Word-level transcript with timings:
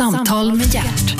Samtal 0.00 0.56
med 0.56 0.74
hjärt. 0.74 1.16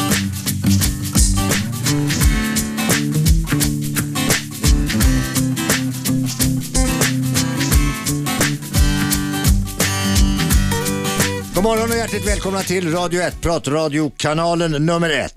God 11.54 11.64
morgon 11.64 11.90
och 11.90 11.96
hjärtligt 11.96 12.26
välkomna 12.26 12.60
till 12.60 12.92
Radio 12.92 13.22
1, 13.22 13.40
pratradiokanalen 13.40 14.70
nummer 14.70 15.10
1. 15.10 15.34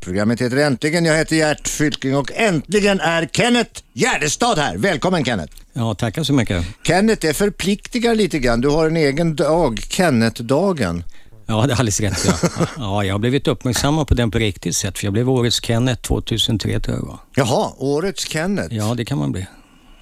Programmet 0.00 0.40
heter 0.40 0.56
Äntligen, 0.56 1.04
jag 1.04 1.16
heter 1.16 1.36
Gert 1.36 1.68
Fylking 1.68 2.16
och 2.16 2.32
äntligen 2.34 3.00
är 3.00 3.26
Kenneth 3.32 3.82
Gärdestad 3.92 4.58
här. 4.58 4.76
Välkommen 4.76 5.24
Kenneth. 5.24 5.52
Ja, 5.72 5.94
tackar 5.94 6.22
så 6.22 6.32
mycket. 6.32 6.64
Kenneth, 6.82 7.20
det 7.20 7.34
förpliktigar 7.34 8.14
lite 8.14 8.38
grann. 8.38 8.60
Du 8.60 8.68
har 8.68 8.86
en 8.86 8.96
egen 8.96 9.36
dag, 9.36 9.80
Kenneth-dagen. 9.88 11.04
Ja, 11.46 11.66
det 11.66 11.72
är 11.72 11.76
alldeles 11.76 12.00
rätt. 12.00 12.24
Ja. 12.26 12.66
ja, 12.78 13.04
jag 13.04 13.14
har 13.14 13.18
blivit 13.18 13.48
uppmärksammad 13.48 14.08
på 14.08 14.14
den 14.14 14.30
på 14.30 14.38
riktigt 14.38 14.76
sätt, 14.76 14.98
för 14.98 15.06
jag 15.06 15.12
blev 15.12 15.30
årets 15.30 15.60
Kenneth 15.62 16.02
2003 16.02 16.80
tror 16.80 16.96
jag 16.96 17.06
var. 17.06 17.18
Jaha, 17.34 17.72
årets 17.78 18.28
Kenneth. 18.28 18.74
Ja, 18.74 18.94
det 18.94 19.04
kan 19.04 19.18
man 19.18 19.32
bli. 19.32 19.46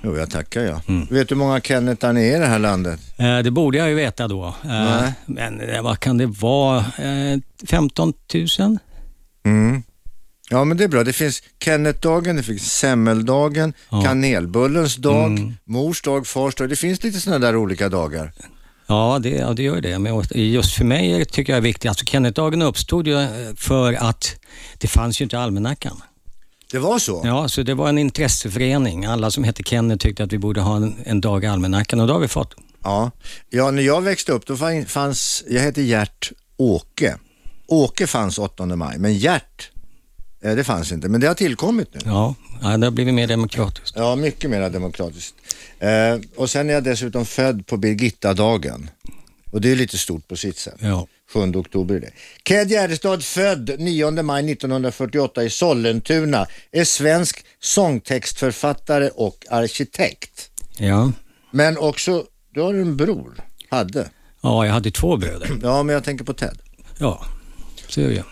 Jo, 0.05 0.17
jag 0.17 0.31
tackar 0.31 0.61
jag. 0.61 0.81
Vet 1.11 1.29
du 1.29 1.35
hur 1.35 1.37
många 1.37 1.61
Kennethar 1.61 2.13
ni 2.13 2.21
är 2.29 2.37
i 2.37 2.39
det 2.39 2.47
här 2.47 2.59
landet? 2.59 3.01
Eh, 3.17 3.39
det 3.39 3.51
borde 3.51 3.79
jag 3.79 3.89
ju 3.89 3.95
veta 3.95 4.29
då. 4.29 4.47
Eh, 4.65 5.09
men 5.27 5.61
eh, 5.61 5.83
vad 5.83 6.01
kan 6.01 6.19
det 6.19 6.27
vara? 6.27 6.79
Eh, 6.79 7.39
15 7.67 8.13
000? 8.59 8.79
Mm. 9.45 9.83
Ja, 10.51 10.65
men 10.65 10.77
det 10.77 10.85
är 10.85 10.89
bra. 10.89 11.05
Det 11.05 11.13
finns 11.13 11.43
Kennethdagen, 11.65 12.37
det 12.37 12.43
finns 12.43 12.73
semmeldagen, 12.79 13.73
Ja. 13.91 14.03
kanelbullens 14.03 14.97
dag, 14.97 15.27
Mm. 15.27 15.53
mors 15.65 16.03
dag, 16.03 16.27
fars 16.27 16.55
dag. 16.55 16.69
Det 16.69 16.77
finns 16.77 17.03
lite 17.03 17.21
sådana 17.21 17.47
där 17.47 17.57
olika 17.57 17.89
dagar. 17.89 18.33
Ja, 18.93 19.19
det, 19.23 19.29
ja, 19.31 19.53
det 19.55 19.63
gör 19.63 19.81
det. 19.81 19.99
Men 19.99 20.23
just 20.35 20.73
för 20.75 20.85
mig 20.85 21.25
tycker 21.25 21.53
jag 21.53 21.57
är 21.59 21.63
viktigt. 21.63 21.89
Alltså 21.89 22.05
Kennethdagen 22.05 22.63
uppstod 22.63 23.07
ju 23.07 23.21
eh, 23.21 23.29
för 23.57 23.93
att 23.93 24.37
det 24.79 24.87
fanns 24.89 25.21
ju 25.21 25.23
inte 25.23 25.39
almanackan. 25.39 26.03
Det 26.71 26.79
var 26.79 26.99
så? 26.99 27.23
Ja, 27.25 27.49
så 27.49 27.63
det 27.63 27.75
var 27.75 27.89
en 27.89 27.99
intresseförening. 27.99 29.05
Alla 29.05 29.31
som 29.31 29.45
hette 29.45 29.63
Kenneth 29.63 30.03
tyckte 30.03 30.25
att 30.25 30.33
vi 30.33 30.39
borde 30.39 30.61
ha 30.61 30.77
en, 30.77 30.97
en 31.05 31.21
dag 31.21 31.45
i 31.45 31.47
almanackan 31.47 32.01
och 32.01 32.07
det 32.07 32.13
har 32.13 32.21
vi 32.21 32.29
fått. 32.29 32.55
Ja. 32.83 33.11
ja, 33.51 33.71
när 33.71 33.83
jag 33.83 34.01
växte 34.01 34.33
upp 34.33 34.47
då 34.47 34.57
fann- 34.57 34.87
fanns, 34.87 35.45
jag 35.51 35.61
hette 35.61 35.83
Gert 35.83 36.33
Åke. 36.57 37.17
Åke 37.67 38.07
fanns 38.07 38.39
8 38.39 38.67
maj, 38.67 38.99
men 38.99 39.15
Gert, 39.15 39.71
det 40.43 40.65
fanns 40.65 40.93
inte. 40.93 41.09
Men 41.09 41.21
det 41.21 41.27
har 41.27 41.35
tillkommit 41.35 41.95
nu. 41.95 42.01
Ja, 42.05 42.35
det 42.61 42.69
har 42.69 42.91
blivit 42.91 43.15
mer 43.15 43.27
demokratiskt. 43.27 43.93
Ja, 43.97 44.17
mycket 44.17 44.51
mer 44.51 44.71
demokratiskt. 44.71 45.35
Eh, 45.79 45.89
och 46.37 46.51
sen 46.51 46.71
är 46.71 46.75
jag 46.75 46.85
dessutom 46.85 47.27
född 47.27 47.67
på 47.67 47.77
Birgitta-dagen. 47.77 48.91
Och 49.51 49.61
det 49.61 49.73
är 49.73 49.77
lite 49.77 49.99
stort 49.99 50.29
på 50.29 50.37
sitt 50.37 50.59
sätt. 50.59 50.77
Ja. 50.79 51.07
7 51.33 51.41
oktober 51.41 51.95
är 51.95 52.01
det. 52.01 52.11
Ked 52.45 52.71
Gärdestad 52.71 53.25
född 53.25 53.71
9 53.79 54.11
maj 54.23 54.53
1948 54.53 55.45
i 55.45 55.51
Sollentuna 55.51 56.47
är 56.73 56.85
svensk 56.85 57.45
sångtextförfattare 57.61 59.09
och 59.09 59.47
arkitekt. 59.51 60.51
Ja. 60.79 61.13
Men 61.51 61.79
också, 61.79 62.25
du 62.55 62.61
har 62.61 62.75
en 62.75 62.97
bror, 62.97 63.35
hade. 63.69 64.11
ja, 64.41 64.67
jag 64.67 64.73
hade 64.73 64.91
två 64.91 65.17
bröder. 65.17 65.51
Ja, 65.63 65.83
men 65.83 65.95
jag 65.95 66.05
tänker 66.05 66.25
på 66.25 66.35
Ted. 66.35 66.59
Ja, 66.99 67.27
det 67.95 68.01
ju. 68.01 68.23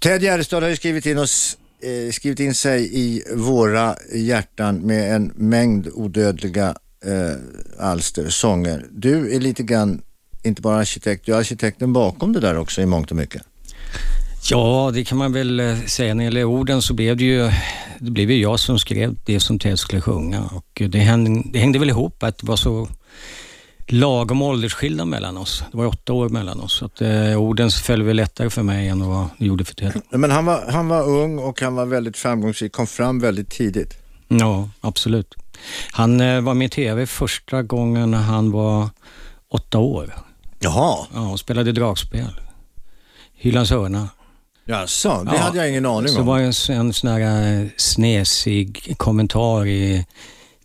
Ted 0.00 0.22
Gärdestad 0.22 0.62
har 0.62 0.68
ju 0.68 0.76
skrivit 0.76 1.06
in, 1.06 1.18
oss, 1.18 1.58
eh, 1.82 2.12
skrivit 2.12 2.40
in 2.40 2.54
sig 2.54 2.90
i 2.92 3.22
våra 3.34 3.96
hjärtan 4.14 4.76
med 4.76 5.14
en 5.14 5.32
mängd 5.34 5.88
odödliga 5.94 6.74
eh, 7.04 7.86
alster, 7.86 8.28
sånger. 8.28 8.86
Du 8.90 9.34
är 9.36 9.40
lite 9.40 9.62
grann, 9.62 10.02
inte 10.44 10.62
bara 10.62 10.76
arkitekt, 10.76 11.26
du 11.26 11.34
är 11.34 11.38
arkitekten 11.38 11.92
bakom 11.92 12.32
det 12.32 12.40
där 12.40 12.58
också 12.58 12.82
i 12.82 12.86
mångt 12.86 13.10
och 13.10 13.16
mycket. 13.16 13.42
Ja, 14.50 14.90
det 14.94 15.04
kan 15.04 15.18
man 15.18 15.32
väl 15.32 15.60
eh, 15.60 15.80
säga. 15.86 16.14
När 16.14 16.18
det 16.18 16.24
gäller 16.24 16.44
orden 16.44 16.82
så 16.82 16.94
blev 16.94 17.16
det 17.16 17.24
ju, 17.24 17.50
det 17.98 18.10
blev 18.10 18.30
ju 18.30 18.40
jag 18.40 18.60
som 18.60 18.78
skrev 18.78 19.16
det 19.24 19.40
som 19.40 19.58
Ted 19.58 19.78
skulle 19.78 20.00
sjunga 20.00 20.42
och 20.42 20.80
eh, 20.80 20.88
det 20.88 20.98
hängde, 20.98 21.42
det 21.52 21.58
hängde 21.58 21.78
väl 21.78 21.88
ihop 21.88 22.22
att 22.22 22.38
det 22.38 22.46
var 22.46 22.56
så 22.56 22.88
lagom 23.88 24.42
åldersskillnad 24.42 25.08
mellan 25.08 25.36
oss. 25.36 25.64
Det 25.72 25.76
var 25.78 25.86
åtta 25.86 26.12
år 26.12 26.28
mellan 26.28 26.60
oss. 26.60 26.72
Så 26.72 26.84
att, 26.84 27.00
eh, 27.02 27.40
orden 27.40 27.70
föll 27.70 28.02
väl 28.02 28.16
lättare 28.16 28.50
för 28.50 28.62
mig 28.62 28.88
än 28.88 29.06
vad 29.08 29.26
det 29.38 29.46
gjorde 29.46 29.64
för 29.64 29.74
Ted. 29.74 30.00
Men 30.10 30.30
han 30.30 30.44
var, 30.44 30.64
han 30.72 30.88
var 30.88 31.08
ung 31.08 31.38
och 31.38 31.60
han 31.60 31.74
var 31.74 31.86
väldigt 31.86 32.16
framgångsrik, 32.16 32.72
kom 32.72 32.86
fram 32.86 33.20
väldigt 33.20 33.50
tidigt. 33.50 33.98
Ja, 34.28 34.68
absolut. 34.80 35.34
Han 35.92 36.20
eh, 36.20 36.40
var 36.40 36.54
med 36.54 36.66
i 36.66 36.68
TV 36.68 37.06
första 37.06 37.62
gången 37.62 38.10
när 38.10 38.18
han 38.22 38.50
var 38.50 38.88
åtta 39.50 39.78
år. 39.78 40.14
Jaha, 40.58 41.06
Ja, 41.14 41.30
och 41.30 41.40
spelade 41.40 41.72
dragspel. 41.72 42.40
Hylands 43.34 43.70
hörna. 43.70 44.08
jaså, 44.64 45.22
det 45.24 45.30
Ja, 45.36 45.38
hade 45.42 45.58
jag 45.58 45.68
ingen 45.70 45.86
aning 45.86 46.08
Så 46.08 46.20
om. 46.20 46.26
var 46.26 46.38
det 46.38 46.44
en, 46.44 46.78
en 46.80 46.92
sån 46.92 47.10
här 47.10 47.60
eh, 47.60 47.66
snesig 47.76 48.94
kommentar 48.96 49.66
i 49.66 50.06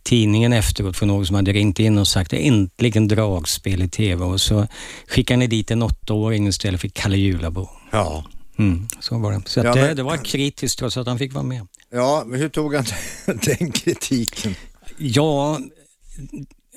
tidningen 0.02 0.52
efteråt 0.52 0.96
från 0.96 1.08
någon 1.08 1.26
som 1.26 1.36
hade 1.36 1.52
ringt 1.52 1.78
in 1.78 1.98
och 1.98 2.08
sagt 2.08 2.32
äntligen 2.32 3.08
dragspel 3.08 3.82
i 3.82 3.88
TV 3.88 4.24
och 4.24 4.40
så 4.40 4.66
skickade 5.08 5.36
ni 5.38 5.46
dit 5.46 5.70
en 5.70 5.82
åttaåring 5.82 6.48
istället 6.48 6.80
för 6.80 6.88
Kalle 6.88 7.16
Julabo. 7.16 7.68
Ja. 7.90 8.24
Mm, 8.58 8.88
så 9.00 9.18
var 9.18 9.32
det. 9.32 9.42
Så 9.46 9.60
Ja, 9.60 9.74
det, 9.74 9.80
men- 9.80 9.96
det 9.96 10.02
var 10.02 10.16
kritiskt 10.24 10.78
trots 10.78 10.96
att 10.96 11.06
han 11.06 11.18
fick 11.18 11.32
vara 11.32 11.44
med. 11.44 11.66
ja, 11.92 12.22
men 12.26 12.40
hur 12.40 12.48
tog 12.48 12.74
han 12.74 12.84
den 13.26 13.72
kritiken? 13.72 14.54
Ja, 14.98 15.58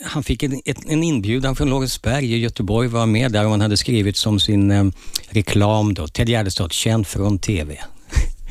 han 0.06 0.24
fick 0.24 0.44
en, 0.44 0.62
en 0.88 1.04
inbjudan 1.04 1.56
från 1.56 1.70
Lorensberg 1.70 2.34
i 2.34 2.38
Göteborg, 2.38 2.88
var 2.88 3.06
med 3.06 3.32
där 3.32 3.46
och 3.46 3.52
han 3.52 3.62
hade 3.62 3.78
skrivit 3.78 4.18
som 4.18 4.40
sin 4.40 4.72
eh, 4.72 4.86
reklam 5.30 5.94
då, 5.94 6.08
Ted 6.08 6.30
Gärdestad, 6.30 6.72
känd 6.74 7.08
från 7.08 7.40
TV. 7.40 7.78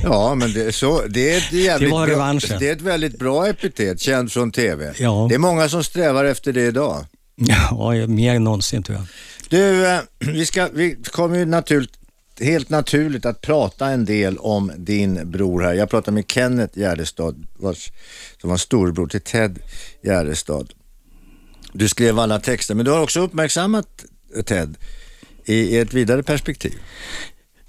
Ja, 0.04 0.34
men 0.34 0.52
det 0.52 0.64
är, 0.64 0.70
så, 0.70 1.02
det 1.08 1.34
är, 1.34 1.38
ett 1.38 1.52
jävligt 1.52 1.90
Det 1.90 1.94
var 1.94 2.06
bra, 2.06 2.58
det 2.58 2.68
är 2.68 2.72
ett 2.72 2.82
väldigt 2.82 3.18
bra 3.18 3.46
epitet, 3.46 4.00
känd 4.00 4.32
från 4.32 4.50
TV. 4.50 4.94
Ja. 4.98 5.26
Det 5.28 5.34
är 5.34 5.38
många 5.38 5.68
som 5.68 5.84
strävar 5.84 6.24
efter 6.24 6.52
det 6.52 6.66
idag. 6.66 7.04
Ja, 7.36 8.06
mer 8.06 8.34
än 8.34 8.44
någonsin 8.44 8.82
tror 8.82 8.98
jag. 8.98 9.06
Du, 9.48 9.86
eh, 9.86 10.00
vi, 10.18 10.46
ska, 10.46 10.68
vi 10.72 10.96
kommer 11.04 11.38
ju 11.38 11.44
naturligt, 11.44 11.98
helt 12.40 12.68
naturligt 12.68 13.26
att 13.26 13.40
prata 13.40 13.88
en 13.88 14.04
del 14.04 14.38
om 14.38 14.72
din 14.76 15.30
bror 15.30 15.62
här. 15.62 15.74
Jag 15.74 15.90
pratar 15.90 16.12
med 16.12 16.24
Kenneth 16.28 16.78
Gärdestad, 16.78 17.46
vars, 17.58 17.92
som 18.40 18.50
var 18.50 18.56
storbror 18.56 19.06
till 19.06 19.20
Ted 19.20 19.58
Gärdestad. 20.02 20.66
Du 21.72 21.88
skrev 21.88 22.18
alla 22.18 22.40
texter, 22.40 22.74
men 22.74 22.84
du 22.84 22.90
har 22.90 23.02
också 23.02 23.20
uppmärksammat 23.20 24.04
Ted 24.44 24.76
i, 25.44 25.54
i 25.54 25.78
ett 25.78 25.94
vidare 25.94 26.22
perspektiv. 26.22 26.74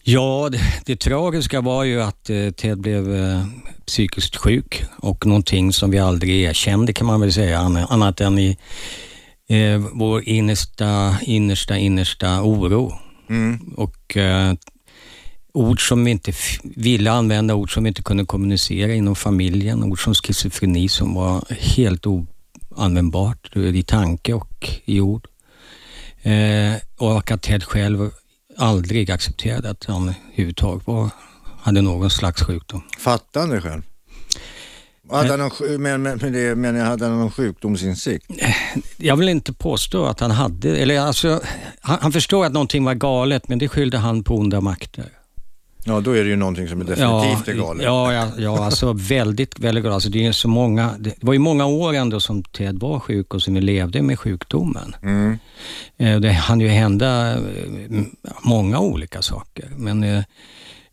Ja, 0.08 0.50
det, 0.52 0.60
det 0.86 0.96
tragiska 0.96 1.62
var 1.62 1.84
ju 1.84 2.02
att 2.02 2.30
eh, 2.30 2.50
Ted 2.52 2.78
blev 2.80 3.16
eh, 3.16 3.46
psykiskt 3.86 4.36
sjuk 4.36 4.84
och 4.98 5.26
någonting 5.26 5.74
som 5.74 5.92
vi 5.92 6.00
aldrig 6.00 6.42
erkände 6.44 6.94
kan 6.94 7.08
man 7.08 7.22
väl 7.22 7.34
säga, 7.34 7.60
an- 7.60 7.78
annat 7.78 8.22
än 8.22 8.40
i 8.40 8.58
eh, 9.48 9.78
vår 9.94 10.24
innersta, 10.30 11.18
innersta, 11.22 11.78
innersta 11.78 12.42
oro. 12.44 12.94
Och 13.76 14.18
eh, 14.18 14.54
ord 15.54 15.88
som 15.88 16.06
vi 16.06 16.12
inte 16.12 16.34
ville 16.64 17.12
använda, 17.12 17.56
ord 17.56 17.74
som 17.74 17.84
vi 17.84 17.88
inte 17.88 18.04
kunde 18.04 18.26
kommunicera 18.26 18.94
inom 18.94 19.16
familjen, 19.16 19.84
ord 19.84 20.04
som 20.04 20.14
schizofreni 20.14 20.90
som 20.90 21.14
var 21.14 21.44
helt 21.50 22.06
oanvändbart 22.08 23.56
i 23.56 23.84
tanke 23.84 24.34
och 24.34 24.70
i 24.86 25.00
ord. 25.00 25.28
Eh, 26.22 26.74
och 26.98 27.32
att 27.32 27.42
Ted 27.42 27.64
själv 27.64 28.12
aldrig 28.58 29.12
accepterade 29.12 29.70
att 29.70 29.86
han 29.86 30.10
överhuvudtaget 30.10 30.88
var, 30.88 31.10
hade 31.62 31.82
någon 31.82 32.10
slags 32.10 32.44
sjukdom. 32.44 32.84
Fattar 33.00 33.40
han 33.42 33.50
det 33.50 33.62
själv? 33.62 33.82
Hade 35.12 35.30
han 35.30 35.40
någon, 35.40 35.52
men, 35.82 36.02
men, 36.02 36.20
men 36.22 36.62
men 36.62 36.76
jag 36.76 36.86
hade 36.86 37.06
han 37.06 37.20
någon 37.20 37.32
sjukdomsinsikt? 37.32 38.26
Jag 38.98 39.16
vill 39.16 39.30
inte 39.30 39.54
påstå 39.54 40.06
att 40.06 40.20
han 40.20 40.32
hade, 40.32 40.78
eller 40.78 41.00
alltså, 41.00 41.42
han, 41.82 41.98
han 42.02 42.12
förstår 42.12 42.46
att 42.46 42.54
någonting 42.54 42.86
var 42.86 42.94
galet, 42.94 43.48
men 43.48 43.60
det 43.60 43.68
skyllde 43.68 43.98
han 43.98 44.24
på 44.24 44.36
onda 44.36 44.62
makter. 44.62 45.10
Ja, 45.88 46.00
då 46.00 46.12
är 46.12 46.24
det 46.24 46.30
ju 46.30 46.36
någonting 46.36 46.68
som 46.68 46.82
är 46.82 46.86
definitivt 46.86 47.48
är 47.48 47.54
galet. 47.54 47.84
Ja, 47.84 48.14
ja, 48.14 48.28
ja, 48.38 48.66
alltså 48.66 48.94
väldigt, 48.94 49.60
väldigt 49.60 49.84
galet. 49.84 49.94
Alltså, 49.94 50.10
det, 50.10 50.26
är 50.26 50.32
så 50.32 50.48
många, 50.48 50.96
det 51.00 51.16
var 51.22 51.34
ju 51.34 51.40
många 51.40 51.66
år 51.66 51.94
ändå 51.94 52.20
som 52.20 52.44
Ted 52.44 52.80
var 52.80 53.00
sjuk 53.00 53.34
och 53.34 53.42
som 53.42 53.54
vi 53.54 53.62
levde 53.62 54.02
med 54.02 54.20
sjukdomen. 54.20 54.96
Mm. 55.02 55.38
Eh, 55.98 56.20
Det 56.20 56.32
hann 56.32 56.60
ju 56.62 56.68
hända 56.68 57.34
eh, 57.34 57.40
många 58.42 58.80
olika 58.80 59.22
saker, 59.22 59.70
men 59.78 60.04
eh, 60.04 60.24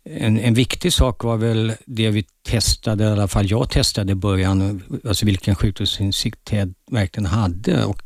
en, 0.04 0.38
en 0.38 0.54
viktig 0.54 0.92
sak 0.92 1.24
var 1.24 1.36
väl 1.36 1.72
det 1.86 2.10
vi 2.10 2.24
testade, 2.48 3.04
i 3.04 3.06
alla 3.06 3.28
fall 3.28 3.50
jag 3.50 3.70
testade 3.70 4.12
i 4.12 4.14
början, 4.14 4.82
alltså 5.08 5.26
vilken 5.26 5.54
sjukdomsinsikt 5.54 6.44
Ted 6.44 6.74
verkligen 6.90 7.26
hade. 7.26 7.84
Och 7.84 8.02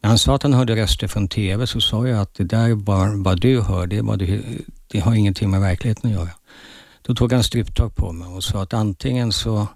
när 0.00 0.08
han 0.08 0.18
sa 0.18 0.34
att 0.34 0.42
han 0.42 0.54
hörde 0.54 0.76
röster 0.76 1.08
från 1.08 1.28
TV 1.28 1.66
så 1.66 1.80
sa 1.80 2.08
jag 2.08 2.20
att 2.20 2.34
det 2.34 2.44
där 2.44 2.68
är 2.70 2.74
bara 2.74 3.16
vad 3.16 3.40
du 3.40 3.60
hör, 3.60 3.86
det, 3.86 3.96
är 3.96 4.02
vad 4.02 4.18
du, 4.18 4.42
det 4.94 5.00
har 5.00 5.14
ingenting 5.14 5.50
med 5.50 5.60
verkligheten 5.60 6.10
att 6.10 6.16
göra. 6.16 6.30
Då 7.02 7.14
tog 7.14 7.32
han 7.32 7.44
struptag 7.44 7.96
på 7.96 8.12
mig 8.12 8.28
och 8.28 8.44
sa 8.44 8.62
att 8.62 8.74
antingen 8.74 9.32
så, 9.32 9.66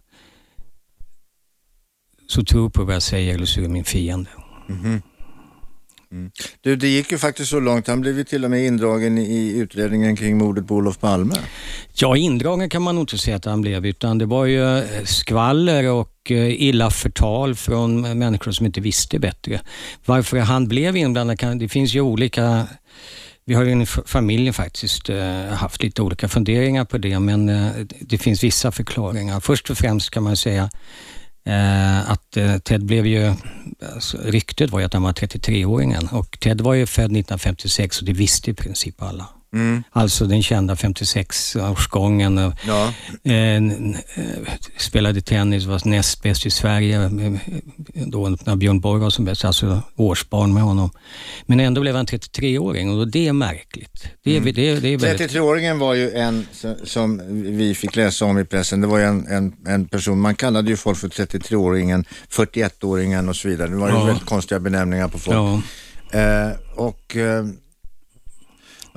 så 2.26 2.44
tror 2.44 2.70
på 2.70 2.84
vad 2.84 2.94
jag 2.94 3.02
säger 3.02 3.34
eller 3.34 3.46
så 3.46 3.60
är 3.60 3.68
min 3.68 3.84
fiende. 3.84 4.30
Mhm. 4.68 5.02
Mm. 6.12 6.30
Du, 6.60 6.76
det 6.76 6.88
gick 6.88 7.12
ju 7.12 7.18
faktiskt 7.18 7.50
så 7.50 7.60
långt, 7.60 7.86
han 7.86 8.00
blev 8.00 8.18
ju 8.18 8.24
till 8.24 8.44
och 8.44 8.50
med 8.50 8.66
indragen 8.66 9.18
i 9.18 9.58
utredningen 9.58 10.16
kring 10.16 10.38
mordet 10.38 10.66
på 10.66 10.74
Olof 10.74 10.98
Palme. 10.98 11.34
Ja, 11.94 12.16
indragen 12.16 12.70
kan 12.70 12.82
man 12.82 12.94
nog 12.94 13.02
inte 13.02 13.18
säga 13.18 13.36
att 13.36 13.44
han 13.44 13.60
blev, 13.60 13.86
utan 13.86 14.18
det 14.18 14.26
var 14.26 14.44
ju 14.44 14.82
skvaller 15.04 15.90
och 15.90 16.30
eh, 16.30 16.62
illa 16.62 16.90
förtal 16.90 17.54
från 17.54 18.18
människor 18.18 18.52
som 18.52 18.66
inte 18.66 18.80
visste 18.80 19.18
bättre. 19.18 19.60
Varför 20.04 20.38
han 20.38 20.68
blev 20.68 20.96
inblandad, 20.96 21.58
det 21.58 21.68
finns 21.68 21.94
ju 21.94 22.00
olika 22.00 22.66
vi 23.48 23.54
har 23.54 23.64
ju 23.64 23.82
i 23.82 23.86
familjen 23.86 24.54
faktiskt 24.54 25.10
eh, 25.10 25.44
haft 25.44 25.82
lite 25.82 26.02
olika 26.02 26.28
funderingar 26.28 26.84
på 26.84 26.98
det, 26.98 27.18
men 27.18 27.48
eh, 27.48 27.70
det 28.00 28.18
finns 28.18 28.44
vissa 28.44 28.72
förklaringar. 28.72 29.40
Först 29.40 29.70
och 29.70 29.78
främst 29.78 30.10
kan 30.10 30.22
man 30.22 30.36
säga 30.36 30.70
eh, 31.46 32.10
att 32.10 32.36
Ted 32.64 32.84
blev 32.84 33.06
ju, 33.06 33.34
alltså, 33.94 34.18
ryktet 34.24 34.70
var 34.70 34.78
ju 34.78 34.86
att 34.86 34.92
han 34.92 35.02
var 35.02 35.12
33-åringen 35.12 36.08
och 36.12 36.40
Ted 36.40 36.60
var 36.60 36.74
ju 36.74 36.86
född 36.86 37.04
1956 37.04 38.00
och 38.00 38.06
det 38.06 38.12
visste 38.12 38.50
i 38.50 38.54
princip 38.54 39.02
alla. 39.02 39.26
Mm. 39.52 39.82
Alltså 39.90 40.26
den 40.26 40.42
kända 40.42 40.74
56-årsgången. 40.74 42.52
Ja. 42.66 42.92
Eh, 43.32 43.62
spelade 44.78 45.20
tennis, 45.20 45.64
var 45.64 45.88
näst 45.88 46.22
bäst 46.22 46.46
i 46.46 46.50
Sverige 46.50 47.10
då 47.94 48.28
när 48.28 48.56
Björn 48.56 48.80
Borg 48.80 49.00
var 49.00 49.10
som 49.10 49.24
bäst, 49.24 49.44
alltså 49.44 49.82
årsbarn 49.96 50.54
med 50.54 50.62
honom. 50.62 50.90
Men 51.46 51.60
ändå 51.60 51.80
blev 51.80 51.96
han 51.96 52.06
33-åring 52.06 52.90
och 52.90 53.08
det 53.08 53.28
är 53.28 53.32
märkligt. 53.32 54.08
Det 54.24 54.36
mm. 54.36 54.44
det, 54.54 54.80
det 54.80 54.88
är 54.88 54.98
väldigt... 54.98 55.30
33-åringen 55.30 55.78
var 55.78 55.94
ju 55.94 56.10
en 56.10 56.46
som 56.84 57.22
vi 57.56 57.74
fick 57.74 57.96
läsa 57.96 58.24
om 58.24 58.38
i 58.38 58.44
pressen. 58.44 58.80
Det 58.80 58.86
var 58.86 58.98
ju 58.98 59.04
en, 59.04 59.26
en, 59.26 59.52
en 59.66 59.88
person, 59.88 60.20
man 60.20 60.34
kallade 60.34 60.70
ju 60.70 60.76
folk 60.76 60.98
för 60.98 61.08
33-åringen, 61.08 62.04
41-åringen 62.30 63.28
och 63.28 63.36
så 63.36 63.48
vidare. 63.48 63.68
Det 63.68 63.76
var 63.76 63.88
ju 63.88 63.94
ja. 63.94 64.04
väldigt 64.04 64.26
konstiga 64.26 64.60
benämningar 64.60 65.08
på 65.08 65.18
folk. 65.18 65.62
Ja. 66.10 66.18
Eh, 66.18 66.50
och... 66.76 67.16
Eh, 67.16 67.44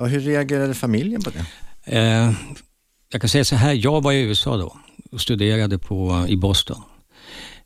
Ja, 0.02 0.06
hur 0.06 0.20
reagerade 0.20 0.74
familjen 0.74 1.22
på 1.22 1.30
det? 1.30 1.44
Eh, 1.96 2.32
jag 3.12 3.20
kan 3.20 3.28
säga 3.28 3.44
så 3.44 3.56
här, 3.56 3.72
jag 3.72 4.02
var 4.02 4.12
i 4.12 4.20
USA 4.22 4.56
då 4.56 4.76
och 5.12 5.20
studerade 5.20 5.78
på, 5.78 6.26
i 6.28 6.36
Boston. 6.36 6.82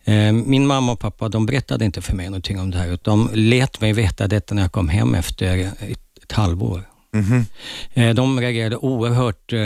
Eh, 0.04 0.32
min 0.32 0.66
mamma 0.66 0.92
och 0.92 0.98
pappa 0.98 1.28
de 1.28 1.46
berättade 1.46 1.84
inte 1.84 2.02
för 2.02 2.14
mig 2.16 2.26
någonting 2.26 2.60
om 2.60 2.70
det 2.70 2.78
här, 2.78 2.88
utan 2.88 3.26
de 3.26 3.34
lät 3.34 3.80
mig 3.80 3.92
veta 3.92 4.28
detta 4.28 4.54
när 4.54 4.62
jag 4.62 4.72
kom 4.72 4.88
hem 4.88 5.14
efter 5.14 5.58
ett, 5.58 6.18
ett 6.22 6.32
halvår. 6.32 6.82
Mm 7.14 7.26
-hmm. 7.94 8.14
De 8.14 8.40
reagerade 8.40 8.76
oerhört 8.76 9.52
eh, 9.52 9.58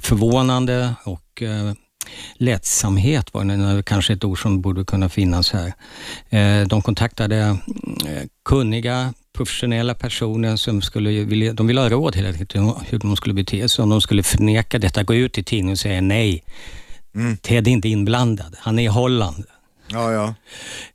förvånande 0.00 0.94
och 1.04 1.42
eh, 1.42 1.72
lättsamhet 2.34 3.34
var 3.34 3.44
det, 3.44 3.82
kanske 3.82 4.12
ett 4.12 4.24
ord 4.24 4.42
som 4.42 4.60
borde 4.60 4.84
kunna 4.84 5.08
finnas 5.08 5.52
här. 5.52 5.72
De 6.66 6.82
kontaktade 6.82 7.58
kunniga 8.44 9.14
professionella 9.36 9.94
personer 9.94 10.56
som 10.56 10.82
skulle 10.82 11.10
vilja, 11.10 11.52
de 11.52 11.66
ville 11.66 11.80
ha 11.80 11.88
råd 11.88 12.16
hela 12.16 12.32
tiden 12.32 12.72
hur 12.88 12.98
de 12.98 13.16
skulle 13.16 13.34
bete 13.34 13.68
sig. 13.68 13.82
Om 13.82 13.88
de 13.88 14.00
skulle 14.00 14.22
förneka 14.22 14.78
detta, 14.78 15.02
gå 15.02 15.14
ut 15.14 15.38
i 15.38 15.42
tidningen 15.42 15.72
och 15.72 15.78
säga 15.78 16.00
nej. 16.00 16.44
Mm. 17.14 17.36
Ted 17.36 17.68
är 17.68 17.72
inte 17.72 17.88
inblandad, 17.88 18.56
han 18.58 18.78
är 18.78 18.82
i 18.82 18.86
Holland. 18.86 19.44
Ja, 19.88 20.12
ja. 20.12 20.34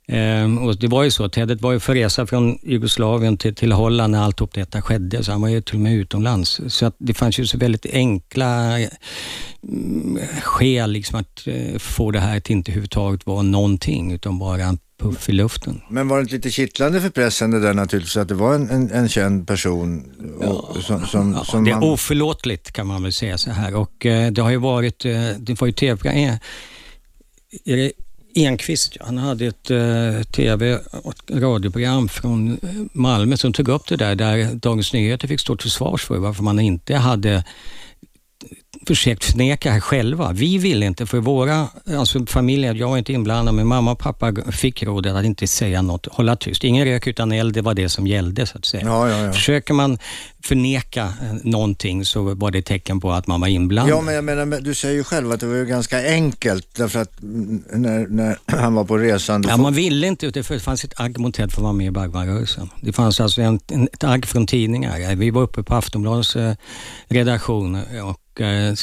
Ehm, 0.06 0.58
och 0.58 0.78
det 0.78 0.86
var 0.86 1.04
ju 1.04 1.10
så, 1.10 1.28
Ted 1.28 1.60
var 1.60 1.72
ju 1.72 1.80
för 1.80 1.94
resa 1.94 2.26
från 2.26 2.58
Jugoslavien 2.62 3.36
till, 3.36 3.54
till 3.54 3.72
Holland 3.72 4.12
när 4.12 4.22
allt 4.22 4.52
detta 4.54 4.82
skedde, 4.82 5.24
så 5.24 5.32
han 5.32 5.40
var 5.40 5.48
ju 5.48 5.60
till 5.60 5.74
och 5.74 5.80
med 5.80 5.94
utomlands. 5.94 6.60
Så 6.68 6.86
att 6.86 6.96
det 6.98 7.14
fanns 7.14 7.38
ju 7.38 7.46
så 7.46 7.58
väldigt 7.58 7.86
enkla 7.86 8.78
mm, 8.78 10.18
skäl 10.42 10.90
liksom 10.90 11.20
att 11.20 11.44
uh, 11.46 11.78
få 11.78 12.10
det 12.10 12.20
här 12.20 12.36
att 12.36 12.50
inte 12.50 12.70
överhuvudtaget 12.70 13.26
vara 13.26 13.42
någonting, 13.42 14.12
utan 14.12 14.38
bara 14.38 14.62
en 14.62 14.78
puff 15.00 15.28
i 15.28 15.32
luften. 15.32 15.80
Men 15.90 16.08
var 16.08 16.16
det 16.16 16.22
inte 16.22 16.34
lite 16.34 16.50
kittlande 16.50 17.00
för 17.00 17.10
pressen 17.10 17.50
det 17.50 17.60
där 17.60 17.74
naturligtvis, 17.74 18.16
att 18.16 18.28
det 18.28 18.34
var 18.34 18.54
en, 18.54 18.70
en, 18.70 18.90
en 18.90 19.08
känd 19.08 19.46
person? 19.46 20.04
Och, 20.38 20.44
ja, 20.44 20.80
som, 20.82 21.06
som, 21.06 21.32
ja, 21.32 21.44
som 21.44 21.64
det 21.64 21.70
är 21.70 21.74
man... 21.74 21.82
oförlåtligt 21.82 22.72
kan 22.72 22.86
man 22.86 23.02
väl 23.02 23.12
säga 23.12 23.38
så 23.38 23.50
här 23.50 23.74
och 23.74 24.06
eh, 24.06 24.32
det 24.32 24.42
har 24.42 24.50
ju 24.50 24.56
varit, 24.56 25.04
eh, 25.04 25.28
det 25.38 25.60
var 25.60 25.66
ju 25.66 25.72
tv-program, 25.72 26.18
är, 26.18 26.38
är 27.64 27.76
det 27.76 27.92
Enqvist, 28.34 28.96
han 29.00 29.18
hade 29.18 29.46
ett 29.46 29.70
eh, 29.70 30.22
tv 30.22 30.78
och 31.02 31.14
radioprogram 31.30 32.08
från 32.08 32.52
eh, 32.52 32.58
Malmö 32.92 33.36
som 33.36 33.52
tog 33.52 33.68
upp 33.68 33.88
det 33.88 33.96
där, 33.96 34.14
där 34.14 34.54
Dagens 34.54 34.92
Nyheter 34.92 35.28
fick 35.28 35.40
stå 35.40 35.56
till 35.56 35.70
svars 35.70 36.04
för 36.04 36.18
varför 36.18 36.42
man 36.42 36.60
inte 36.60 36.96
hade 36.96 37.44
försökt 38.86 39.24
förneka 39.24 39.70
här 39.72 39.80
själva. 39.80 40.32
Vi 40.32 40.58
ville 40.58 40.86
inte, 40.86 41.06
för 41.06 41.18
våra 41.18 41.68
alltså 41.98 42.26
familjer, 42.26 42.74
jag 42.74 42.88
var 42.88 42.98
inte 42.98 43.12
inblandad, 43.12 43.54
men 43.54 43.66
mamma 43.66 43.92
och 43.92 43.98
pappa 43.98 44.34
fick 44.52 44.82
rådet 44.82 45.14
att 45.14 45.24
inte 45.24 45.46
säga 45.46 45.82
något, 45.82 46.06
hålla 46.06 46.36
tyst. 46.36 46.64
Ingen 46.64 46.84
rök 46.84 47.06
utan 47.06 47.32
eld, 47.32 47.54
det 47.54 47.62
var 47.62 47.74
det 47.74 47.88
som 47.88 48.06
gällde 48.06 48.46
så 48.46 48.58
att 48.58 48.64
säga. 48.64 48.82
Ja, 48.86 49.08
ja, 49.08 49.24
ja. 49.24 49.32
Försöker 49.32 49.74
man 49.74 49.98
förneka 50.44 51.02
eh, 51.02 51.34
någonting 51.42 52.04
så 52.04 52.34
var 52.34 52.50
det 52.50 52.62
tecken 52.62 53.00
på 53.00 53.12
att 53.12 53.26
man 53.26 53.40
var 53.40 53.48
inblandad. 53.48 53.96
Ja, 53.96 54.00
men 54.00 54.14
jag 54.14 54.24
menar, 54.24 54.60
du 54.60 54.74
säger 54.74 54.94
ju 54.94 55.04
själv 55.04 55.32
att 55.32 55.40
det 55.40 55.46
var 55.46 55.56
ju 55.56 55.66
ganska 55.66 56.10
enkelt 56.10 56.74
därför 56.76 57.00
att 57.00 57.12
när, 57.20 58.06
när 58.06 58.38
han 58.46 58.74
var 58.74 58.84
på 58.84 58.98
resan... 58.98 59.44
Ja, 59.48 59.56
man 59.56 59.74
ville 59.74 60.06
inte, 60.06 60.30
det 60.30 60.42
fanns 60.42 60.84
ett 60.84 61.00
agg 61.00 61.18
mot 61.18 61.34
Ted 61.34 61.52
för 61.52 61.58
att 61.58 61.62
vara 61.62 61.72
med 61.72 61.86
i 61.86 61.90
Bagmarörelsen. 61.90 62.70
Det 62.80 62.92
fanns 62.92 63.20
alltså 63.20 63.42
en, 63.42 63.60
ett 63.92 64.04
agg 64.04 64.26
från 64.26 64.46
tidningar. 64.46 65.14
Vi 65.14 65.30
var 65.30 65.42
uppe 65.42 65.62
på 65.62 65.74
Aftonbladets 65.74 66.36
eh, 66.36 66.54
redaktion 67.08 67.74
och 68.04 68.20
och 68.29 68.29
eh, 68.40 68.74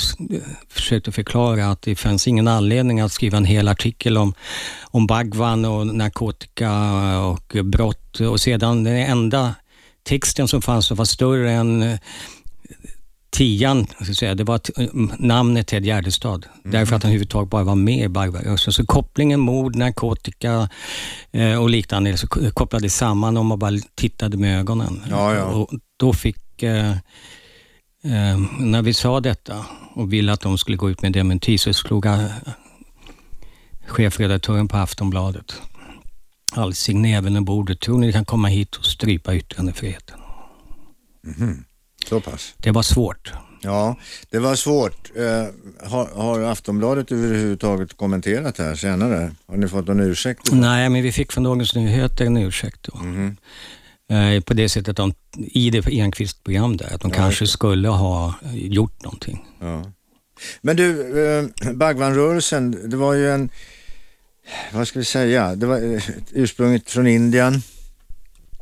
försökte 0.69 1.11
förklara 1.11 1.67
att 1.67 1.81
det 1.81 1.95
fanns 1.95 2.27
ingen 2.27 2.47
anledning 2.47 2.99
att 2.99 3.11
skriva 3.11 3.37
en 3.37 3.45
hel 3.45 3.67
artikel 3.67 4.17
om, 4.17 4.33
om 4.81 5.07
Bagvan 5.07 5.65
och 5.65 5.87
narkotika 5.87 6.71
och 7.19 7.57
brott. 7.63 8.19
Och 8.19 8.41
sedan 8.41 8.83
den 8.83 8.95
enda 8.95 9.55
texten 10.03 10.47
som 10.47 10.61
fanns 10.61 10.85
som 10.85 10.97
var 10.97 11.05
större 11.05 11.51
än 11.51 11.81
eh, 11.83 11.99
tian, 13.29 13.87
säga, 14.17 14.35
det 14.35 14.43
var 14.43 14.61
namnet 15.21 15.67
Ted 15.67 15.85
Gärdestad. 15.85 16.45
Mm. 16.45 16.71
Därför 16.71 16.95
att 16.95 17.03
han 17.03 17.09
överhuvudtaget 17.09 17.49
bara 17.49 17.63
var 17.63 17.75
med 17.75 18.05
i 18.05 18.09
Bagvarörelsen. 18.09 18.73
Så 18.73 18.85
kopplingen 18.85 19.39
mord, 19.39 19.75
narkotika 19.75 20.69
eh, 21.31 21.61
och 21.61 21.69
liknande 21.69 22.17
så 22.17 22.27
kopplades 22.27 22.95
samman 22.95 23.37
om 23.37 23.47
man 23.47 23.59
bara 23.59 23.71
tittade 23.95 24.37
med 24.37 24.59
ögonen. 24.59 25.03
Ja, 25.09 25.33
ja. 25.35 25.43
Och 25.43 25.69
då 25.97 26.13
fick 26.13 26.63
eh, 26.63 26.93
Eh, 28.07 28.39
när 28.59 28.81
vi 28.81 28.93
sa 28.93 29.19
detta 29.19 29.65
och 29.93 30.13
ville 30.13 30.33
att 30.33 30.41
de 30.41 30.57
skulle 30.57 30.77
gå 30.77 30.89
ut 30.89 31.01
med 31.01 31.11
dementi 31.11 31.57
så 31.57 31.73
slog 31.73 32.05
chefredaktören 33.87 34.67
på 34.67 34.77
Aftonbladet 34.77 35.61
Alsing 36.51 37.01
näven 37.01 37.37
i 37.37 37.41
bordet. 37.41 37.79
Tror 37.79 37.97
ni 37.97 38.13
kan 38.13 38.25
komma 38.25 38.47
hit 38.47 38.75
och 38.75 38.85
strypa 38.85 39.35
yttrandefriheten? 39.35 40.19
Mm. 41.39 41.63
Så 42.09 42.21
pass? 42.21 42.53
Det 42.57 42.71
var 42.71 42.81
svårt. 42.81 43.33
Ja, 43.61 43.95
det 44.29 44.39
var 44.39 44.55
svårt. 44.55 45.11
Eh, 45.15 45.23
har, 45.89 46.15
har, 46.15 46.41
Aftonbladet 46.41 47.11
överhuvudtaget 47.11 47.97
kommenterat 47.97 48.55
det 48.55 48.63
här 48.63 48.75
senare? 48.75 49.31
Har 49.47 49.57
ni 49.57 49.67
fått 49.67 49.87
någon 49.87 49.99
ursäkt? 49.99 50.51
Nej, 50.51 50.89
men 50.89 51.03
vi 51.03 51.11
fick 51.11 51.31
från 51.31 51.43
Dagens 51.43 51.75
Nyheter 51.75 52.25
en 52.25 52.37
ursäkt. 52.37 52.83
Då. 52.83 52.99
Mm. 52.99 53.37
Eh, 54.11 54.43
på 54.43 54.53
det 54.53 54.69
sättet 54.69 54.97
de, 54.97 55.13
i 55.37 55.69
det 55.69 55.87
Enqvist 55.87 56.43
program 56.43 56.77
där, 56.77 56.93
att 56.93 57.01
de 57.01 57.11
ja, 57.11 57.17
kanske 57.17 57.47
skulle 57.47 57.87
ha 57.87 58.33
gjort 58.53 59.03
någonting. 59.03 59.45
Ja. 59.59 59.91
Men 60.61 60.75
du, 60.75 60.99
eh, 61.27 61.73
Bhagwan-rörelsen, 61.73 62.89
det 62.89 62.97
var 62.97 63.13
ju 63.13 63.31
en, 63.31 63.49
vad 64.73 64.87
ska 64.87 64.99
vi 64.99 65.05
säga, 65.05 65.55
det 65.55 65.65
var 65.65 65.93
eh, 65.95 66.01
ursprunget 66.33 66.91
från 66.91 67.07
Indien. 67.07 67.61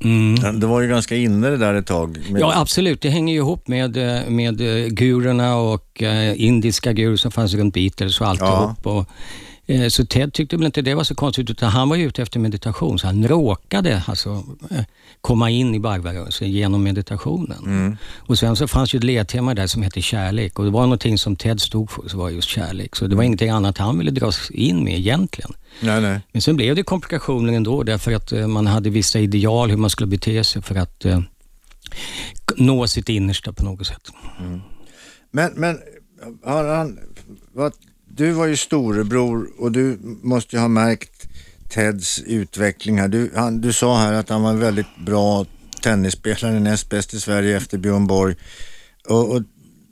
Mm. 0.04 0.60
Det 0.60 0.68
var 0.68 0.82
ju 0.82 0.88
ganska 0.88 1.16
inne 1.16 1.50
det 1.50 1.58
där 1.58 1.74
ett 1.74 1.88
tag. 1.88 2.18
Med... 2.30 2.42
Ja, 2.42 2.54
absolut. 2.62 3.02
Det 3.02 3.10
hänger 3.10 3.34
ju 3.34 3.40
ihop 3.40 3.68
med, 3.68 3.98
eh, 3.98 4.30
med 4.30 4.58
gurorna 4.96 5.58
och 5.58 6.04
indiska 6.36 6.94
guror 6.94 7.16
som 7.16 7.32
fanns 7.32 7.54
runt 7.54 7.74
Beatles 7.74 8.22
och 8.22 8.28
alltihop. 8.28 8.80
Ja. 8.84 8.92
Och, 8.92 9.10
så 9.90 10.06
Ted 10.06 10.34
tyckte 10.34 10.58
väl 10.58 10.66
inte 10.66 10.82
det 10.82 10.96
var 10.96 11.04
så 11.04 11.16
konstigt, 11.16 11.50
utan 11.50 11.70
han 11.70 11.90
var 11.90 11.98
ute 11.98 12.22
efter 12.22 12.40
meditation, 12.40 13.00
så 13.00 13.08
han 13.08 13.28
råkade 13.28 14.04
alltså 14.08 14.44
eh, 14.72 14.84
komma 15.22 15.50
in 15.50 15.76
i 15.76 15.80
Bhagavad 15.80 16.34
genom 16.40 16.84
meditationen. 16.84 17.64
Mm. 17.66 17.98
Och 18.18 18.40
sen 18.40 18.56
så 18.56 18.68
fanns 18.68 18.94
ju 18.96 18.98
ett 18.98 19.04
ledtema 19.04 19.54
där 19.54 19.68
som 19.68 19.82
hette 19.82 20.02
kärlek 20.02 20.60
och 20.60 20.66
det 20.66 20.72
var 20.72 20.82
någonting 20.82 21.18
som 21.18 21.36
Ted 21.36 21.62
stod 21.62 21.92
för, 21.92 22.08
så 22.08 22.18
var 22.18 22.30
just 22.30 22.50
kärlek. 22.50 22.96
Så 22.96 23.08
det 23.08 23.16
var 23.16 23.24
ingenting 23.24 23.50
annat 23.50 23.78
han 23.78 23.98
ville 23.98 24.12
dras 24.12 24.52
in 24.52 24.84
med 24.84 24.98
egentligen. 24.98 25.54
Nej, 25.82 26.02
nej. 26.02 26.20
Men 26.32 26.42
sen 26.42 26.56
blev 26.56 26.76
det 26.76 26.84
komplikationer 26.84 27.54
ändå, 27.54 27.84
därför 27.84 28.12
att 28.12 28.32
eh, 28.32 28.48
man 28.48 28.68
hade 28.68 28.90
vissa 28.90 29.20
ideal 29.20 29.70
hur 29.70 29.78
man 29.78 29.90
skulle 29.90 30.08
bete 30.08 30.44
sig 30.44 30.62
för 30.62 30.76
att 30.76 31.06
eh, 31.06 31.22
nå 32.58 32.88
sitt 32.88 33.10
innersta 33.10 33.54
på 33.54 33.64
något 33.64 33.88
sätt. 33.88 34.12
Mm. 34.40 34.62
Men, 35.32 35.52
men 35.56 35.80
har 36.44 36.76
han, 36.76 37.00
vad, 37.54 37.74
du 38.16 38.32
var 38.32 38.46
ju 38.46 38.58
storebror 38.58 39.50
och 39.58 39.72
du 39.72 40.00
måste 40.22 40.56
ju 40.56 40.60
ha 40.60 40.68
märkt 40.68 41.28
Teds 41.70 42.20
utveckling 42.20 43.00
här. 43.00 43.08
Du, 43.08 43.32
han, 43.36 43.62
du 43.62 43.74
sa 43.74 43.98
här 43.98 44.14
att 44.14 44.30
han 44.30 44.42
var 44.42 44.50
en 44.50 44.60
väldigt 44.60 44.98
bra 45.06 45.46
tennisspelare, 45.82 46.60
näst 46.60 46.90
bäst 46.90 47.14
i 47.14 47.20
Sverige 47.20 47.58
efter 47.58 47.78
Björn 47.78 48.08
Borg. 48.08 48.36
Och, 49.10 49.32
och, 49.32 49.42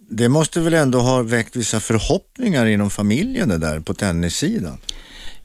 det 0.10 0.30
måste 0.30 0.60
väl 0.60 0.74
ändå 0.74 1.00
ha 1.00 1.22
väckt 1.22 1.56
vissa 1.56 1.80
förhoppningar 1.80 2.65
inom 2.65 2.89
familjen 2.89 3.50
det 3.50 3.58
där 3.58 3.80
på 3.80 3.94
tennissidan? 3.94 4.77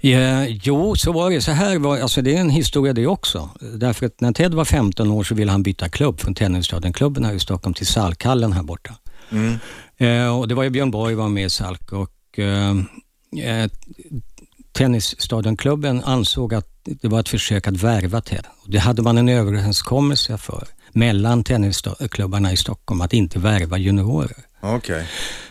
Ja, 0.00 0.44
jo, 0.44 0.96
så 0.96 1.12
var 1.12 1.30
det. 1.30 1.40
Så 1.40 1.52
här 1.52 1.78
var, 1.78 1.98
alltså 1.98 2.22
det 2.22 2.36
är 2.36 2.40
en 2.40 2.50
historia 2.50 2.92
det 2.92 3.06
också. 3.06 3.50
Därför 3.60 4.06
att 4.06 4.20
när 4.20 4.32
Ted 4.32 4.54
var 4.54 4.64
15 4.64 5.10
år 5.10 5.24
så 5.24 5.34
ville 5.34 5.50
han 5.50 5.62
byta 5.62 5.88
klubb 5.88 6.20
från 6.20 6.34
Tennisstaden-klubben 6.34 7.24
här 7.24 7.34
i 7.34 7.40
Stockholm 7.40 7.74
till 7.74 7.86
Salkhallen 7.86 8.52
här 8.52 8.62
borta. 8.62 8.94
Mm. 9.30 9.58
Eh, 9.96 10.38
och 10.38 10.48
det 10.48 10.54
var 10.54 10.62
ju 10.62 10.70
Björn 10.70 10.90
Borg 10.90 11.14
var 11.14 11.28
med 11.28 11.44
i 11.44 11.50
Salk 11.50 11.92
och 11.92 12.17
eh, 12.38 12.70
eh 13.44 13.70
Tennisstadionklubben 14.72 16.04
ansåg 16.04 16.54
att 16.54 16.66
det 16.84 17.08
var 17.08 17.20
ett 17.20 17.28
försök 17.28 17.68
att 17.68 17.82
värva 17.82 18.20
Ted. 18.20 18.46
Det 18.66 18.78
hade 18.78 19.02
man 19.02 19.18
en 19.18 19.28
överenskommelse 19.28 20.38
för 20.38 20.68
mellan 20.92 21.44
tennisklubbarna 21.44 22.52
i 22.52 22.56
Stockholm 22.56 23.00
att 23.00 23.12
inte 23.12 23.38
värva 23.38 23.78
juniorer. 23.78 24.44
Okay. 24.62 25.04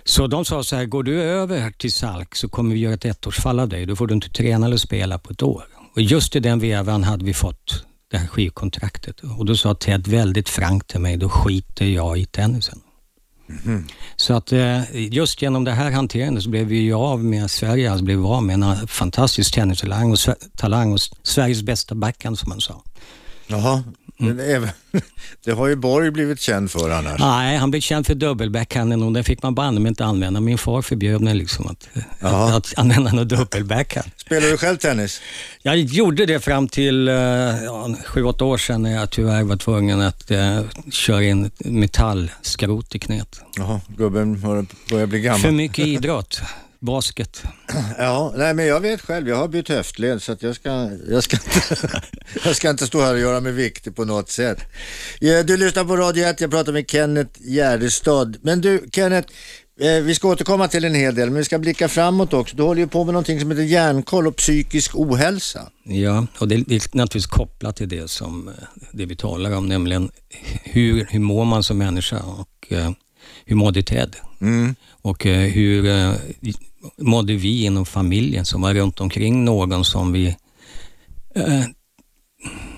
Så 0.03 0.27
de 0.27 0.45
sa 0.45 0.63
så 0.63 0.75
här, 0.75 0.85
går 0.85 1.03
du 1.03 1.21
över 1.21 1.71
till 1.71 1.91
Salk 1.91 2.35
så 2.35 2.49
kommer 2.49 2.73
vi 2.73 2.79
göra 2.79 2.93
ett 2.93 3.05
ettårsfall 3.05 3.59
av 3.59 3.69
dig. 3.69 3.85
Då 3.85 3.95
får 3.95 4.07
du 4.07 4.13
inte 4.13 4.29
träna 4.29 4.65
eller 4.65 4.77
spela 4.77 5.17
på 5.17 5.33
ett 5.33 5.43
år. 5.43 5.63
Och 5.95 6.01
just 6.01 6.35
i 6.35 6.39
den 6.39 6.59
vevan 6.59 7.03
hade 7.03 7.25
vi 7.25 7.33
fått 7.33 7.85
det 8.11 8.17
här 8.17 8.27
skivkontraktet. 8.27 9.19
Och 9.37 9.45
då 9.45 9.55
sa 9.55 9.75
Ted 9.75 10.07
väldigt 10.07 10.49
frankt 10.49 10.89
till 10.89 10.99
mig, 10.99 11.17
då 11.17 11.29
skiter 11.29 11.85
jag 11.85 12.19
i 12.19 12.25
tennisen. 12.25 12.81
Mm. 13.49 13.87
Så 14.15 14.33
att 14.33 14.51
eh, 14.51 14.81
just 14.93 15.41
genom 15.41 15.63
det 15.63 15.71
här 15.71 15.91
hanterandet 15.91 16.43
så 16.43 16.49
blev 16.49 16.67
vi 16.67 16.77
ju 16.77 16.93
av 16.93 17.23
med 17.23 17.51
Sverige, 17.51 17.91
alltså 17.91 18.05
blev 18.05 18.17
vi 18.17 18.25
av 18.25 18.43
med 18.43 18.53
en 18.53 18.87
fantastisk 18.87 19.53
tennistalang 19.53 20.11
och, 20.11 20.17
talang 20.57 20.93
och 20.93 20.99
Sveriges 21.23 21.63
bästa 21.63 21.95
backhand 21.95 22.39
som 22.39 22.49
man 22.49 22.61
sa. 22.61 22.83
Jaha, 23.47 23.83
Mm. 24.19 24.39
Även, 24.39 24.69
det 25.45 25.51
har 25.51 25.67
ju 25.67 25.75
Borg 25.75 26.11
blivit 26.11 26.39
känd 26.39 26.71
för 26.71 26.89
annars. 26.89 27.19
Nej, 27.19 27.57
han 27.57 27.71
blev 27.71 27.81
känd 27.81 28.07
för 28.07 28.15
dubbelbackhanden 28.15 29.03
och 29.03 29.13
den 29.13 29.23
fick 29.23 29.43
man 29.43 29.55
banne 29.55 29.89
inte 29.89 30.05
använda. 30.05 30.39
Min 30.39 30.57
far 30.57 30.81
förbjöd 30.81 31.21
mig 31.21 31.35
liksom 31.35 31.67
att, 31.67 31.89
att, 32.19 32.55
att, 32.55 32.73
använda 32.77 33.11
någon 33.11 33.27
dubbelbackhand. 33.27 34.11
Spelar 34.17 34.47
du 34.47 34.57
själv 34.57 34.77
tennis? 34.77 35.21
Jag 35.61 35.77
gjorde 35.77 36.25
det 36.25 36.39
fram 36.39 36.67
till 36.67 37.07
ja, 37.65 37.95
sju, 38.05 38.23
åtta 38.23 38.45
år 38.45 38.57
sedan 38.57 38.81
när 38.81 38.91
jag 38.91 39.09
tyvärr 39.09 39.43
var 39.43 39.57
tvungen 39.57 40.01
att 40.01 40.31
uh, 40.31 40.61
köra 40.91 41.23
in 41.23 41.51
metallskrot 41.57 42.95
i 42.95 42.99
knät. 42.99 43.41
Jaha, 43.57 43.81
gubben 43.87 44.41
börjar 44.89 45.05
bli 45.05 45.21
gammal. 45.21 45.41
För 45.41 45.51
mycket 45.51 45.87
idrott 45.87 46.41
basket. 46.79 47.43
Ja, 47.97 48.33
nej 48.35 48.53
men 48.53 48.65
jag 48.65 48.79
vet 48.79 49.01
själv, 49.01 49.29
jag 49.29 49.35
har 49.35 49.47
bytt 49.47 49.69
höftled 49.69 50.21
så 50.21 50.31
att 50.31 50.43
jag 50.43 50.55
ska, 50.55 50.89
jag 51.09 51.23
ska, 51.23 51.37
inte, 51.37 52.01
jag 52.45 52.55
ska 52.55 52.69
inte 52.69 52.87
stå 52.87 53.01
här 53.01 53.13
och 53.13 53.19
göra 53.19 53.39
mig 53.39 53.51
viktig 53.51 53.95
på 53.95 54.05
något 54.05 54.29
sätt. 54.29 54.57
Du 55.19 55.57
lyssnar 55.57 55.83
på 55.83 55.97
Radio 55.97 56.25
1, 56.25 56.41
jag 56.41 56.51
pratar 56.51 56.71
med 56.71 56.89
Kenneth 56.89 57.39
Gärdestad. 57.41 58.37
Men 58.41 58.61
du 58.61 58.89
Kenneth, 58.91 59.33
eh, 59.79 60.03
vi 60.03 60.15
ska 60.15 60.27
återkomma 60.27 60.67
till 60.67 60.85
en 60.85 60.95
hel 60.95 61.15
del, 61.15 61.29
men 61.29 61.37
vi 61.37 61.43
ska 61.43 61.59
blicka 61.59 61.87
framåt 61.87 62.33
också. 62.33 62.55
Du 62.55 62.63
håller 62.63 62.81
ju 62.81 62.87
på 62.87 63.03
med 63.03 63.13
någonting 63.13 63.39
som 63.39 63.51
heter 63.51 63.63
hjärnkoll 63.63 64.27
och 64.27 64.35
psykisk 64.35 64.95
ohälsa. 64.95 65.69
Ja, 65.83 66.27
och 66.39 66.47
det 66.47 66.55
är 66.55 66.59
naturligtvis 66.97 67.25
kopplat 67.25 67.75
till 67.75 67.89
det 67.89 68.09
som 68.09 68.47
eh, 68.47 68.53
det 68.91 69.05
vi 69.05 69.15
talar 69.15 69.51
om, 69.51 69.67
nämligen 69.67 70.11
hur, 70.63 71.07
hur 71.09 71.19
mår 71.19 71.45
man 71.45 71.63
som 71.63 71.77
människa 71.77 72.19
och 72.19 72.71
uh, 72.71 72.91
hur 73.45 73.55
mådde 73.55 73.83
Ted? 73.83 74.15
Mm. 74.41 74.75
Och 75.01 75.23
hur 75.23 75.85
mådde 76.97 77.33
vi 77.33 77.63
inom 77.63 77.85
familjen 77.85 78.45
som 78.45 78.61
var 78.61 78.73
runt 78.73 79.01
omkring 79.01 79.45
någon 79.45 79.85
som 79.85 80.11
vi 80.11 80.27
eh, 81.35 81.63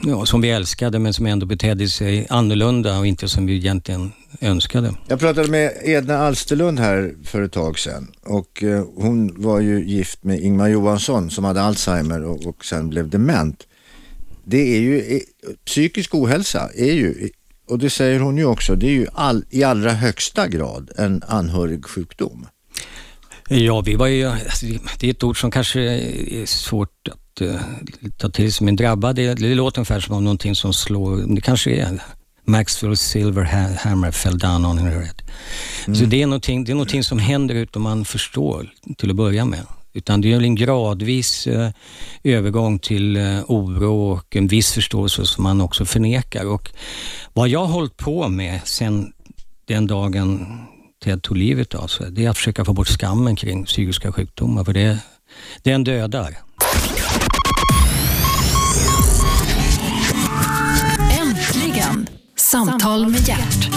ja, 0.03 0.25
som 0.25 0.41
vi 0.41 0.49
älskade 0.49 0.99
men 0.99 1.13
som 1.13 1.25
ändå 1.25 1.45
betedde 1.45 1.87
sig 1.87 2.27
annorlunda 2.29 2.99
och 2.99 3.07
inte 3.07 3.27
som 3.27 3.45
vi 3.45 3.55
egentligen 3.55 4.11
önskade. 4.41 4.93
Jag 5.07 5.19
pratade 5.19 5.47
med 5.47 5.73
Edna 5.83 6.17
Alsterlund 6.17 6.79
här 6.79 7.15
för 7.23 7.41
ett 7.41 7.51
tag 7.51 7.79
sedan 7.79 8.11
och 8.21 8.63
eh, 8.63 8.85
hon 8.95 9.41
var 9.41 9.59
ju 9.59 9.85
gift 9.85 10.23
med 10.23 10.39
Ingmar 10.39 10.67
Johansson 10.67 11.29
som 11.29 11.43
hade 11.43 11.61
Alzheimer 11.61 12.23
och, 12.23 12.45
och 12.45 12.65
sen 12.65 12.89
blev 12.89 13.09
dement. 13.09 13.67
Det 14.43 14.75
är 14.75 14.79
ju, 14.79 14.99
eh, 14.99 15.19
psykisk 15.65 16.15
ohälsa 16.15 16.69
är 16.75 16.93
ju, 16.93 17.29
och 17.69 17.79
det 17.79 17.89
säger 17.89 18.19
hon 18.19 18.37
ju 18.37 18.45
också, 18.45 18.75
det 18.75 18.87
är 18.87 18.91
ju 18.91 19.07
all, 19.13 19.45
i 19.49 19.63
allra 19.63 19.91
högsta 19.91 20.47
grad 20.47 20.91
en 20.97 21.23
anhörig 21.27 21.85
sjukdom. 21.85 22.47
Ja, 23.51 23.81
vi 23.81 23.95
var 23.95 24.07
ju, 24.07 24.25
alltså, 24.25 24.65
det 24.99 25.07
är 25.07 25.11
ett 25.11 25.23
ord 25.23 25.41
som 25.41 25.51
kanske 25.51 25.81
är 25.81 26.45
svårt 26.45 27.07
att 27.11 27.41
uh, 27.41 27.55
ta 28.17 28.29
till 28.29 28.53
sig, 28.53 28.65
men 28.65 28.75
drabbad, 28.75 29.15
det, 29.15 29.33
det 29.33 29.55
låter 29.55 29.79
ungefär 29.79 29.99
som 29.99 30.15
om 30.15 30.23
någonting 30.23 30.55
som 30.55 30.73
slår, 30.73 31.35
det 31.35 31.41
kanske 31.41 31.71
är 31.71 32.01
Maxwell 32.45 32.97
Silver 32.97 33.43
Hammer 33.83 34.11
fell 34.11 34.37
down 34.37 34.65
on 34.65 34.77
her 34.77 34.91
head. 34.91 35.15
Mm. 35.87 35.99
Så 35.99 36.05
det 36.05 36.21
är, 36.21 36.27
någonting, 36.27 36.63
det 36.63 36.71
är 36.71 36.73
någonting 36.73 37.03
som 37.03 37.19
händer 37.19 37.55
utan 37.55 37.81
man 37.81 38.05
förstår 38.05 38.69
till 38.97 39.09
att 39.09 39.15
börja 39.15 39.45
med. 39.45 39.65
Utan 39.93 40.21
det 40.21 40.33
är 40.33 40.41
en 40.41 40.55
gradvis 40.55 41.47
uh, 41.47 41.69
övergång 42.23 42.79
till 42.79 43.17
uh, 43.17 43.43
oro 43.47 44.11
och 44.11 44.35
en 44.35 44.47
viss 44.47 44.71
förståelse 44.71 45.25
som 45.25 45.43
man 45.43 45.61
också 45.61 45.85
förnekar. 45.85 46.45
Och 46.45 46.71
vad 47.33 47.49
jag 47.49 47.59
har 47.59 47.73
hållit 47.73 47.97
på 47.97 48.27
med 48.27 48.61
sen 48.63 49.13
den 49.65 49.87
dagen 49.87 50.47
Ted 51.03 51.23
tog 51.23 51.37
livet 51.37 51.75
av 51.75 51.87
sig, 51.87 52.11
det 52.11 52.25
är 52.25 52.29
att 52.29 52.37
försöka 52.37 52.65
få 52.65 52.73
bort 52.73 52.87
skammen 52.87 53.35
kring 53.35 53.65
psykiska 53.65 54.11
sjukdomar, 54.11 54.63
för 54.63 54.73
det, 54.73 54.99
den 55.63 55.83
dödar. 55.83 56.37
Äntligen! 61.21 62.07
Samtal 62.35 63.07
med 63.07 63.27
hjärt. 63.27 63.69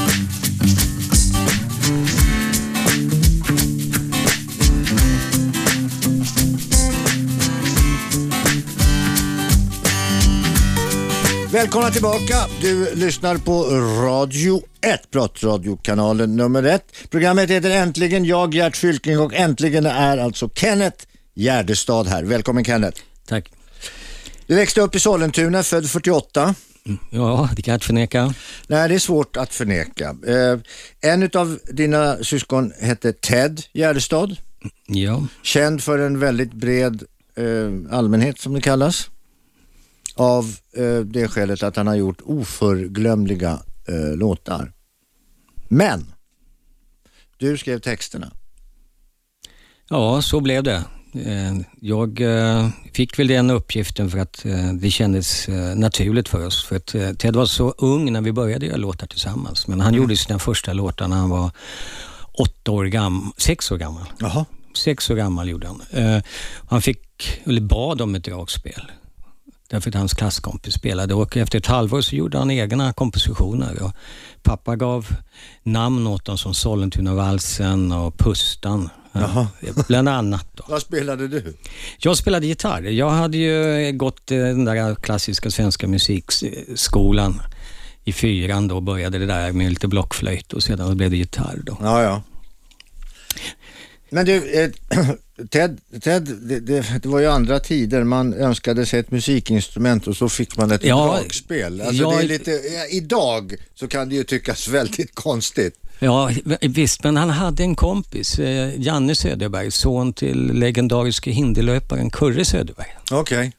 Välkomna 11.53 11.91
tillbaka. 11.91 12.35
Du 12.61 12.95
lyssnar 12.95 13.37
på 13.37 13.63
Radio 14.03 14.63
1, 14.81 15.11
Prattradiokanalen 15.11 16.37
nummer 16.37 16.63
1. 16.63 16.85
Programmet 17.11 17.51
heter 17.51 17.71
Äntligen. 17.71 18.25
Jag, 18.25 18.55
Gert 18.55 18.77
Fylking 18.77 19.19
och 19.21 19.35
äntligen 19.35 19.87
är 19.87 20.19
alltså 20.19 20.49
Kenneth 20.55 21.07
Gärdestad 21.35 22.07
här. 22.07 22.23
Välkommen 22.23 22.65
Kenneth. 22.65 23.01
Tack. 23.27 23.53
Du 24.47 24.55
växte 24.55 24.81
upp 24.81 24.95
i 24.95 25.01
Sollentuna, 25.01 25.63
född 25.63 25.91
48. 25.91 26.55
Mm, 26.87 26.99
ja, 27.11 27.49
det 27.57 27.63
kan 27.63 27.73
jag 27.73 27.77
inte 27.77 27.87
förneka. 27.87 28.35
Nej, 28.67 28.89
det 28.89 28.95
är 28.95 28.99
svårt 28.99 29.37
att 29.37 29.55
förneka. 29.55 30.17
Eh, 30.27 30.59
en 31.13 31.31
av 31.35 31.59
dina 31.73 32.17
syskon 32.17 32.73
hette 32.81 33.13
Ted 33.13 33.63
Gärdestad. 33.73 34.37
Ja. 34.87 35.27
Känd 35.43 35.83
för 35.83 35.99
en 35.99 36.19
väldigt 36.19 36.53
bred 36.53 37.03
eh, 37.37 37.97
allmänhet 37.97 38.39
som 38.39 38.55
det 38.55 38.61
kallas 38.61 39.11
av 40.15 40.57
eh, 40.77 40.99
det 40.99 41.29
skälet 41.29 41.63
att 41.63 41.77
han 41.77 41.87
har 41.87 41.95
gjort 41.95 42.21
oförglömliga 42.25 43.61
eh, 43.89 44.17
låtar. 44.17 44.73
Men, 45.69 46.13
du 47.39 47.59
skrev 47.59 47.79
texterna. 47.79 48.33
Ja, 49.89 50.23
så 50.23 50.41
blev 50.41 50.63
det. 50.63 50.85
Eh, 51.15 51.57
jag 51.81 52.21
eh, 52.21 52.69
fick 52.93 53.19
väl 53.19 53.27
den 53.27 53.51
uppgiften 53.51 54.11
för 54.11 54.19
att 54.19 54.45
eh, 54.45 54.73
det 54.73 54.91
kändes 54.91 55.49
naturligt 55.77 56.29
för 56.29 56.47
oss. 56.47 56.65
För 56.65 56.77
att 56.77 57.19
Ted 57.19 57.37
var 57.37 57.47
så 57.47 57.71
ung 57.71 58.13
när 58.13 58.21
vi 58.21 58.33
började 58.33 58.67
göra 58.67 58.77
låtar 58.77 59.07
tillsammans. 59.07 59.69
Men 59.69 59.81
han 59.81 59.89
mm. 59.89 60.03
gjorde 60.03 60.17
sina 60.17 60.39
första 60.39 60.73
låtar 60.73 61.09
när 61.09 61.17
han 61.17 61.31
var 61.31 61.51
åtta 62.33 62.71
år 62.71 62.85
gammal, 62.85 63.33
sex 63.37 63.73
år 63.73 63.79
gammal. 63.79 64.07
Jaha. 64.19 64.45
Sex 64.77 65.11
år 65.11 65.15
gammal 65.15 65.49
gjorde 65.49 65.67
han. 65.67 65.83
Han 66.69 66.83
fick, 66.83 67.41
eller 67.45 67.61
bad 67.61 68.01
om 68.01 68.15
ett 68.15 68.25
dragspel 68.25 68.91
därför 69.73 69.91
att 69.91 69.95
hans 69.95 70.15
klasskompis 70.15 70.75
spelade 70.75 71.15
och 71.15 71.37
efter 71.37 71.59
ett 71.59 71.67
halvår 71.67 72.01
så 72.01 72.17
gjorde 72.17 72.39
han 72.39 72.51
egna 72.51 72.93
kompositioner. 72.93 73.83
Och 73.83 73.93
pappa 74.43 74.77
gav 74.77 75.07
namn 75.63 76.07
åt 76.07 76.25
dem 76.25 76.39
som 76.39 76.55
Sollentunavalsen 76.55 77.93
och 77.93 78.19
Pustan. 78.19 78.91
Jaha. 79.13 79.47
Bland 79.89 80.09
annat. 80.09 80.47
Då. 80.55 80.65
Vad 80.69 80.83
spelade 80.83 81.29
du? 81.29 81.57
Jag 81.99 82.17
spelade 82.17 82.47
gitarr. 82.47 82.83
Jag 82.83 83.11
hade 83.11 83.37
ju 83.37 83.93
gått 83.93 84.27
den 84.27 84.65
där 84.65 84.95
klassiska 84.95 85.51
svenska 85.51 85.87
musikskolan 85.87 87.43
i 88.05 88.13
fyran 88.13 88.69
då 88.69 88.81
började 88.81 89.19
det 89.19 89.27
där 89.27 89.53
med 89.53 89.71
lite 89.71 89.89
blockflöjt 89.89 90.53
och 90.53 90.63
sedan 90.63 90.97
blev 90.97 91.11
det 91.11 91.17
gitarr 91.17 91.61
då. 91.63 91.77
Ja, 91.81 92.03
ja. 92.03 92.23
Men 94.13 94.27
du, 94.27 94.63
eh, 94.63 94.71
Ted, 95.51 95.81
Ted 96.01 96.23
det, 96.23 96.61
det, 96.61 97.07
var 97.07 97.21
ju 97.21 97.27
andra 97.27 97.61
tider. 97.61 98.05
Man 98.05 98.35
önskade 98.35 98.87
sig 98.87 99.01
ett 99.01 99.11
musikinstrument 99.11 100.07
och 100.07 100.17
så 100.17 100.29
fick 100.29 100.57
man 100.57 100.71
ett 100.71 100.85
ja, 100.85 101.19
dragspel. 101.21 101.81
Alltså 101.81 102.03
ja, 102.03 102.11
det 102.11 102.23
är 102.23 102.29
lite, 102.29 102.61
idag 102.91 103.55
så 103.75 103.89
kan 103.89 104.09
det 104.09 104.15
ju 104.15 104.25
tyckas 104.25 104.69
väldigt 104.69 105.15
konstigt. 105.15 105.75
Ja, 105.99 106.31
visst, 106.61 107.05
men 107.05 107.17
han 107.17 107.31
hade 107.31 107.63
en 107.63 107.75
kompis, 107.75 108.39
eh, 108.39 108.81
Janne 108.81 109.15
Söderberg, 109.15 109.71
son 109.71 110.13
till 110.13 110.53
legendariske 110.53 111.31
hinderlöparen 111.31 112.11
Kurre 112.11 112.45
Söderberg. 112.45 112.97
Okej. 113.11 113.39
Okay 113.39 113.53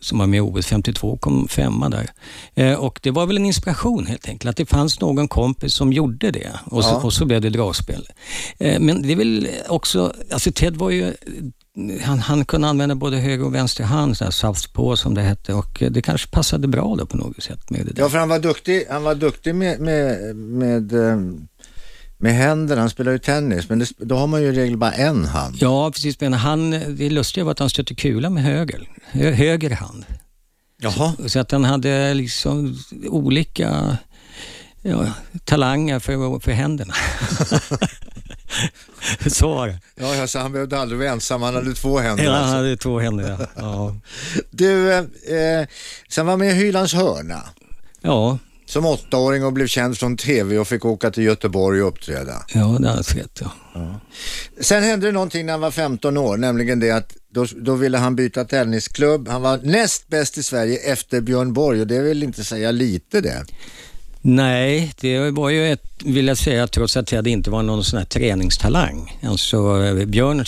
som 0.00 0.18
var 0.18 0.26
med 0.26 0.38
i 0.38 0.40
OS 0.40 0.66
52, 0.66 1.16
kom 1.16 1.48
femma 1.48 1.88
där. 1.88 2.10
Eh, 2.54 2.74
och 2.74 3.00
det 3.02 3.10
var 3.10 3.26
väl 3.26 3.36
en 3.36 3.46
inspiration 3.46 4.06
helt 4.06 4.28
enkelt, 4.28 4.50
att 4.50 4.56
det 4.56 4.66
fanns 4.66 5.00
någon 5.00 5.28
kompis 5.28 5.74
som 5.74 5.92
gjorde 5.92 6.30
det 6.30 6.50
och 6.64 6.84
så, 6.84 6.90
ja. 6.90 6.96
och 6.96 7.12
så 7.12 7.24
blev 7.24 7.40
det 7.40 7.50
dragspel. 7.50 8.08
Eh, 8.58 8.80
men 8.80 9.02
det 9.02 9.12
är 9.12 9.16
väl 9.16 9.48
också, 9.68 10.12
alltså 10.30 10.52
Ted 10.52 10.76
var 10.76 10.90
ju 10.90 11.12
han, 12.02 12.18
han 12.18 12.44
kunde 12.44 12.68
använda 12.68 12.94
både 12.94 13.16
höger 13.16 13.44
och 13.44 13.54
vänster 13.54 13.84
hand, 13.84 14.16
southpaw 14.16 14.96
som 14.96 15.14
det 15.14 15.20
hette 15.20 15.54
och 15.54 15.82
det 15.90 16.02
kanske 16.02 16.30
passade 16.30 16.68
bra 16.68 16.96
då 16.98 17.06
på 17.06 17.16
något 17.16 17.42
sätt 17.42 17.70
med 17.70 17.86
det 17.86 17.92
där. 17.92 18.02
Ja, 18.02 18.08
för 18.08 18.18
han 18.18 18.28
var 18.28 18.38
duktig, 18.38 18.86
han 18.90 19.02
var 19.02 19.14
duktig 19.14 19.54
med, 19.54 19.80
med, 19.80 20.36
med, 20.36 20.92
eh, 20.92 21.16
med 22.18 22.34
händerna. 22.34 22.80
Han 22.80 22.90
spelar 22.90 23.12
ju 23.12 23.18
tennis, 23.18 23.68
men 23.68 23.78
det, 23.78 23.90
då 23.98 24.16
har 24.16 24.26
man 24.26 24.42
ju 24.42 24.48
i 24.48 24.52
regel 24.52 24.76
bara 24.76 24.92
en 24.92 25.24
hand. 25.24 25.56
Ja, 25.60 25.90
precis. 25.90 26.20
Men 26.20 26.32
han, 26.32 26.70
det 26.70 27.10
lustiga 27.10 27.44
var 27.44 27.52
att 27.52 27.58
han 27.58 27.70
stötte 27.70 27.94
kula 27.94 28.30
med 28.30 28.42
höger, 28.42 28.88
hö, 29.10 29.30
höger 29.30 29.70
hand. 29.70 30.04
Jaha. 30.78 31.12
Så 31.26 31.38
att 31.38 31.50
han 31.50 31.64
hade 31.64 32.14
liksom 32.14 32.78
olika 33.08 33.98
ja, 34.82 35.12
talanger 35.44 35.98
för, 35.98 36.40
för 36.40 36.52
händerna. 36.52 36.94
Så 39.26 39.54
var 39.54 39.68
det. 39.68 39.80
Ja, 39.94 40.20
alltså, 40.20 40.38
han 40.38 40.52
behövde 40.52 40.78
aldrig 40.78 40.98
vara 40.98 41.10
ensam, 41.10 41.42
han 41.42 41.54
hade 41.54 41.74
två 41.74 41.98
händer. 41.98 42.24
Ja, 42.24 42.30
han 42.32 42.42
alltså. 42.42 42.56
hade 42.56 42.76
två 42.76 42.98
händer. 42.98 43.36
Ja. 43.38 43.46
Ja. 43.56 43.96
Du, 44.50 44.92
eh, 44.92 44.98
eh, 44.98 45.66
sen 46.08 46.26
var 46.26 46.36
med 46.36 46.50
i 46.50 46.54
Hylands 46.54 46.94
hörna 46.94 47.42
ja, 48.06 48.38
som 48.66 48.86
åttaåring 48.86 49.44
och 49.44 49.52
blev 49.52 49.66
känd 49.66 49.98
från 49.98 50.16
tv 50.16 50.58
och 50.58 50.68
fick 50.68 50.84
åka 50.84 51.10
till 51.10 51.22
Göteborg 51.24 51.82
och 51.82 51.88
uppträda. 51.88 52.44
ja, 52.54 52.76
det 52.80 52.88
har 52.88 52.96
jag 52.96 53.04
sett. 53.04 53.40
Ja. 53.74 54.00
Sen 54.60 54.82
hände 54.82 55.06
det 55.06 55.12
någonting 55.12 55.46
när 55.46 55.52
han 55.52 55.60
var 55.60 55.70
15 55.70 56.16
år, 56.16 56.36
nämligen 56.36 56.80
det 56.80 56.90
att 56.90 57.16
då, 57.30 57.46
då 57.56 57.74
ville 57.74 57.98
han 57.98 58.16
byta 58.16 58.44
tennisklubb. 58.44 59.28
Han 59.28 59.42
var 59.42 59.58
näst 59.62 60.08
bäst 60.08 60.38
i 60.38 60.42
Sverige 60.42 60.78
efter 60.78 61.20
Björn 61.20 61.52
Borg 61.52 61.80
och 61.80 61.86
det 61.86 62.02
vill 62.02 62.22
inte 62.22 62.44
säga 62.44 62.70
lite 62.70 63.20
det. 63.20 63.44
Nej, 64.20 64.92
det 65.00 65.30
var 65.30 65.50
ju 65.50 65.72
ett, 65.72 65.82
vill 66.04 66.26
jag 66.26 66.38
säga, 66.38 66.66
trots 66.66 66.96
att 66.96 67.06
Ted 67.06 67.26
inte 67.26 67.50
var 67.50 67.62
någon 67.62 67.84
sån 67.84 67.98
här 67.98 68.06
träningstalang. 68.06 69.18
Alltså 69.22 69.84
eh, 69.84 70.04
Björn, 70.06 70.44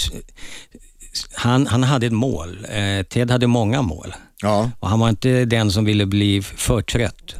han, 1.33 1.67
han 1.67 1.83
hade 1.83 2.07
ett 2.07 2.13
mål. 2.13 2.67
Eh, 2.71 3.03
Ted 3.07 3.31
hade 3.31 3.47
många 3.47 3.83
mål. 3.83 4.15
Ja. 4.43 4.71
Och 4.81 4.89
han 4.89 5.01
var 5.01 5.09
inte 5.09 5.45
den 5.45 5.73
som 5.73 5.85
ville 5.85 6.07
bli 6.07 6.43
för 6.43 6.83
trött. 6.83 7.35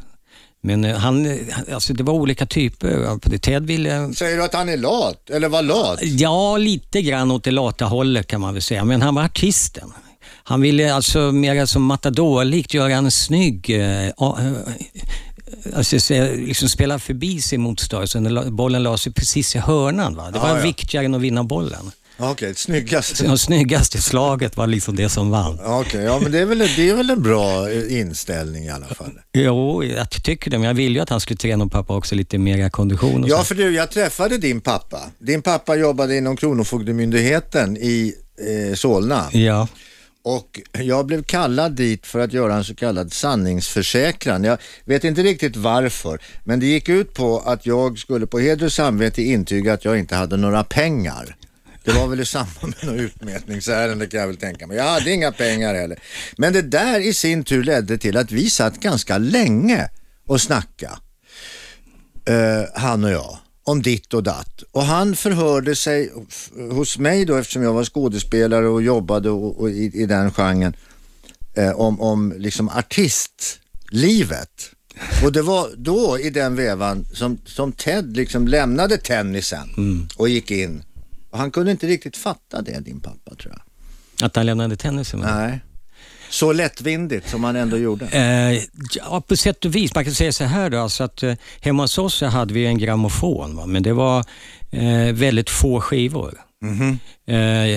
Men 0.61 0.85
eh, 0.85 0.97
han, 0.97 1.27
eh, 1.27 1.39
alltså 1.75 1.93
det 1.93 2.03
var 2.03 2.13
olika 2.15 2.47
typer. 2.47 3.39
Ted 3.39 3.67
ville 3.67 4.15
Säger 4.15 4.37
du 4.37 4.45
att 4.45 4.55
han 4.55 4.69
är 4.69 4.77
lat, 4.77 5.31
eller 5.31 5.49
var 5.49 5.63
lat? 5.63 5.99
Ja, 6.03 6.57
lite 6.57 7.03
grann 7.03 7.31
åt 7.31 7.45
det 7.45 7.51
lata 7.51 7.85
hållet 7.85 8.27
kan 8.27 8.41
man 8.41 8.55
väl 8.55 8.63
säga. 8.63 8.85
Men 8.85 9.03
han 9.03 9.15
var 9.15 9.23
artisten. 9.25 9.93
Han 10.45 10.61
ville 10.61 10.95
alltså 10.95 11.19
mer 11.33 11.67
som 11.67 11.83
matadorlikt 11.83 12.75
göra 12.75 12.93
en 12.93 13.11
snygg, 13.11 13.71
eh, 13.71 14.11
alltså, 15.77 16.15
liksom 16.37 16.69
spela 16.69 16.99
förbi 16.99 17.41
sin 17.41 17.61
motståndare 17.61 18.07
så 18.45 18.51
bollen 18.51 18.83
la 18.83 18.97
sig 18.97 19.13
precis 19.13 19.57
i 19.57 19.59
hörnan. 19.59 20.15
Va? 20.17 20.31
Det 20.31 20.39
var 20.39 20.49
Ja, 20.49 20.57
ja. 20.57 20.63
viktigare 20.63 21.05
än 21.05 21.15
att 21.15 21.21
vinna 21.21 21.45
bollen. 21.45 21.91
Ja, 22.21 22.31
Okej, 22.31 22.55
snyggast. 22.55 23.17
Så 23.17 23.25
det 23.25 23.39
snyggaste 23.39 24.03
slaget 24.03 24.57
var 24.57 24.67
liksom 24.67 24.97
det 24.97 25.09
som 25.09 25.31
vann. 25.31 25.59
Ja, 25.63 25.81
Okej, 25.81 26.03
ja 26.05 26.19
men 26.23 26.33
det 26.33 26.39
är, 26.39 26.45
väl, 26.47 26.59
det 26.59 26.89
är 26.89 26.95
väl 26.95 27.11
en 27.11 27.23
bra 27.23 27.71
eh, 27.71 27.99
inställning 28.01 28.65
i 28.65 28.71
alla 28.71 28.87
fall. 28.87 29.13
Jo, 29.33 29.85
jag 29.85 30.11
tycker 30.11 30.51
det, 30.51 30.59
men 30.59 30.67
jag 30.67 30.75
ville 30.75 30.95
ju 30.95 31.03
att 31.03 31.11
han 31.11 31.21
skulle 31.21 31.37
träna 31.37 31.65
och 31.65 31.73
pappa 31.73 31.97
också 31.97 32.15
lite 32.15 32.39
mera 32.39 32.71
kondition. 32.71 33.25
Ja, 33.29 33.39
så. 33.39 33.45
för 33.45 33.55
du, 33.55 33.75
jag 33.75 33.91
träffade 33.91 34.39
din 34.39 34.61
pappa. 34.61 35.03
Din 35.19 35.43
pappa 35.43 35.77
jobbade 35.77 36.17
inom 36.17 36.37
Kronofogdemyndigheten 36.37 37.77
i 37.77 38.15
eh, 38.69 38.75
Solna. 38.75 39.25
ja. 39.33 39.69
Och 40.25 40.61
jag 40.73 41.07
blev 41.07 41.23
kallad 41.23 41.73
dit 41.73 42.07
för 42.07 42.19
att 42.19 42.33
göra 42.33 42.55
en 42.55 42.65
så 42.65 42.75
kallad 42.75 43.13
sanningsförsäkran. 43.13 44.45
Jag 44.45 44.59
vet 44.85 45.05
inte 45.05 45.23
riktigt 45.23 45.57
varför, 45.57 46.19
men 46.45 46.61
det 46.61 46.67
gick 46.67 46.89
ut 46.89 47.15
på 47.15 47.39
att 47.39 47.67
jag 47.67 47.99
skulle 47.99 48.27
på 48.27 48.39
heder 48.39 48.67
och 48.67 48.73
samvete 48.73 49.23
intyga 49.23 49.73
att 49.73 49.85
jag 49.85 49.99
inte 49.99 50.17
hade 50.17 50.37
några 50.37 50.65
pengar. 50.65 51.37
Det 51.89 51.95
var 51.95 52.09
väl 52.09 52.21
i 52.21 52.27
samband 52.27 52.75
med 52.81 52.87
något 52.87 53.01
utmätningsärende 53.01 54.07
kan 54.07 54.21
jag 54.21 54.27
väl 54.27 54.37
tänka 54.37 54.67
mig. 54.67 54.77
Jag 54.77 54.85
hade 54.85 55.11
inga 55.11 55.33
pengar 55.33 55.75
heller. 55.75 55.99
Men 56.37 56.53
det 56.53 56.63
där 56.63 57.01
i 57.01 57.15
sin 57.15 57.45
tur 57.45 57.65
ledde 57.65 57.99
till 57.99 58.17
att 58.17 58.33
vi 58.33 58.51
satt 58.51 58.81
ganska 58.81 59.19
länge 59.19 59.89
och 60.27 60.41
snackade 60.41 60.99
eh, 62.27 62.65
han 62.75 63.05
och 63.05 63.11
jag, 63.11 63.39
om 63.65 63.83
ditt 63.83 64.15
och 64.15 64.23
datt. 64.23 64.63
Och 64.73 64.83
han 64.83 65.17
förhörde 65.17 65.77
sig 65.77 66.13
hos 66.71 66.99
mig 66.99 67.25
då 67.25 67.37
eftersom 67.37 67.63
jag 67.63 67.73
var 67.73 67.85
skådespelare 67.85 68.69
och 68.69 68.83
jobbade 68.83 69.31
och, 69.31 69.61
och 69.61 69.71
i, 69.71 69.91
i 69.95 70.07
den 70.07 70.33
genren 70.33 70.77
eh, 71.55 71.71
om, 71.71 72.01
om 72.01 72.35
liksom 72.37 72.69
artistlivet. 72.69 74.71
Och 75.25 75.33
det 75.33 75.43
var 75.43 75.69
då 75.77 76.19
i 76.19 76.31
den 76.31 76.57
vevan 76.57 77.07
som, 77.13 77.39
som 77.45 77.73
Ted 77.73 78.17
liksom 78.17 78.49
lämnade 78.49 78.97
tennisen 78.97 79.69
och 80.17 80.29
gick 80.29 80.51
in. 80.51 80.83
Och 81.31 81.39
han 81.39 81.51
kunde 81.51 81.71
inte 81.71 81.87
riktigt 81.87 82.17
fatta 82.17 82.63
det, 82.63 82.81
din 82.81 83.01
pappa 83.01 83.35
tror 83.35 83.55
jag. 83.55 83.63
Att 84.27 84.37
han 84.37 84.47
lämnade 84.47 84.77
tennisen. 84.77 85.21
Nej. 85.21 85.61
Så 86.31 86.53
lättvindigt 86.53 87.29
som 87.31 87.45
han 87.45 87.57
ändå 87.57 87.79
gjorde. 87.79 88.07
Eh, 88.07 88.63
ja, 88.95 89.21
på 89.21 89.37
sätt 89.37 89.65
och 89.65 89.75
vis. 89.75 89.95
Man 89.95 90.05
kan 90.05 90.15
säga 90.15 90.33
så 90.33 90.45
här 90.45 90.71
då, 90.71 90.79
alltså 90.79 91.05
att 91.05 91.23
eh, 91.23 91.35
hemma 91.61 91.83
hos 91.83 91.99
oss 91.99 92.21
hade 92.21 92.55
vi 92.55 92.67
en 92.67 92.79
grammofon, 92.79 93.57
va? 93.57 93.67
men 93.67 93.83
det 93.83 93.93
var 93.93 94.25
eh, 94.71 95.13
väldigt 95.13 95.51
få 95.51 95.81
skivor. 95.81 96.41
Eh, 97.27 97.37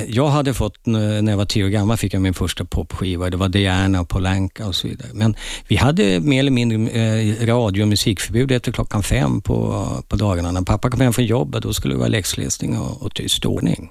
jag 0.09 0.27
hade 0.27 0.53
fått, 0.53 0.85
när 0.85 1.29
jag 1.29 1.37
var 1.37 1.45
tio 1.45 1.65
år 1.65 1.69
gammal, 1.69 1.97
fick 1.97 2.13
jag 2.13 2.21
min 2.21 2.33
första 2.33 2.65
popskiva. 2.65 3.29
Det 3.29 3.37
var 3.37 3.49
Diana, 3.49 4.05
Polanka 4.05 4.67
och 4.67 4.75
så 4.75 4.87
vidare. 4.87 5.09
Men 5.13 5.35
vi 5.67 5.75
hade 5.75 6.19
mer 6.19 6.39
eller 6.39 6.51
mindre 6.51 7.01
eh, 7.01 7.45
radio 7.45 7.81
och 7.81 7.87
musikförbud 7.87 8.51
efter 8.51 8.71
klockan 8.71 9.03
fem 9.03 9.41
på, 9.41 9.87
på 10.07 10.15
dagarna. 10.15 10.51
När 10.51 10.61
pappa 10.61 10.89
kom 10.89 11.01
hem 11.01 11.13
från 11.13 11.25
jobbet, 11.25 11.63
då 11.63 11.73
skulle 11.73 11.93
det 11.93 11.97
vara 11.97 12.09
läxläsning 12.09 12.77
och, 12.77 13.01
och 13.01 13.13
tyst 13.13 13.45
ordning. 13.45 13.89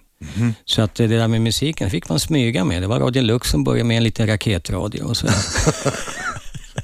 Så 0.64 0.82
att 0.82 0.94
det 0.94 1.06
där 1.06 1.28
med 1.28 1.40
musiken 1.40 1.90
fick 1.90 2.08
man 2.08 2.20
smyga 2.20 2.64
med. 2.64 2.82
Det 2.82 2.86
var 2.86 3.00
Radio 3.00 3.22
Lux 3.22 3.50
som 3.50 3.64
började 3.64 3.84
med 3.84 3.96
en 3.96 4.04
liten 4.04 4.26
raketradio 4.26 5.02
och 5.02 5.16
så. 5.16 5.26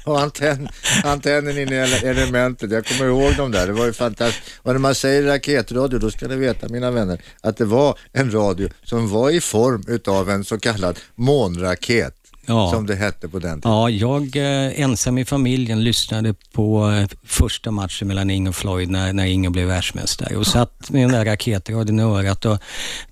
Och 0.11 0.21
antenn, 0.21 0.69
antennen 1.03 1.57
inne 1.57 1.87
i 1.87 2.05
elementet, 2.05 2.71
jag 2.71 2.85
kommer 2.85 3.05
ihåg 3.05 3.35
dem 3.35 3.51
där, 3.51 3.67
det 3.67 3.73
var 3.73 3.85
ju 3.85 3.93
fantastiskt. 3.93 4.59
Och 4.61 4.71
när 4.71 4.79
man 4.79 4.95
säger 4.95 5.23
raketradio, 5.23 5.99
då 5.99 6.11
ska 6.11 6.27
ni 6.27 6.35
veta 6.35 6.69
mina 6.69 6.91
vänner, 6.91 7.21
att 7.41 7.57
det 7.57 7.65
var 7.65 7.99
en 8.13 8.31
radio 8.31 8.69
som 8.83 9.09
var 9.09 9.29
i 9.29 9.41
form 9.41 9.83
utav 9.87 10.29
en 10.29 10.43
så 10.43 10.59
kallad 10.59 10.99
månraket, 11.15 12.16
Ja. 12.47 12.71
som 12.71 12.85
det 12.85 12.95
hette 12.95 13.27
på 13.29 13.39
den 13.39 13.61
tiden. 13.61 13.71
Ja, 13.71 13.89
jag 13.89 14.35
eh, 14.35 14.81
ensam 14.81 15.17
i 15.17 15.25
familjen 15.25 15.83
lyssnade 15.83 16.33
på 16.53 16.91
eh, 16.91 17.07
första 17.25 17.71
matchen 17.71 18.07
mellan 18.07 18.29
Ing 18.29 18.47
och 18.47 18.55
Floyd 18.55 18.89
när, 18.89 19.13
när 19.13 19.25
Ing 19.25 19.51
blev 19.51 19.67
världsmästare 19.67 20.35
och 20.37 20.47
satt 20.47 20.89
med 20.89 21.01
den 21.01 21.11
där 21.11 21.25
raketradion 21.25 21.99
i 21.99 22.03
örat 22.03 22.45
och 22.45 22.57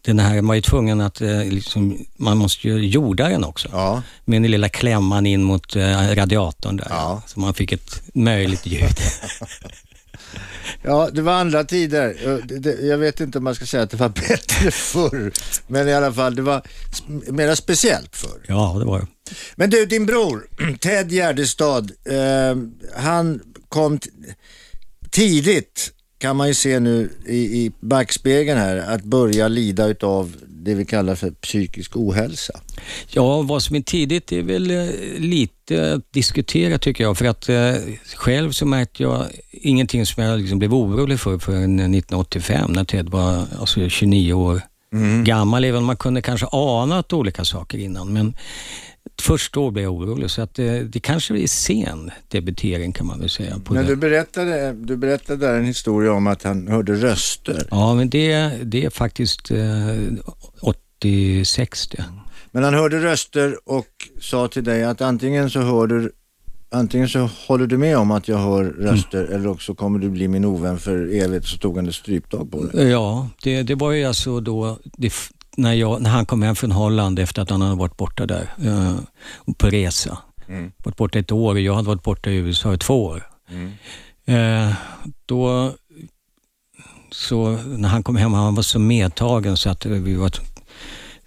den 0.01 0.19
här, 0.19 0.35
man 0.35 0.47
var 0.47 0.55
ju 0.55 0.61
tvungen 0.61 1.01
att, 1.01 1.21
eh, 1.21 1.45
liksom, 1.45 1.97
man 2.17 2.37
måste 2.37 2.67
ju 2.67 2.87
jorda 2.87 3.29
den 3.29 3.43
också. 3.43 3.69
Ja. 3.71 4.01
Med 4.25 4.41
den 4.41 4.51
lilla 4.51 4.69
klämman 4.69 5.25
in 5.25 5.43
mot 5.43 5.75
radiatorn 6.15 6.77
där, 6.77 6.87
Ja. 6.89 7.21
så 7.27 7.39
man 7.39 7.53
fick 7.53 7.71
ett 7.71 8.01
möjligt 8.13 8.65
ljud. 8.65 8.81
Ja, 10.81 11.09
det 11.13 11.21
var 11.21 11.33
andra 11.33 11.63
tider. 11.63 12.17
Jag 12.81 12.97
vet 12.97 13.19
inte 13.19 13.37
om 13.37 13.43
man 13.43 13.55
ska 13.55 13.65
säga 13.65 13.83
att 13.83 13.89
det 13.89 13.97
var 13.97 14.09
bättre 14.29 14.71
förr, 14.71 15.31
men 15.67 15.87
i 15.87 15.93
alla 15.93 16.13
fall, 16.13 16.35
det 16.35 16.41
var 16.41 16.61
mera 17.31 17.55
speciellt 17.55 18.15
förr. 18.15 18.45
ja, 18.47 18.75
det 18.79 18.85
var 18.85 18.99
det. 18.99 19.07
Men 19.55 19.69
du, 19.69 19.85
din 19.85 20.05
bror, 20.05 20.47
Ted 20.79 21.11
Gärdestad, 21.11 21.91
eh, 22.05 22.57
han 22.95 23.41
kom 23.69 23.99
tidigt, 25.09 25.91
kan 26.17 26.35
man 26.35 26.47
ju 26.47 26.53
se 26.53 26.79
nu 26.79 27.09
i, 27.25 27.37
i 27.37 27.71
backspegeln 27.79 28.59
här, 28.59 28.77
att 28.77 29.03
börja 29.03 29.47
lida 29.47 29.87
utav 29.87 30.35
det 30.65 30.75
vi 30.75 30.85
kallar 30.85 31.15
för 31.15 31.31
psykisk 31.31 31.97
ohälsa. 31.97 32.53
Ja, 33.09 33.41
vad 33.41 33.63
som 33.63 33.75
är 33.75 33.81
tidigt 33.81 34.31
är 34.31 34.41
väl 34.41 34.71
eh, 34.71 34.87
lite 35.17 35.93
att 35.93 36.13
diskutera 36.13 36.77
tycker 36.77 37.03
jag. 37.03 37.17
För 37.17 37.25
att 37.25 37.49
eh, 37.49 37.73
själv 38.15 38.51
så 38.51 38.65
märkte 38.65 39.03
jag 39.03 39.25
ingenting 39.51 40.05
som 40.05 40.23
jag 40.23 40.39
liksom 40.39 40.59
blev 40.59 40.73
orolig 40.73 41.19
för 41.19 41.39
förrän 41.39 41.79
1985 41.79 42.71
när 42.71 42.83
Ted 42.83 43.09
var 43.09 43.45
alltså, 43.59 43.89
29 43.89 44.33
år 44.33 44.61
gammal. 45.23 45.63
Även 45.63 45.77
om 45.77 45.85
man 45.85 45.97
kunde 45.97 46.21
kanske 46.21 46.47
anat 46.47 47.13
olika 47.13 47.45
saker 47.45 47.77
innan. 47.77 48.13
Men 48.13 48.35
först 49.21 49.53
då 49.53 49.71
blev 49.71 49.83
jag 49.83 49.93
orolig. 49.93 50.29
Så 50.29 50.41
att, 50.41 50.59
eh, 50.59 50.73
det 50.73 50.99
kanske 50.99 51.37
är 51.37 51.47
sen 51.47 52.11
debutering 52.27 52.91
kan 52.91 53.05
man 53.05 53.19
väl 53.19 53.29
säga. 53.29 53.61
Men 53.69 53.85
det. 53.85 53.89
du 53.91 53.95
berättade, 53.95 54.73
du 54.73 54.97
berättade 54.97 55.47
där 55.47 55.53
en 55.53 55.65
historia 55.65 56.13
om 56.13 56.27
att 56.27 56.43
han 56.43 56.67
hörde 56.67 56.93
röster. 56.93 57.67
Ja, 57.71 57.95
men 57.95 58.09
det, 58.09 58.49
det 58.63 58.85
är 58.85 58.89
faktiskt 58.89 59.51
eh, 59.51 59.57
86 60.61 61.87
det. 61.87 62.03
Men 62.51 62.63
han 62.63 62.73
hörde 62.73 62.99
röster 62.99 63.57
och 63.65 63.87
sa 64.21 64.47
till 64.47 64.63
dig 64.63 64.83
att 64.83 65.01
antingen 65.01 65.49
så 65.49 65.59
hör 65.59 65.87
du 65.87 66.11
Antingen 66.69 67.09
så 67.09 67.29
håller 67.47 67.67
du 67.67 67.77
med 67.77 67.97
om 67.97 68.11
att 68.11 68.27
jag 68.27 68.37
hör 68.37 68.63
röster 68.63 69.23
eller 69.23 69.47
också 69.47 69.75
kommer 69.75 69.99
du 69.99 70.09
bli 70.09 70.27
min 70.27 70.45
ovän 70.45 70.79
för 70.79 71.13
evigt 71.13 71.45
så 71.45 71.57
tog 71.57 71.75
han 71.75 71.87
ett 71.87 71.95
stryptag 71.95 72.51
på 72.51 72.63
dig. 72.63 72.87
Ja, 72.87 73.29
det, 73.43 73.63
det 73.63 73.75
var 73.75 73.91
ju 73.91 74.05
alltså 74.05 74.39
då 74.39 74.77
det, 74.83 75.13
när, 75.57 75.73
jag, 75.73 76.01
när 76.01 76.09
han 76.09 76.25
kom 76.25 76.41
hem 76.41 76.55
från 76.55 76.71
Holland 76.71 77.19
efter 77.19 77.41
att 77.41 77.49
han 77.49 77.61
hade 77.61 77.75
varit 77.75 77.97
borta 77.97 78.25
där 78.25 78.53
eh, 78.63 78.95
på 79.57 79.67
resa. 79.67 80.17
Mm. 80.47 80.71
Varit 80.77 80.97
borta 80.97 81.19
ett 81.19 81.31
år 81.31 81.55
och 81.55 81.61
jag 81.61 81.75
hade 81.75 81.87
varit 81.87 82.03
borta 82.03 82.29
i 82.29 82.35
USA 82.35 82.73
i 82.73 82.77
två 82.77 83.05
år. 83.05 83.27
Eh, 84.25 84.73
då, 85.25 85.73
så 87.11 87.51
när 87.51 87.89
han 87.89 88.03
kom 88.03 88.15
hem, 88.15 88.33
han 88.33 88.55
var 88.55 88.63
så 88.63 88.79
medtagen 88.79 89.57
så 89.57 89.69
att 89.69 89.85
vi 89.85 90.15
var 90.15 90.31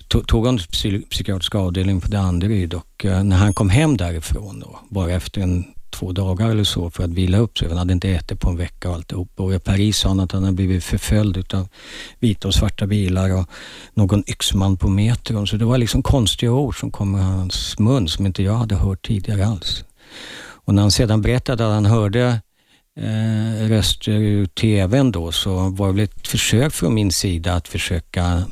tog 0.09 0.47
honom 0.47 0.59
till 0.59 1.03
psykiatrisk 1.03 1.55
avdelning 1.55 2.01
på 2.01 2.09
Danderyd 2.09 2.75
och 2.75 3.05
eh, 3.05 3.23
när 3.23 3.37
han 3.37 3.55
kom 3.55 3.71
hem 3.71 3.97
därifrån 3.97 4.61
då, 4.61 4.79
bara 4.89 5.13
efter 5.13 5.41
en 5.41 5.65
två 5.91 6.13
dagar 6.13 6.51
eller 6.51 6.65
så 6.65 6.91
för 6.91 7.05
att 7.05 7.11
vila 7.11 7.39
upp 7.39 7.59
sig. 7.59 7.69
Han 7.69 7.79
hade 7.79 7.93
inte 7.93 8.09
ätit 8.09 8.41
på 8.41 8.51
en 8.51 8.57
vecka 8.57 8.89
och 8.89 8.95
alltihop. 8.95 9.31
Och 9.37 9.55
i 9.55 9.59
Paris 9.59 9.99
sa 9.99 10.09
han 10.09 10.21
att 10.21 10.33
han 10.33 10.43
hade 10.43 10.57
blivit 10.57 10.85
förföljd 10.85 11.55
av 11.55 11.69
vita 12.19 12.49
och 12.49 12.55
svarta 12.55 12.87
bilar 12.87 13.35
och 13.35 13.47
någon 13.95 14.25
yxman 14.27 14.77
på 14.77 14.89
metron. 14.89 15.47
Så 15.47 15.57
det 15.57 15.65
var 15.65 15.79
liksom 15.79 16.03
konstiga 16.03 16.53
ord 16.53 16.81
som 16.81 16.91
kom 16.91 17.15
ur 17.15 17.19
hans 17.19 17.79
mun 17.79 18.09
som 18.09 18.27
inte 18.27 18.43
jag 18.43 18.55
hade 18.55 18.75
hört 18.75 19.07
tidigare 19.07 19.47
alls. 19.47 19.85
Och 20.69 20.75
när 20.75 20.83
han 20.83 20.91
sedan 20.91 21.23
berättade 21.23 21.67
att 21.67 21.73
han 21.73 21.87
hörde 21.87 22.41
eh, 23.01 23.69
röster 23.69 24.13
ur 24.13 24.47
TVn 24.47 25.13
då 25.13 25.33
så 25.33 25.69
var 25.69 25.87
det 25.87 25.93
väl 25.93 26.05
ett 26.05 26.29
försök 26.29 26.73
från 26.73 26.95
min 26.95 27.13
sida 27.13 27.55
att 27.55 27.69
försöka 27.69 28.45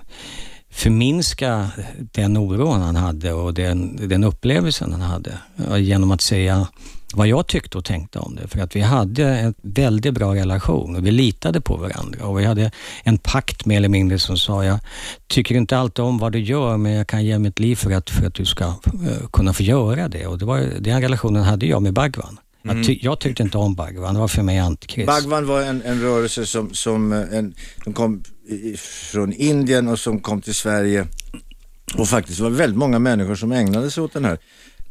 förminska 0.70 1.70
den 2.12 2.37
oron 2.37 2.83
han 2.83 2.96
hade 2.96 3.33
och 3.33 3.55
den, 3.55 4.09
den 4.09 4.25
upplevelsen 4.25 4.92
han 4.92 5.01
hade 5.01 5.38
genom 5.79 6.11
att 6.11 6.20
säga 6.20 6.68
vad 7.14 7.29
jag 7.29 7.47
tyckte 7.47 7.79
och 7.79 7.85
tänkte 7.85 8.19
om 8.19 8.37
det. 8.37 8.49
För 8.49 8.59
att 8.59 8.77
vi 8.77 8.81
hade 8.81 9.25
en 9.25 9.55
väldigt 9.62 10.14
bra 10.14 10.35
relation 10.35 10.97
och 10.97 11.07
vi 11.07 11.11
litade 11.11 11.61
på 11.61 11.77
varandra 11.77 12.27
och 12.27 12.38
vi 12.40 12.45
hade 12.45 12.71
en 13.03 13.19
pakt 13.19 13.66
mer 13.66 13.77
eller 13.77 13.88
mindre 13.88 14.19
som 14.19 14.37
sa, 14.37 14.64
jag 14.64 14.79
tycker 15.27 15.55
inte 15.55 15.79
alltid 15.79 16.05
om 16.05 16.19
vad 16.19 16.33
du 16.33 16.38
gör 16.38 16.77
men 16.77 16.92
jag 16.92 17.07
kan 17.07 17.25
ge 17.25 17.38
mitt 17.38 17.59
liv 17.59 17.77
för 17.77 17.90
att, 17.90 18.11
för 18.11 18.27
att 18.27 18.35
du 18.35 18.45
ska 18.45 18.64
uh, 18.64 19.29
kunna 19.33 19.53
få 19.53 19.62
göra 19.62 20.09
det. 20.09 20.27
Och 20.27 20.38
det 20.38 20.45
var, 20.45 20.61
den 20.81 21.03
relationen 21.03 21.42
hade 21.42 21.66
jag 21.66 21.83
med 21.83 21.92
Bhagwan. 21.92 22.40
Mm. 22.64 22.77
Jag, 22.77 22.87
ty 22.87 22.99
jag, 23.03 23.21
tyckte 23.21 23.42
inte 23.42 23.59
om 23.59 23.75
Bhagwan, 23.75 24.14
det 24.14 24.21
var 24.21 24.29
för 24.29 24.42
mig 24.42 24.59
antikrist. 24.59 25.07
Bhagwan 25.07 25.47
var 25.47 25.62
en, 25.62 25.83
en 25.83 26.01
rörelse 26.01 26.47
som, 26.47 26.75
som, 26.75 27.12
eh, 27.12 27.38
en, 27.38 27.55
som 27.85 27.92
kom 27.92 28.23
från 29.12 29.33
Indien 29.33 29.88
och 29.88 29.99
som 29.99 30.21
kom 30.21 30.40
till 30.40 30.55
Sverige 30.55 31.07
och 31.95 32.09
faktiskt 32.09 32.40
var 32.40 32.51
väldigt 32.51 32.79
många 32.79 32.99
människor 32.99 33.35
som 33.35 33.53
ägnade 33.53 33.90
sig 33.90 34.03
åt 34.03 34.12
den 34.12 34.25
här 34.25 34.38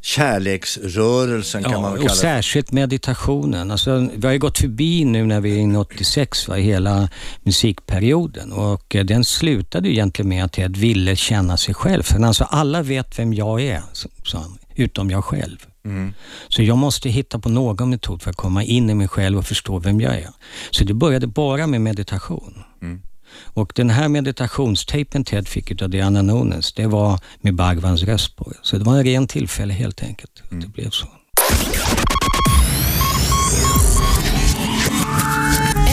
kärleksrörelsen 0.05 1.63
kan 1.63 1.71
ja, 1.71 1.81
man 1.81 1.91
kalla 1.91 2.03
det. 2.03 2.11
och 2.11 2.17
särskilt 2.17 2.71
meditationen. 2.71 3.71
Alltså, 3.71 4.09
vi 4.15 4.27
har 4.27 4.33
ju 4.33 4.39
gått 4.39 4.57
förbi 4.57 5.05
nu 5.05 5.25
när 5.25 5.41
vi 5.41 5.55
är 5.55 5.57
inne 5.57 5.73
i 5.73 5.77
86, 5.77 6.47
va, 6.47 6.55
hela 6.55 7.09
musikperioden 7.43 8.51
och 8.51 8.95
eh, 8.95 9.05
den 9.05 9.25
slutade 9.25 9.87
ju 9.87 9.93
egentligen 9.93 10.29
med 10.29 10.45
att 10.45 10.53
Ted 10.53 10.77
ville 10.77 11.15
känna 11.15 11.57
sig 11.57 11.73
själv. 11.73 12.03
För 12.03 12.23
alltså, 12.23 12.43
alla 12.43 12.81
vet 12.81 13.19
vem 13.19 13.33
jag 13.33 13.61
är, 13.61 13.81
sa 14.23 14.37
han, 14.37 14.57
utom 14.75 15.09
jag 15.09 15.25
själv. 15.25 15.57
Mm. 15.85 16.13
Så 16.47 16.63
jag 16.63 16.77
måste 16.77 17.09
hitta 17.09 17.39
på 17.39 17.49
någon 17.49 17.89
metod 17.89 18.21
för 18.21 18.29
att 18.29 18.35
komma 18.35 18.63
in 18.63 18.89
i 18.89 18.93
mig 18.93 19.07
själv 19.07 19.37
och 19.37 19.45
förstå 19.45 19.79
vem 19.79 20.01
jag 20.01 20.15
är. 20.15 20.29
Så 20.71 20.83
det 20.83 20.93
började 20.93 21.27
bara 21.27 21.67
med 21.67 21.81
meditation. 21.81 22.63
Mm. 22.81 23.01
Och 23.43 23.71
den 23.75 23.89
här 23.89 24.07
meditationstejpen 24.07 25.23
Ted 25.23 25.47
fick 25.47 25.81
av 25.81 25.89
Diana 25.89 26.21
Nunes, 26.21 26.73
det 26.73 26.87
var 26.87 27.19
med 27.41 27.55
Bhagwans 27.55 28.03
röst 28.03 28.35
på. 28.35 28.53
Så 28.61 28.77
det 28.77 28.83
var 28.83 28.97
en 28.97 29.03
ren 29.03 29.27
tillfälle 29.27 29.73
helt 29.73 30.03
enkelt. 30.03 30.43
Mm. 30.51 30.63
Det 30.63 30.67
blev 30.67 30.89
så. 30.89 31.07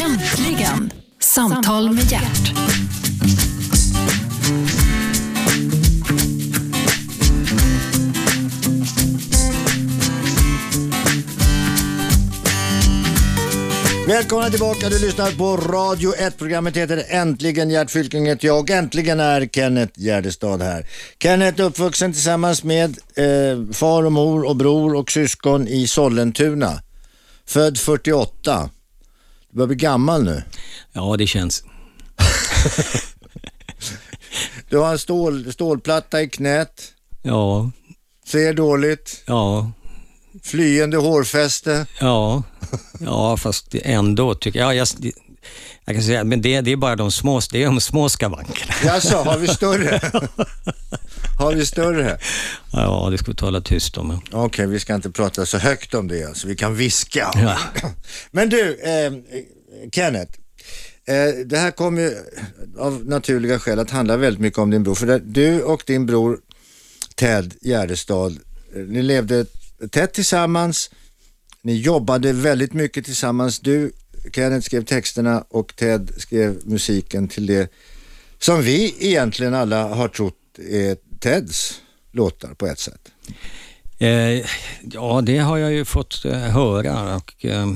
Äntligen! 0.04 0.92
Samtal 1.20 1.92
med 1.92 2.12
hjärt. 2.12 2.52
Välkomna 14.12 14.50
tillbaka, 14.50 14.88
du 14.88 14.98
lyssnar 14.98 15.30
på 15.30 15.56
Radio 15.56 16.14
1. 16.14 16.38
Programmet 16.38 16.76
heter 16.76 17.04
Äntligen. 17.08 17.70
Gert 17.70 17.90
Fylking 17.90 18.26
heter 18.26 18.46
jag 18.46 18.60
och 18.60 18.70
äntligen 18.70 19.20
är 19.20 19.46
Kenneth 19.46 20.00
Gärdestad 20.00 20.62
här. 20.62 20.86
Kenneth 21.22 21.60
är 21.60 21.64
uppvuxen 21.64 22.12
tillsammans 22.12 22.64
med 22.64 22.98
eh, 23.14 23.72
far 23.72 24.02
och 24.02 24.12
mor 24.12 24.44
och 24.44 24.56
bror 24.56 24.94
och 24.94 25.10
syskon 25.10 25.68
i 25.68 25.86
Sollentuna. 25.86 26.82
Född 27.46 27.78
48. 27.78 28.70
Du 29.50 29.56
börjar 29.56 29.66
bli 29.66 29.76
gammal 29.76 30.24
nu. 30.24 30.42
Ja, 30.92 31.16
det 31.16 31.26
känns. 31.26 31.64
du 34.68 34.78
har 34.78 34.92
en 34.92 34.98
stål, 34.98 35.52
stålplatta 35.52 36.22
i 36.22 36.28
knät. 36.28 36.92
Ja. 37.22 37.70
Ser 38.26 38.54
dåligt. 38.54 39.22
Ja. 39.26 39.72
Flyende 40.42 40.96
hårfäste. 40.96 41.86
Ja, 42.00 42.42
ja 43.00 43.36
fast 43.36 43.74
ändå 43.74 44.34
tycker 44.34 44.58
jag, 44.60 44.74
jag, 44.74 44.88
jag 45.84 45.94
kan 45.94 46.02
säga, 46.02 46.24
men 46.24 46.42
det, 46.42 46.60
det 46.60 46.72
är 46.72 46.76
bara 46.76 46.96
de 46.96 47.12
små, 47.12 47.40
det 47.52 47.62
är 47.62 47.66
de 47.66 47.80
små 47.80 48.08
skavankerna. 48.08 48.74
Jaså, 48.84 49.16
har 49.16 49.38
vi 49.38 49.48
större? 49.48 50.00
har 51.38 51.54
vi 51.54 51.66
större? 51.66 52.18
Ja, 52.72 53.08
det 53.10 53.18
ska 53.18 53.30
vi 53.30 53.36
tala 53.36 53.60
tyst 53.60 53.98
om. 53.98 54.10
Okej, 54.10 54.40
okay, 54.40 54.66
vi 54.66 54.80
ska 54.80 54.94
inte 54.94 55.10
prata 55.10 55.46
så 55.46 55.58
högt 55.58 55.94
om 55.94 56.08
det, 56.08 56.24
alltså. 56.24 56.48
vi 56.48 56.56
kan 56.56 56.76
viska. 56.76 57.30
Ja. 57.34 57.58
Men 58.30 58.48
du, 58.48 58.80
eh, 58.80 59.12
Kenneth, 59.92 60.32
eh, 61.06 61.46
det 61.46 61.58
här 61.58 61.70
kommer 61.70 62.02
ju 62.02 62.16
av 62.78 63.06
naturliga 63.06 63.58
skäl 63.58 63.78
att 63.78 63.90
handla 63.90 64.16
väldigt 64.16 64.40
mycket 64.40 64.58
om 64.58 64.70
din 64.70 64.82
bror. 64.82 64.94
För 64.94 65.18
du 65.24 65.62
och 65.62 65.82
din 65.86 66.06
bror 66.06 66.38
Ted 67.16 67.54
Gärdestad, 67.60 68.38
eh, 68.74 68.82
ni 68.82 69.02
levde 69.02 69.46
tätt 69.90 70.12
tillsammans. 70.12 70.90
Ni 71.62 71.76
jobbade 71.76 72.32
väldigt 72.32 72.72
mycket 72.72 73.04
tillsammans. 73.04 73.60
Du, 73.60 73.92
Kenneth, 74.32 74.66
skrev 74.66 74.84
texterna 74.84 75.44
och 75.48 75.76
Ted 75.76 76.12
skrev 76.16 76.60
musiken 76.64 77.28
till 77.28 77.46
det 77.46 77.72
som 78.38 78.62
vi 78.62 78.94
egentligen 78.98 79.54
alla 79.54 79.88
har 79.88 80.08
trott 80.08 80.34
är 80.58 80.96
Teds 81.20 81.80
låtar 82.12 82.54
på 82.54 82.66
ett 82.66 82.78
sätt. 82.78 83.12
Eh, 83.98 84.46
ja, 84.92 85.20
det 85.26 85.38
har 85.38 85.58
jag 85.58 85.72
ju 85.72 85.84
fått 85.84 86.24
eh, 86.24 86.32
höra 86.32 87.16
och 87.16 87.44
eh, 87.44 87.66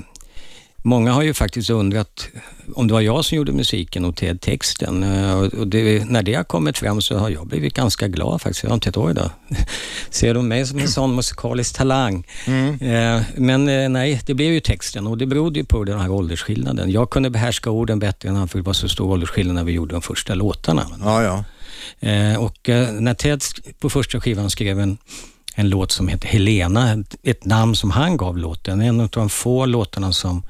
Många 0.86 1.12
har 1.12 1.22
ju 1.22 1.34
faktiskt 1.34 1.70
undrat 1.70 2.28
om 2.74 2.86
det 2.86 2.94
var 2.94 3.00
jag 3.00 3.24
som 3.24 3.36
gjorde 3.36 3.52
musiken 3.52 4.04
och 4.04 4.22
texten. 4.40 5.02
Eh, 5.02 5.38
och 5.38 5.66
det, 5.66 6.04
när 6.04 6.22
det 6.22 6.34
har 6.34 6.44
kommit 6.44 6.78
fram 6.78 7.00
så 7.00 7.18
har 7.18 7.30
jag 7.30 7.46
blivit 7.46 7.74
ganska 7.74 8.08
glad 8.08 8.42
faktiskt. 8.42 8.62
Jag 8.62 8.70
har 8.70 8.74
inte 8.74 8.88
ett 8.88 8.96
år 8.96 9.12
då. 9.12 9.30
Ser 10.10 10.34
de 10.34 10.48
mig 10.48 10.66
som 10.66 10.78
en 10.78 10.88
sån 10.88 11.14
musikalisk 11.14 11.76
talang? 11.76 12.26
Mm. 12.46 12.74
Eh, 12.80 13.22
men 13.36 13.68
eh, 13.68 13.88
nej, 13.88 14.20
det 14.26 14.34
blev 14.34 14.52
ju 14.52 14.60
texten 14.60 15.06
och 15.06 15.18
det 15.18 15.26
berodde 15.26 15.58
ju 15.58 15.64
på 15.64 15.84
den 15.84 16.00
här 16.00 16.10
åldersskillnaden. 16.10 16.90
Jag 16.90 17.10
kunde 17.10 17.30
behärska 17.30 17.70
orden 17.70 17.98
bättre 17.98 18.28
än 18.28 18.36
han 18.36 18.48
för 18.48 18.58
det 18.58 18.64
var 18.64 18.72
så 18.72 18.88
stor 18.88 19.10
åldersskillnad 19.10 19.54
när 19.54 19.64
vi 19.64 19.72
gjorde 19.72 19.94
de 19.94 20.02
första 20.02 20.34
låtarna. 20.34 20.86
Ja, 21.00 21.22
ja. 21.22 21.44
Och 22.38 22.58
när 23.00 23.14
Ted 23.14 23.42
på 23.78 23.90
första 23.90 24.20
skivan 24.20 24.50
skrev 24.50 24.80
en 24.80 24.98
en 25.58 25.68
låt 25.68 25.92
som 25.92 26.08
heter 26.08 26.28
Helena, 26.28 27.04
ett 27.22 27.44
namn 27.44 27.76
som 27.76 27.90
han 27.90 28.16
gav 28.16 28.38
låten. 28.38 28.80
En 28.80 29.00
av 29.00 29.08
de 29.08 29.28
få 29.28 29.66
låtarna 29.66 30.12
som 30.12 30.42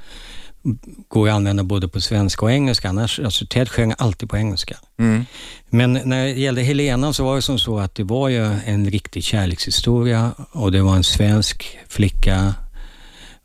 går 1.09 1.29
att 1.29 1.35
använda 1.35 1.63
både 1.63 1.89
på 1.89 2.01
svenska 2.01 2.45
och 2.45 2.53
engelska. 2.53 2.89
Annars, 2.89 3.21
alltså 3.21 3.47
Ted 3.47 3.69
sjöng 3.69 3.95
alltid 3.99 4.31
på 4.31 4.37
engelska. 4.37 4.77
Mm. 4.99 5.25
Men 5.71 5.93
när 5.93 6.25
det 6.25 6.31
gällde 6.31 6.63
Helena 6.63 7.13
så 7.13 7.25
var 7.25 7.37
det 7.37 7.43
som 7.43 7.59
så 7.59 7.79
att 7.79 7.95
det 7.95 8.05
var 8.05 8.29
ju 8.29 8.45
en 8.67 8.91
riktig 8.91 9.25
kärlekshistoria 9.25 10.33
och 10.53 10.73
det 10.73 10.83
var 10.83 10.97
en 10.97 11.05
svensk 11.05 11.79
flicka 11.89 12.55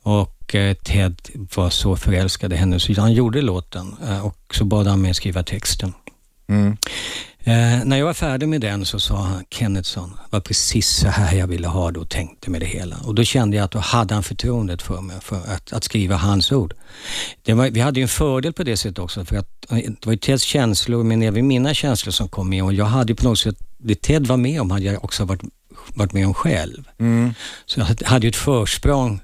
och 0.04 0.56
eh, 0.56 0.74
Ted 0.74 1.16
var 1.56 1.70
så 1.70 1.96
förälskad 1.96 2.54
i 2.54 2.56
henne 2.56 2.80
så 2.80 3.02
han 3.02 3.14
gjorde 3.14 3.42
låten 3.42 3.96
eh, 4.08 4.26
och 4.26 4.56
så 4.56 4.66
bad 4.66 4.88
han 4.88 5.02
mig 5.02 5.14
skriva 5.14 5.44
texten. 5.44 5.94
Mm. 6.50 6.78
Eh, 7.44 7.86
när 7.86 7.98
jag 7.98 8.06
var 8.06 8.14
färdig 8.14 8.50
med 8.50 8.62
den 8.62 8.86
så 8.86 9.00
sa 9.00 9.16
han, 9.16 9.46
Kennethson, 9.50 10.10
det 10.10 10.36
var 10.36 10.40
precis 10.40 10.88
så 10.88 11.08
här 11.08 11.36
jag 11.36 11.48
ville 11.48 11.68
ha 11.68 11.92
det 11.92 12.00
och 12.00 12.10
tänkte 12.10 12.50
med 12.50 12.62
det 12.62 12.66
hela. 12.66 12.96
Och 12.98 13.16
då 13.16 13.24
kände 13.24 13.58
jag 13.58 13.64
att 13.64 13.72
då 13.72 13.80
hade 13.80 14.14
han 14.14 14.24
förtroendet 14.24 14.82
för 14.82 15.02
mig 15.02 15.18
för 15.22 15.38
att, 15.38 15.74
att 15.74 15.84
skriva 15.84 16.16
hans 16.16 16.52
ord. 16.52 16.74
Var, 17.46 17.70
vi 17.70 17.80
hade 17.80 18.00
ju 18.00 18.02
en 18.02 18.08
fördel 18.08 18.54
på 18.54 18.64
det 18.64 18.78
sättet 18.78 19.00
också 19.00 19.26
för 19.26 19.36
att 19.36 19.72
eh, 19.72 19.78
det 19.78 20.06
var 20.06 20.14
ju 20.14 20.20
Teds 20.20 20.44
känslor 20.44 21.04
men 21.04 21.22
även 21.22 21.48
mina 21.48 21.74
känslor 21.74 22.12
som 22.12 22.30
kom 22.30 22.50
med 22.50 22.64
och 22.64 22.74
jag 22.74 22.86
hade 22.86 23.16
på 23.16 23.24
något 23.24 23.40
sätt, 23.40 23.58
det 23.78 24.02
Ted 24.02 24.28
var 24.28 24.38
med 24.38 24.62
om 24.62 24.72
hade 24.72 24.86
jag 24.86 25.04
också 25.04 25.26
varit, 25.26 25.42
varit 25.94 26.14
med 26.14 26.28
om 26.28 26.34
själv. 26.34 26.84
Mm. 27.00 27.34
Så 27.66 27.80
jag 27.80 28.08
hade 28.08 28.26
ju 28.26 28.30
ett 28.30 28.36
försprång 28.36 29.22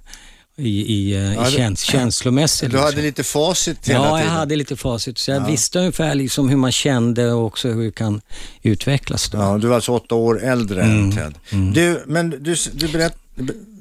i, 0.57 0.93
i, 0.93 1.13
eh, 1.15 1.33
ja, 1.33 1.45
käns 1.45 1.81
känslomässigt. 1.81 2.71
Du 2.71 2.77
hade 2.77 2.87
liksom. 2.89 3.03
lite 3.03 3.23
facit 3.23 3.89
hela 3.89 4.05
Ja, 4.05 4.19
jag 4.19 4.29
hade 4.29 4.55
lite 4.55 4.75
facit. 4.75 5.17
Så 5.17 5.31
jag 5.31 5.41
ja. 5.41 5.47
visste 5.47 5.79
ungefär 5.79 6.15
liksom 6.15 6.49
hur 6.49 6.57
man 6.57 6.71
kände 6.71 7.31
och 7.31 7.45
också 7.45 7.67
hur 7.69 7.83
det 7.85 7.91
kan 7.91 8.21
utvecklas. 8.61 9.29
Då. 9.29 9.37
Ja, 9.37 9.57
du 9.57 9.67
var 9.67 9.75
alltså 9.75 9.91
åtta 9.91 10.15
år 10.15 10.43
äldre 10.43 10.81
mm. 10.81 11.03
än 11.03 11.11
Ted. 11.11 11.33
Mm. 11.49 11.73
Du, 11.73 12.03
men 12.07 12.29
du, 12.29 12.55
du 12.73 12.87
berättade 12.87 13.21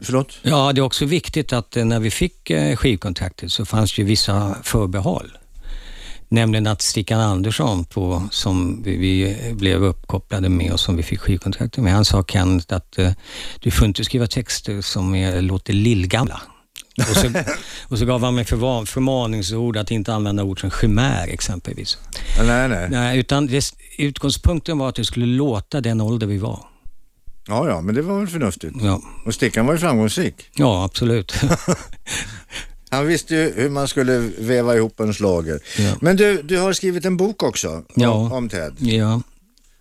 Förlåt? 0.03 0.39
Ja, 0.43 0.73
det 0.73 0.81
är 0.81 0.83
också 0.83 1.05
viktigt 1.05 1.53
att 1.53 1.77
eh, 1.77 1.85
när 1.85 2.01
vi 2.01 2.11
fick 2.11 2.51
eh, 2.51 2.77
skivkontraktet 2.77 3.53
så 3.53 3.65
fanns 3.65 3.97
det 3.97 4.03
ju 4.03 4.09
vissa 4.09 4.57
förbehåll. 4.63 5.39
Nämligen 6.29 6.67
att 6.67 6.83
Stickan 6.83 7.21
Andersson, 7.21 7.85
på, 7.85 8.23
som 8.31 8.83
vi, 8.83 9.37
blev 9.53 9.85
uppkopplade 9.85 10.49
med 10.49 10.73
och 10.73 10.81
som 10.81 10.97
vi 10.97 11.03
fick 11.03 11.21
skivkontraktet 11.21 11.85
med, 11.85 11.93
han 11.93 12.05
sa 12.05 12.25
Kent 12.25 12.73
att 12.73 12.99
du 13.61 13.71
får 13.71 13.87
inte 13.87 14.05
skriva 14.05 14.27
texter 14.27 14.81
som 14.81 15.15
är, 15.15 15.41
låter 15.43 15.73
lillgamla. 15.73 16.41
Och 16.99 17.17
så, 17.17 17.31
och 17.89 17.99
så 17.99 18.05
gav 18.05 18.25
han 18.25 18.35
mig 18.35 18.45
förvar, 18.45 18.85
förmaningsord 18.85 19.77
att 19.77 19.91
inte 19.91 20.15
använda 20.15 20.43
ord 20.45 20.61
som 20.61 20.71
chimär 20.71 21.29
exempelvis. 21.29 21.99
Nej, 22.47 22.69
nej. 22.69 22.89
Nej, 22.91 23.19
utan 23.19 23.47
det, 23.47 23.65
utgångspunkten 23.99 24.79
var 24.79 24.89
att 24.89 24.95
det 24.95 25.05
skulle 25.05 25.27
låta 25.27 25.81
den 25.81 26.01
ålder 26.01 26.27
vi 26.27 26.39
var. 26.39 26.61
Ja, 27.49 27.69
ja, 27.69 27.81
men 27.81 27.95
det 27.95 28.03
var 28.03 28.19
väl 28.19 28.29
förnuftigt. 28.29 28.75
Ja, 28.83 29.03
Och 29.27 29.35
Stickan 29.35 29.67
var 29.67 29.73
ju 29.73 29.79
framgångsrik. 29.79 30.35
ja 30.57 30.85
absolut. 30.85 31.35
Han 32.91 33.07
visste 33.07 33.35
ju 33.35 33.53
hur 33.57 33.71
man 33.71 33.89
skulle 33.89 34.19
väva 34.39 34.77
ihop 34.77 35.01
en 35.01 35.15
slager. 35.15 35.61
Ja. 35.79 35.93
Men 36.01 36.17
du, 36.17 36.43
du 36.43 36.59
har 36.59 36.73
skrivit 36.73 37.05
en 37.05 37.17
bok 37.17 37.43
också 37.43 37.69
om, 37.71 37.85
Ja. 37.95 38.11
om 38.13 38.49
Ted. 38.49 38.75
ja. 38.79 39.21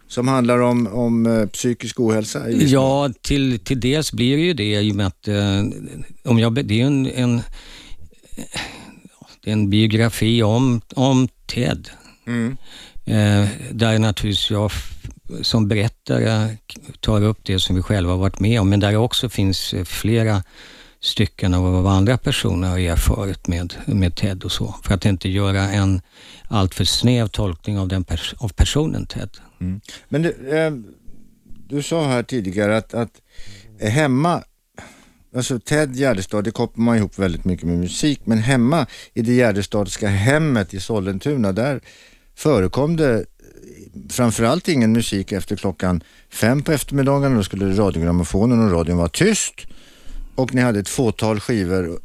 Som 0.07 0.27
handlar 0.27 0.59
om, 0.59 0.87
om 0.87 1.25
eh, 1.25 1.45
psykisk 1.45 1.99
ohälsa. 1.99 2.49
Ja, 2.49 3.09
till, 3.21 3.59
till 3.59 3.79
dels 3.79 4.11
blir 4.11 4.37
det 4.37 4.43
ju 4.43 4.53
det 4.53 4.81
i 4.81 4.91
och 4.91 4.95
med 4.95 5.07
att 5.07 5.27
eh, 5.27 5.63
om 6.23 6.39
jag, 6.39 6.65
det 6.65 6.81
är 6.81 6.85
en, 6.85 7.07
en, 7.07 7.41
en 9.43 9.69
biografi 9.69 10.43
om, 10.43 10.81
om 10.95 11.27
Ted. 11.45 11.89
Mm. 12.27 12.57
Eh, 13.05 13.49
där 13.71 13.99
naturligtvis 13.99 14.51
jag 14.51 14.71
som 15.41 15.67
berättare 15.67 16.57
tar 16.99 17.23
upp 17.23 17.39
det 17.43 17.59
som 17.59 17.75
vi 17.75 17.81
själva 17.81 18.11
har 18.11 18.19
varit 18.19 18.39
med 18.39 18.61
om, 18.61 18.69
men 18.69 18.79
där 18.79 18.95
också 18.95 19.29
finns 19.29 19.73
eh, 19.73 19.83
flera 19.83 20.43
stycken 21.01 21.53
av 21.53 21.83
vad 21.83 21.93
andra 21.93 22.17
personer 22.17 22.69
har 22.69 22.79
erfarit 22.79 23.47
med, 23.47 23.73
med 23.85 24.15
Ted 24.15 24.43
och 24.43 24.51
så. 24.51 24.75
För 24.83 24.93
att 24.93 25.05
inte 25.05 25.29
göra 25.29 25.61
en 25.61 26.01
alltför 26.47 26.83
snäv 26.83 27.27
tolkning 27.27 27.79
av, 27.79 27.87
den 27.87 28.03
pers- 28.05 28.33
av 28.37 28.49
personen 28.49 29.05
Ted. 29.05 29.29
Mm. 29.59 29.81
Men 30.09 30.21
du, 30.21 30.57
eh, 30.57 30.73
du 31.67 31.83
sa 31.83 32.07
här 32.07 32.23
tidigare 32.23 32.77
att, 32.77 32.93
att 32.93 33.21
hemma, 33.79 34.43
alltså 35.35 35.59
Ted 35.59 35.95
Gärdestad, 35.95 36.41
det 36.43 36.51
kopplar 36.51 36.83
man 36.83 36.97
ihop 36.97 37.19
väldigt 37.19 37.45
mycket 37.45 37.65
med 37.65 37.77
musik, 37.77 38.21
men 38.23 38.37
hemma 38.37 38.87
i 39.13 39.21
det 39.21 39.33
Gärdestadska 39.33 40.07
hemmet 40.07 40.73
i 40.73 40.79
Sollentuna, 40.79 41.51
där 41.51 41.81
förekom 42.35 42.95
det 42.95 43.25
framförallt 44.09 44.67
ingen 44.67 44.91
musik 44.91 45.31
efter 45.31 45.55
klockan 45.55 46.03
fem 46.29 46.61
på 46.61 46.71
eftermiddagen. 46.71 47.35
Då 47.35 47.43
skulle 47.43 47.77
radiogrammofonen 47.77 48.65
och 48.65 48.71
radion 48.71 48.97
vara 48.97 49.09
tyst 49.09 49.67
och 50.35 50.53
ni 50.53 50.61
hade 50.61 50.79
ett 50.79 50.89
fåtal 50.89 51.39
skivor. 51.39 51.99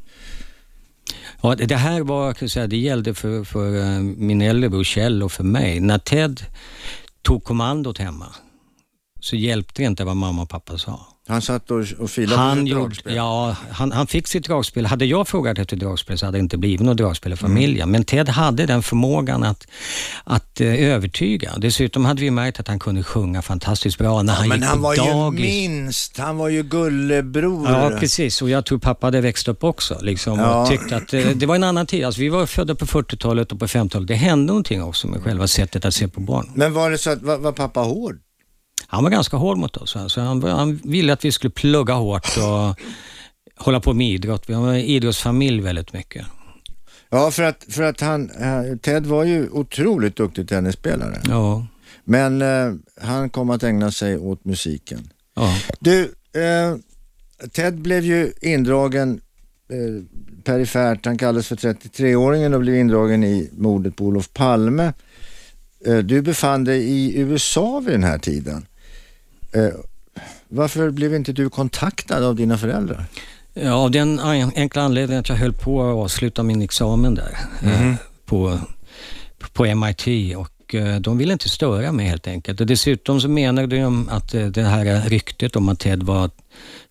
Ja, 1.43 1.55
det 1.55 1.77
här 1.77 2.01
var, 2.01 2.33
kan 2.33 2.49
säga, 2.49 2.67
det 2.67 2.77
gällde 2.77 3.15
för, 3.15 3.45
för 3.45 3.77
eh, 3.77 4.01
min 4.01 4.43
äldre 4.43 4.71
bror 4.71 4.85
Kjell 4.85 5.23
och 5.23 5.33
för 5.33 5.45
mig. 5.45 5.81
När 5.81 5.99
Ted 5.99 6.43
tog 7.23 7.45
kommandot 7.45 7.99
hemma 7.99 8.35
så 9.21 9.37
hjälpte 9.37 9.83
det 9.83 9.87
inte 9.87 10.05
vad 10.05 10.17
mamma 10.17 10.43
och 10.43 10.49
pappa 10.49 10.79
sa. 10.79 11.10
Han 11.31 11.43
satt 11.43 11.71
och, 11.71 11.85
och 11.99 12.11
filade 12.11 12.37
på 12.37 12.41
Han, 12.43 12.59
sitt 12.59 12.69
gjorde, 12.69 12.83
dragspel. 12.85 13.15
ja, 13.17 13.57
han, 13.71 13.93
han 13.93 14.07
fick 14.07 14.29
sitt 14.29 14.45
dragspel. 14.47 14.87
Hade 14.87 15.05
jag 15.05 15.29
frågat 15.29 15.59
efter 15.59 15.77
dragspel 15.77 16.19
så 16.19 16.27
hade 16.27 16.39
det 16.39 16.43
inte 16.43 16.57
blivit 16.59 16.81
något 16.81 16.97
dragspel 16.97 17.33
i 17.33 17.37
familjen. 17.37 17.91
Men 17.91 18.05
Ted 18.05 18.29
hade 18.29 18.67
den 18.67 18.83
förmågan 18.83 19.45
att, 19.45 19.67
att 20.25 20.61
eh, 20.61 20.75
övertyga. 20.91 21.53
Dessutom 21.59 22.05
hade 22.05 22.21
vi 22.21 22.31
märkt 22.31 22.61
att 22.61 22.69
han 22.69 22.79
kunde 22.79 23.03
sjunga 23.03 23.43
fantastiskt 23.43 23.99
bra 23.99 24.23
när 24.23 24.33
han 24.35 24.49
men 24.49 24.59
gick 24.59 24.67
han 24.69 24.77
på 24.77 24.83
var 24.83 24.95
ju 24.95 25.01
dagis. 25.01 25.41
minst, 25.41 26.19
han 26.19 26.37
var 26.37 26.49
ju 26.49 26.63
gullebror. 26.63 27.69
Ja, 27.71 27.91
precis. 28.01 28.43
Och 28.43 28.51
jag 28.51 28.65
tror 28.67 28.79
pappa 28.79 29.07
hade 29.07 29.21
växt 29.21 29.49
upp 29.49 29.65
också. 29.65 29.99
Liksom, 30.03 30.39
Ja. 30.39 30.63
och 30.63 30.69
tyckte 30.69 30.97
att 30.97 31.15
eh, 31.15 31.27
det 31.35 31.47
var 31.47 31.55
en 31.55 31.65
annan 31.65 31.87
tid. 31.87 32.05
Alltså, 32.05 32.21
vi 32.21 32.29
var 32.29 32.47
födda 32.47 32.75
på 32.75 32.87
40-talet 32.87 33.53
och 33.53 33.59
på 33.59 33.67
50-talet. 33.67 34.09
Det 34.09 34.15
hände 34.15 34.47
någonting 34.47 34.83
också 34.83 35.09
med 35.09 35.23
själva 35.23 35.47
sättet 35.49 35.85
att 35.85 35.95
se 35.95 36.09
på 36.09 36.21
barn. 36.21 36.51
Men 36.55 36.73
var 36.73 36.91
det 36.91 36.99
så 36.99 37.11
att, 37.11 37.23
var, 37.23 37.37
var 37.39 37.53
pappa 37.53 37.81
hård? 37.81 38.19
Han 38.87 39.05
var 39.05 39.11
ganska 39.11 39.37
hård 39.37 39.59
mot 39.59 39.77
oss. 39.77 39.97
Alltså, 39.97 40.21
han, 40.21 40.43
han 40.43 40.81
ville 40.85 41.13
att 41.13 41.25
vi 41.25 41.33
skulle 41.33 41.51
plugga 41.51 41.95
hårt 41.95 42.37
och 42.37 42.81
hålla 43.65 43.81
på 43.81 43.93
med 43.95 44.07
idrott. 44.09 44.45
Vi 44.47 44.55
var 44.55 44.69
en 44.69 44.77
idrottsfamilj 44.81 45.61
väldigt 45.61 45.93
mycket. 45.93 46.27
Ja, 47.11 47.31
för 47.31 47.43
att, 47.43 47.65
för 47.69 47.83
att 47.83 48.01
han, 48.01 48.31
eh, 48.31 48.77
Ted 48.83 49.07
var 49.07 49.25
ju 49.25 49.49
otroligt 49.49 50.17
duktig 50.17 50.49
tennisspelare. 50.49 51.21
Ja, 51.29 51.67
Men 52.05 52.43
eh, 52.43 52.73
han 53.03 53.31
kom 53.31 53.51
att 53.51 53.63
ägna 53.63 53.91
sig 53.91 54.19
åt 54.19 54.45
musiken. 54.45 55.11
ja. 55.35 55.57
Du, 55.81 56.03
eh, 56.33 56.77
Ted 57.53 57.75
blev 57.81 58.05
ju 58.05 58.33
indragen 58.43 59.21
eh, 59.69 60.05
perifert, 60.45 61.05
han 61.07 61.19
kallades 61.19 61.49
för 61.49 61.57
33-åringen 61.57 62.55
och 62.55 62.61
blev 62.61 62.77
indragen 62.77 63.25
i 63.25 63.51
mordet 63.53 63.97
på 63.97 64.05
Olof 64.05 64.33
Palme. 64.33 64.93
Eh, 65.87 65.99
du 65.99 66.23
befann 66.23 66.65
dig 66.65 66.83
i 66.83 67.19
USA 67.21 67.81
vid 67.81 67.95
den 67.95 68.05
här 68.05 68.19
tiden. 68.19 68.67
Eh, 69.53 69.75
varför 70.49 70.91
blev 70.91 71.15
inte 71.15 71.33
du 71.33 71.51
kontaktad 71.51 72.25
av 72.25 72.37
dina 72.37 72.59
föräldrar? 72.59 73.05
Ja, 73.55 73.73
av 73.73 73.91
den 73.91 74.19
en- 74.19 74.53
enkla 74.57 74.83
anledningen 74.83 75.21
att 75.21 75.29
jag 75.29 75.37
höll 75.37 75.53
på 75.53 75.83
att 75.83 75.95
avsluta 75.97 76.43
min 76.43 76.63
examen 76.63 77.15
där 77.15 77.39
eh, 77.63 77.95
på, 78.27 78.59
på 79.53 79.65
MIT 79.75 80.37
och 80.37 80.75
eh, 80.75 81.01
de 81.01 81.19
ville 81.19 81.33
inte 81.33 81.49
störa 81.49 81.93
mig 81.93 82.07
helt 82.07 82.27
enkelt. 82.27 82.61
Och 82.61 82.67
dessutom 82.67 83.21
så 83.21 83.29
menade 83.29 83.77
de 83.77 84.09
att 84.09 84.33
det 84.33 84.63
här 84.63 85.09
ryktet 85.09 85.57
om 85.57 85.69
att 85.69 85.79
Ted 85.79 86.03
var 86.03 86.31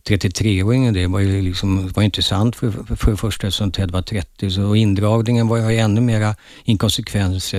33-åringen, 0.07 0.93
det 0.93 1.07
var 1.07 1.19
ju 1.19 1.41
liksom, 1.41 1.87
var 1.87 2.03
inte 2.03 2.21
sant 2.21 2.55
för, 2.55 2.71
för, 2.95 3.11
det 3.11 3.17
första 3.17 3.47
eftersom 3.47 3.71
Ted 3.71 3.91
var 3.91 4.01
30 4.01 4.51
så, 4.51 4.63
och 4.63 4.77
indragningen 4.77 5.47
var 5.47 5.57
ju 5.57 5.77
ännu 5.77 6.01
mera 6.01 6.35
inkonsekvent 6.63 7.53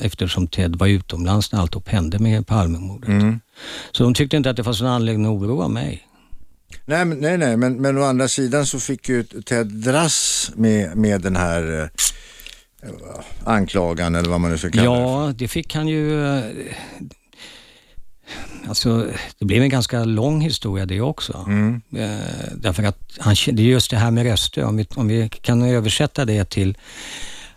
eftersom 0.00 0.46
Ted 0.48 0.76
var 0.76 0.86
utomlands 0.86 1.52
när 1.52 1.60
alltihop 1.60 1.88
hände 1.88 2.18
med 2.18 2.46
Palmemordet. 2.46 3.08
Så 3.92 4.02
de 4.02 4.14
tyckte 4.14 4.36
inte 4.36 4.50
att 4.50 4.56
det 4.56 4.64
fanns 4.64 4.80
någon 4.80 4.90
anledning 4.90 5.26
att 5.26 5.42
oroa 5.42 5.68
mig. 5.68 6.02
Nej, 6.84 7.04
men, 7.04 7.18
nej, 7.18 7.38
nej 7.38 7.56
men, 7.56 7.80
men 7.80 7.98
å 7.98 8.02
andra 8.02 8.28
sidan 8.28 8.66
så 8.66 8.80
fick 8.80 9.08
ju 9.08 9.22
Ted 9.22 9.66
dras 9.66 10.50
med, 10.54 10.96
med 10.96 11.20
den 11.20 11.36
här 11.36 11.90
eh, 12.82 12.90
anklagan 13.44 14.14
eller 14.14 14.30
vad 14.30 14.40
man 14.40 14.50
nu 14.50 14.58
ska 14.58 14.70
kalla 14.70 14.90
det. 14.90 15.00
Ja, 15.00 15.32
det 15.36 15.48
fick 15.48 15.74
han 15.74 15.88
ju... 15.88 16.26
eh, 16.26 16.42
Alltså, 18.68 19.06
det 19.38 19.44
blev 19.44 19.62
en 19.62 19.68
ganska 19.68 20.04
lång 20.04 20.40
historia 20.40 20.86
det 20.86 21.00
också. 21.00 21.44
Mm. 21.46 21.82
Eh, 21.96 22.52
därför 22.56 22.82
att 22.82 22.98
han, 23.18 23.34
det 23.52 23.62
är 23.62 23.66
just 23.66 23.90
det 23.90 23.96
här 23.96 24.10
med 24.10 24.24
röster, 24.26 24.64
om 24.64 24.76
vi, 24.76 24.86
om 24.94 25.08
vi 25.08 25.28
kan 25.28 25.62
översätta 25.62 26.24
det 26.24 26.50
till 26.50 26.76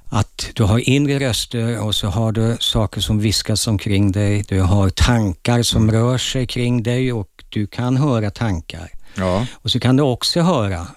att 0.09 0.49
du 0.53 0.63
har 0.63 0.89
inre 0.89 1.19
röster 1.19 1.79
och 1.79 1.95
så 1.95 2.07
har 2.07 2.31
du 2.31 2.57
saker 2.59 3.01
som 3.01 3.19
viskas 3.19 3.67
omkring 3.67 4.11
dig. 4.11 4.43
Du 4.47 4.61
har 4.61 4.89
tankar 4.89 5.63
som 5.63 5.91
rör 5.91 6.17
sig 6.17 6.47
kring 6.47 6.83
dig 6.83 7.13
och 7.13 7.43
du 7.49 7.67
kan 7.67 7.97
höra 7.97 8.31
tankar. 8.31 8.89
Ja, 9.15 9.45
Och 9.51 9.71
så 9.71 9.79
kan 9.79 9.95
du 9.95 10.03
också 10.03 10.41
höra 10.41 10.87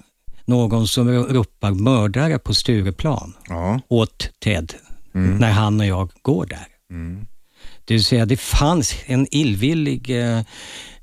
någon 0.44 0.88
som 0.88 1.08
ropar 1.08 1.70
mördare 1.70 2.38
på 2.38 2.54
Stureplan 2.54 3.34
ja. 3.48 3.80
åt 3.88 4.30
Ted 4.38 4.74
när 5.38 5.50
han 5.50 5.80
och 5.80 5.86
jag 5.86 6.10
går 6.22 6.46
där. 6.46 6.66
Det 7.84 7.94
vill 7.94 8.04
säga, 8.04 8.26
det 8.26 8.36
fanns 8.36 8.94
en 9.06 9.26
illvillig 9.30 10.10
eh, 10.10 10.42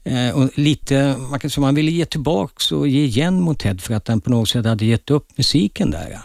eh, 0.04 0.36
och 0.36 0.50
lite, 0.58 1.16
man 1.30 1.40
kan 1.40 1.50
säga, 1.50 1.62
man 1.62 1.76
ville 1.76 1.92
ge 1.92 2.06
tillbaks 2.06 2.72
och 2.72 2.88
ge 2.88 3.04
igen 3.04 3.42
mot 3.42 3.60
Ted 3.60 3.82
för 3.82 3.94
att 3.94 4.08
han 4.08 4.22
på 4.22 4.30
något 4.30 4.50
sätt 4.50 4.66
hade 4.66 4.86
gett 4.86 5.10
upp 5.10 5.38
musiken 5.38 5.92
där. 5.92 6.20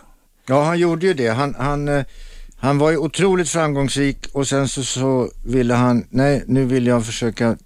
Ja. 0.47 0.65
Han 0.65 0.79
gjorde 0.79 1.07
ju 1.07 1.15
det. 1.15 1.29
Han, 1.29 1.55
han, 1.59 1.89
eh, 1.89 2.05
han 2.57 2.79
var 2.79 2.91
ju 2.91 2.97
otroligt 2.97 3.49
framgångsrik 3.49 4.27
och 4.33 4.49
sen 4.49 4.69
så, 4.69 4.85
så 4.85 5.31
ville 5.45 5.75
han, 5.75 6.07
nej 6.11 6.45
nu 6.47 6.65
vill 6.65 6.87
jag 6.87 7.07
försöka 7.07 7.57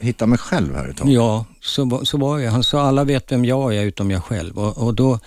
hitta 0.00 0.26
mig 0.26 0.38
själv 0.38 0.74
här 0.74 0.88
ett 0.88 0.96
tag. 0.96 1.08
Ja, 1.08 1.44
så, 1.60 2.00
så 2.04 2.18
var 2.18 2.38
det. 2.38 2.46
Han 2.48 2.64
sa 2.64 2.80
alla 2.82 3.04
vet 3.04 3.32
vem 3.32 3.44
jag 3.44 3.76
är 3.76 3.82
utom 3.84 4.10
jag 4.10 4.24
själv. 4.24 4.58
Och, 4.58 4.78
och 4.78 4.94
då, 4.94 5.18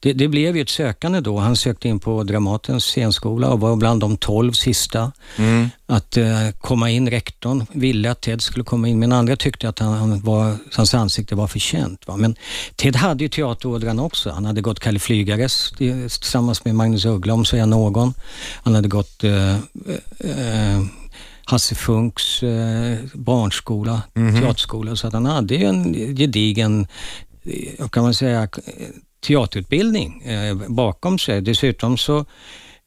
det, 0.00 0.12
det 0.12 0.28
blev 0.28 0.56
ju 0.56 0.62
ett 0.62 0.68
sökande 0.68 1.20
då. 1.20 1.38
Han 1.38 1.56
sökte 1.56 1.88
in 1.88 1.98
på 2.00 2.22
Dramatens 2.22 2.84
scenskola 2.84 3.48
och 3.48 3.60
var 3.60 3.76
bland 3.76 4.00
de 4.00 4.16
tolv 4.16 4.52
sista 4.52 5.12
att 5.86 6.16
eh, 6.16 6.50
komma 6.60 6.90
in. 6.90 7.10
Rektorn 7.10 7.66
ville 7.72 8.10
att 8.10 8.20
Ted 8.20 8.42
skulle 8.42 8.64
komma 8.64 8.88
in, 8.88 8.98
men 8.98 9.12
andra 9.12 9.36
tyckte 9.36 9.68
att 9.68 9.78
han, 9.78 9.92
han 9.94 10.20
var, 10.20 10.56
hans 10.76 10.94
ansikte 10.94 11.34
var 11.34 11.46
för 11.46 11.58
känt. 11.58 12.06
Va? 12.06 12.16
Men 12.16 12.36
Ted 12.76 12.96
hade 12.96 13.24
ju 13.24 13.28
teaterådran 13.28 13.98
också. 13.98 14.30
Han 14.30 14.44
hade 14.44 14.60
gått 14.60 14.80
Kalle 14.80 14.98
Flygares 14.98 15.72
det- 15.78 16.08
tillsammans 16.08 16.64
med 16.64 16.74
Magnus 16.74 17.04
Uggla, 17.04 17.34
om 17.34 17.44
säga 17.44 17.66
någon. 17.66 18.14
Han 18.62 18.74
hade 18.74 18.88
gått 18.88 19.24
eh, 19.24 19.54
eh, 20.18 20.80
Hasse 21.46 21.74
Funks 21.74 22.42
eh, 22.42 22.98
barnskola, 23.14 24.02
teaterskola, 24.14 24.96
så 24.96 25.06
att 25.06 25.12
han 25.12 25.26
hade 25.26 25.54
ju 25.54 25.64
en 25.66 25.94
gedigen, 26.16 26.86
eh, 27.78 27.88
kan 27.88 28.02
man 28.02 28.14
säga, 28.14 28.48
teaterutbildning 29.26 30.22
eh, 30.22 30.54
bakom 30.68 31.18
sig. 31.18 31.40
Dessutom 31.40 31.96
så 31.98 32.24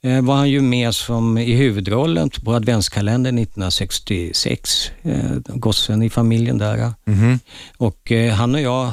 eh, 0.04 0.22
var 0.22 0.36
han 0.36 0.50
ju 0.50 0.62
med 0.62 0.96
som 0.96 1.38
i 1.38 1.54
huvudrollen 1.54 2.30
på 2.30 2.54
adventskalendern 2.54 3.38
1966, 3.38 4.92
eh, 5.02 5.32
gossen 5.46 6.04
i 6.04 6.10
familjen 6.10 6.58
där. 6.58 6.94
Och 7.78 8.12
eh, 8.12 8.34
han 8.34 8.56
och 8.56 8.62
jag, 8.62 8.92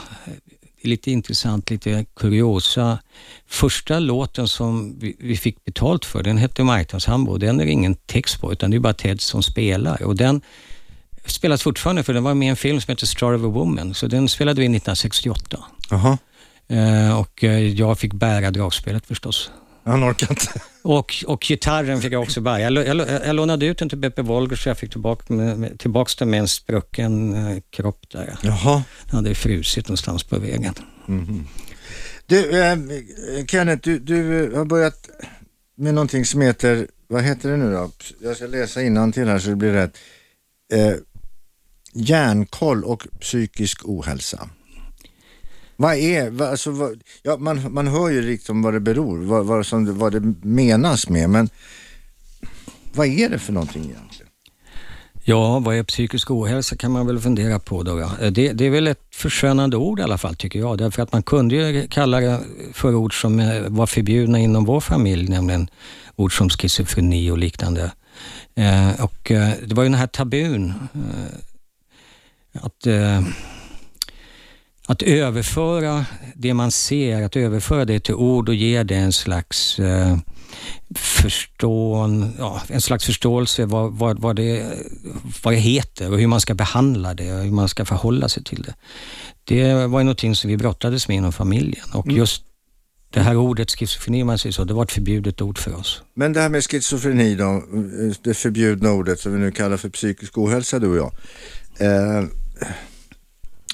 lite 0.87 1.11
intressant, 1.11 1.70
lite 1.70 2.07
kuriosa. 2.16 2.99
Första 3.47 3.99
låten 3.99 4.49
som 4.49 4.99
vi, 4.99 5.16
vi 5.18 5.37
fick 5.37 5.64
betalt 5.64 6.05
för, 6.05 6.23
den 6.23 6.38
hette 6.38 6.64
Marknads 6.64 7.07
Hambo. 7.07 7.38
Den 7.38 7.61
är 7.61 7.64
det 7.64 7.70
ingen 7.70 7.94
text 7.94 8.40
på, 8.40 8.53
utan 8.53 8.70
det 8.70 8.77
är 8.77 8.79
bara 8.79 8.94
Ted 8.94 9.20
som 9.20 9.42
spelar. 9.42 10.03
Och 10.03 10.16
den 10.16 10.40
spelas 11.27 11.62
fortfarande, 11.62 12.03
för 12.03 12.12
den 12.12 12.25
var 12.25 12.35
med 12.35 12.47
i 12.47 12.49
en 12.49 12.57
film 12.57 12.81
som 12.81 12.92
heter 12.92 13.07
Star 13.07 13.35
of 13.35 13.42
a 13.42 13.49
Woman, 13.49 13.94
så 13.94 14.07
den 14.07 14.29
spelade 14.29 14.61
vi 14.61 14.66
1968. 14.66 15.64
Jaha. 15.90 16.18
Eh, 16.68 17.20
och 17.20 17.44
eh, 17.44 17.68
jag 17.68 17.99
fick 17.99 18.12
bära 18.12 18.51
dragspelet 18.51 19.07
förstås. 19.07 19.51
Han 19.85 20.05
orkar 20.05 20.31
inte. 20.31 20.61
Och, 20.83 21.25
och 21.27 21.40
gitarren 21.40 22.01
fick 22.01 22.12
jag 22.12 22.23
också 22.23 22.40
bära. 22.40 22.61
Jag, 22.61 22.87
jag, 22.87 23.09
jag 23.27 23.37
lånade 23.37 23.66
ut 23.66 23.79
den 23.79 23.88
till 23.88 23.99
Beppe 23.99 24.23
Wolger 24.23 24.57
så 24.57 24.68
jag 24.68 24.79
fick 24.79 24.90
tillbaka, 24.90 25.35
med, 25.35 25.79
tillbaks 25.79 26.16
den 26.16 26.31
med 26.31 26.40
en 26.40 26.49
sprucken 26.49 27.35
eh, 27.35 27.62
kropp 27.70 28.11
där. 28.11 28.38
Jaha. 28.42 28.83
Den 29.05 29.16
hade 29.16 29.35
frusit 29.35 29.88
någonstans 29.88 30.25
på 30.25 30.38
vägen. 30.38 30.75
Mm. 31.09 31.47
Du, 32.27 32.62
eh, 32.62 32.77
Kenneth, 33.47 33.83
du, 33.83 33.99
du 33.99 34.53
har 34.57 34.64
börjat 34.64 35.11
med 35.77 35.94
någonting 35.94 36.25
som 36.25 36.40
heter, 36.40 36.88
vad 37.09 37.23
heter 37.23 37.51
det 37.51 37.57
nu 37.57 37.73
då? 37.73 37.90
Jag 38.20 38.37
ska 38.37 38.47
läsa 38.47 38.83
innan 38.83 39.12
till 39.12 39.29
här 39.29 39.38
så 39.38 39.51
det 39.51 39.57
blir 39.57 39.73
rätt. 39.73 39.97
Eh, 40.73 40.94
hjärnkoll 41.92 42.85
och 42.85 43.07
psykisk 43.20 43.81
ohälsa. 43.85 44.49
Vad 45.77 45.95
är, 45.95 46.31
vad, 46.31 46.49
alltså, 46.49 46.71
vad, 46.71 47.03
ja, 47.23 47.37
man, 47.37 47.73
man 47.73 47.87
hör 47.87 48.09
ju 48.09 48.23
liksom 48.23 48.63
vad 48.63 48.75
det 48.75 48.81
beror, 48.81 49.19
vad, 49.19 49.47
vad, 49.47 49.67
som, 49.67 49.99
vad 49.99 50.13
det 50.13 50.35
menas 50.43 51.09
med, 51.09 51.31
men 51.31 51.49
vad 52.93 53.07
är 53.07 53.29
det 53.29 53.39
för 53.39 53.53
någonting 53.53 53.85
egentligen? 53.85 54.29
Ja, 55.27 55.59
vad 55.59 55.77
är 55.77 55.83
psykisk 55.83 56.31
ohälsa 56.31 56.77
kan 56.77 56.93
man 56.93 57.07
väl 57.07 57.21
fundera 57.21 57.59
på 57.59 57.83
då. 57.83 58.01
Ja. 58.01 58.11
Eh, 58.21 58.33
det, 58.33 58.53
det, 58.53 58.67
är 58.67 58.71
väl 58.71 58.87
ett 58.87 59.03
förskönande 59.11 59.77
ord 59.77 60.01
i 60.01 60.03
alla 60.03 60.19
fall 60.19 60.35
tycker 60.35 60.59
jag. 60.59 60.79
Därför 60.79 61.03
att 61.03 61.13
man 61.13 61.23
kunde 61.23 61.55
ju 61.55 61.87
kalla 61.89 62.21
det 62.21 62.41
för 62.73 62.95
ord 62.95 63.21
som 63.21 63.41
eh, 63.41 63.63
var 63.69 63.87
förbjudna 63.87 64.39
inom 64.39 64.65
vår 64.65 64.81
familj, 64.81 65.29
nämligen 65.29 65.71
ord 66.17 66.37
som 66.37 66.51
schizofreni 66.51 67.31
och 67.31 67.39
liknande. 67.39 67.93
Eh, 68.55 69.05
och 69.05 69.31
eh, 69.31 69.51
det 69.67 69.75
var 69.75 69.83
ju 69.83 69.89
den 69.89 69.99
här 69.99 70.07
tabun. 70.07 70.75
Eh, 70.95 72.63
att 72.63 72.87
eh, 72.87 73.23
att 74.87 75.03
överföra 75.03 76.07
det 76.35 76.55
man 76.55 76.70
ser, 76.70 77.23
att 77.23 77.37
överföra 77.37 77.85
det 77.85 78.01
till 78.01 78.14
ord 78.14 78.49
och 78.49 78.55
ge 78.55 78.83
det 78.83 78.97
en 78.97 79.12
slags 79.12 79.79
eh, 79.79 80.16
förstån, 80.94 82.35
ja, 82.38 82.62
en 82.68 82.81
slags 82.81 83.05
förståelse 83.05 83.66
vad, 83.66 83.92
vad, 83.92 84.18
vad, 84.18 84.37
det, 84.37 84.79
vad 85.42 85.55
det 85.55 85.59
heter 85.59 86.12
och 86.12 86.18
hur 86.18 86.27
man 86.27 86.40
ska 86.40 86.55
behandla 86.55 87.14
det 87.14 87.33
och 87.33 87.44
hur 87.44 87.51
man 87.51 87.68
ska 87.68 87.85
förhålla 87.85 88.29
sig 88.29 88.44
till 88.44 88.62
det. 88.62 88.75
Det 89.44 89.87
var 89.87 90.01
ju 90.01 90.05
någonting 90.05 90.37
som 90.37 90.51
vi 90.51 90.57
brottades 90.57 91.09
med 91.09 91.16
inom 91.16 91.33
familjen 91.33 91.87
och 91.92 92.07
mm. 92.07 92.16
just 92.16 92.42
det 93.11 93.20
här 93.20 93.37
ordet 93.37 93.70
schizofreni, 93.70 94.25
man 94.25 94.38
säger 94.38 94.53
så, 94.53 94.64
det 94.64 94.75
var 94.75 94.85
ett 94.85 94.92
förbjudet 94.92 95.40
ord 95.42 95.59
för 95.59 95.75
oss. 95.75 96.03
Men 96.14 96.33
det 96.33 96.40
här 96.40 96.49
med 96.49 96.64
schizofreni 96.64 97.35
då, 97.35 97.62
det 98.23 98.35
förbjudna 98.35 98.90
ordet 98.90 99.20
som 99.20 99.33
vi 99.33 99.38
nu 99.38 99.51
kallar 99.51 99.77
för 99.77 99.88
psykisk 99.88 100.38
ohälsa 100.38 100.79
du 100.79 100.88
och 100.88 100.97
jag. 100.97 101.12
Eh, 101.79 102.25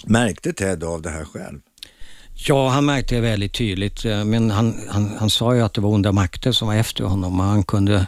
Märkte 0.07 0.53
Ted 0.53 0.85
av 0.85 1.03
det 1.03 1.11
här 1.11 1.25
själv? 1.25 1.61
Ja, 2.35 2.69
han 2.69 2.85
märkte 2.87 3.15
det 3.15 3.21
väldigt 3.21 3.55
tydligt. 3.55 4.05
Eh, 4.05 4.25
men 4.25 4.51
han, 4.51 4.75
han, 4.89 5.17
han 5.19 5.31
sa 5.31 5.55
ju 5.55 5.61
att 5.61 5.75
det 5.75 5.81
var 5.81 5.91
onda 5.91 6.13
makter 6.13 6.53
som 6.53 6.69
var 6.69 6.75
efter 6.75 7.05
honom 7.05 7.41
och 7.41 7.47
han 7.47 7.63
kunde 7.63 8.07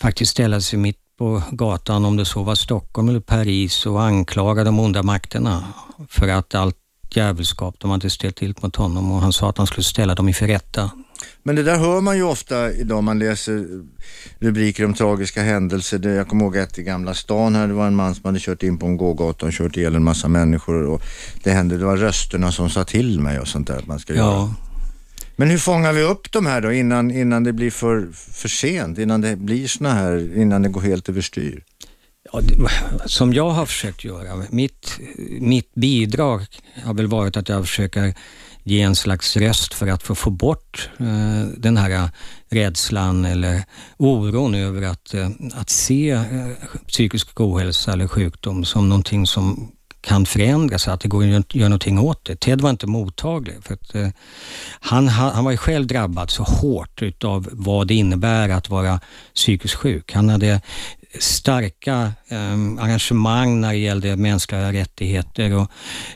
faktiskt 0.00 0.32
ställa 0.32 0.60
sig 0.60 0.78
mitt 0.78 0.98
på 1.18 1.42
gatan, 1.50 2.04
om 2.04 2.16
det 2.16 2.24
så 2.24 2.42
var 2.42 2.54
Stockholm 2.54 3.08
eller 3.08 3.20
Paris, 3.20 3.86
och 3.86 4.02
anklaga 4.02 4.64
de 4.64 4.80
onda 4.80 5.02
makterna 5.02 5.64
för 6.08 6.28
att 6.28 6.54
allt 6.54 6.76
djävulskap 7.14 7.74
de 7.78 7.90
hade 7.90 8.10
ställt 8.10 8.36
till 8.36 8.54
mot 8.60 8.76
honom 8.76 9.12
och 9.12 9.20
han 9.20 9.32
sa 9.32 9.48
att 9.48 9.58
han 9.58 9.66
skulle 9.66 9.84
ställa 9.84 10.14
dem 10.14 10.28
inför 10.28 10.46
rätta. 10.46 10.90
Men 11.42 11.56
det 11.56 11.62
där 11.62 11.78
hör 11.78 12.00
man 12.00 12.16
ju 12.16 12.22
ofta 12.22 12.72
idag, 12.72 13.04
man 13.04 13.18
läser 13.18 13.66
rubriker 14.38 14.84
om 14.84 14.94
tragiska 14.94 15.42
händelser. 15.42 16.08
Jag 16.08 16.28
kommer 16.28 16.44
ihåg 16.44 16.56
ett 16.56 16.78
i 16.78 16.82
Gamla 16.82 17.14
stan 17.14 17.54
här, 17.54 17.68
det 17.68 17.74
var 17.74 17.86
en 17.86 17.94
man 17.94 18.14
som 18.14 18.24
hade 18.24 18.38
kört 18.40 18.62
in 18.62 18.78
på 18.78 18.86
en 18.86 18.96
gågata 18.96 19.46
och 19.46 19.52
kört 19.52 19.76
ihjäl 19.76 19.94
en 19.94 20.04
massa 20.04 20.28
människor 20.28 20.82
och 20.82 21.02
det 21.42 21.50
hände, 21.50 21.78
det 21.78 21.84
var 21.84 21.96
rösterna 21.96 22.52
som 22.52 22.70
sa 22.70 22.84
till 22.84 23.20
mig 23.20 23.40
och 23.40 23.48
sånt 23.48 23.66
där 23.66 23.76
att 23.76 23.86
man 23.86 23.98
ska 23.98 24.14
ja. 24.14 24.18
göra. 24.18 24.54
Men 25.36 25.50
hur 25.50 25.58
fångar 25.58 25.92
vi 25.92 26.02
upp 26.02 26.32
de 26.32 26.46
här 26.46 26.60
då 26.60 26.72
innan, 26.72 27.10
innan 27.10 27.44
det 27.44 27.52
blir 27.52 27.70
för, 27.70 28.08
för 28.12 28.48
sent, 28.48 28.98
innan 28.98 29.20
det 29.20 29.36
blir 29.36 29.66
såna 29.66 29.92
här, 29.94 30.38
innan 30.38 30.62
det 30.62 30.68
går 30.68 30.80
helt 30.80 31.08
överstyr? 31.08 31.64
Ja, 32.32 32.40
som 33.06 33.32
jag 33.32 33.50
har 33.50 33.66
försökt 33.66 34.04
göra, 34.04 34.44
mitt, 34.50 34.98
mitt 35.40 35.74
bidrag 35.74 36.46
har 36.84 36.94
väl 36.94 37.06
varit 37.06 37.36
att 37.36 37.48
jag 37.48 37.66
försöker 37.66 38.14
ge 38.64 38.80
en 38.80 38.96
slags 38.96 39.36
röst 39.36 39.74
för 39.74 39.86
att 39.86 40.02
få, 40.02 40.14
få 40.14 40.30
bort 40.30 40.90
eh, 40.98 41.46
den 41.56 41.76
här 41.76 41.90
eh, 41.90 42.08
rädslan 42.50 43.24
eller 43.24 43.64
oron 43.96 44.54
över 44.54 44.82
att, 44.82 45.14
eh, 45.14 45.30
att 45.54 45.70
se 45.70 46.10
eh, 46.10 46.48
psykisk 46.88 47.40
ohälsa 47.40 47.92
eller 47.92 48.08
sjukdom 48.08 48.64
som 48.64 48.88
någonting 48.88 49.26
som 49.26 49.72
kan 50.02 50.26
förändras, 50.26 50.88
att 50.88 51.00
det 51.00 51.08
går 51.08 51.34
att 51.34 51.54
göra 51.54 51.68
någonting 51.68 51.98
åt 51.98 52.24
det. 52.24 52.36
Ted 52.36 52.60
var 52.60 52.70
inte 52.70 52.86
mottaglig. 52.86 53.54
För 53.62 53.74
att, 53.74 53.94
eh, 53.94 54.08
han, 54.80 55.08
han 55.08 55.44
var 55.44 55.50
ju 55.50 55.56
själv 55.56 55.86
drabbad 55.86 56.30
så 56.30 56.42
hårt 56.42 57.02
utav 57.02 57.48
vad 57.52 57.86
det 57.86 57.94
innebär 57.94 58.48
att 58.48 58.68
vara 58.68 59.00
psykiskt 59.34 59.74
sjuk. 59.74 60.12
Han 60.12 60.28
hade 60.28 60.60
starka 61.18 62.12
eh, 62.28 62.84
arrangemang 62.84 63.60
när 63.60 63.68
det 63.68 63.78
gällde 63.78 64.16
mänskliga 64.16 64.72
rättigheter 64.72 65.54
och 65.54 65.70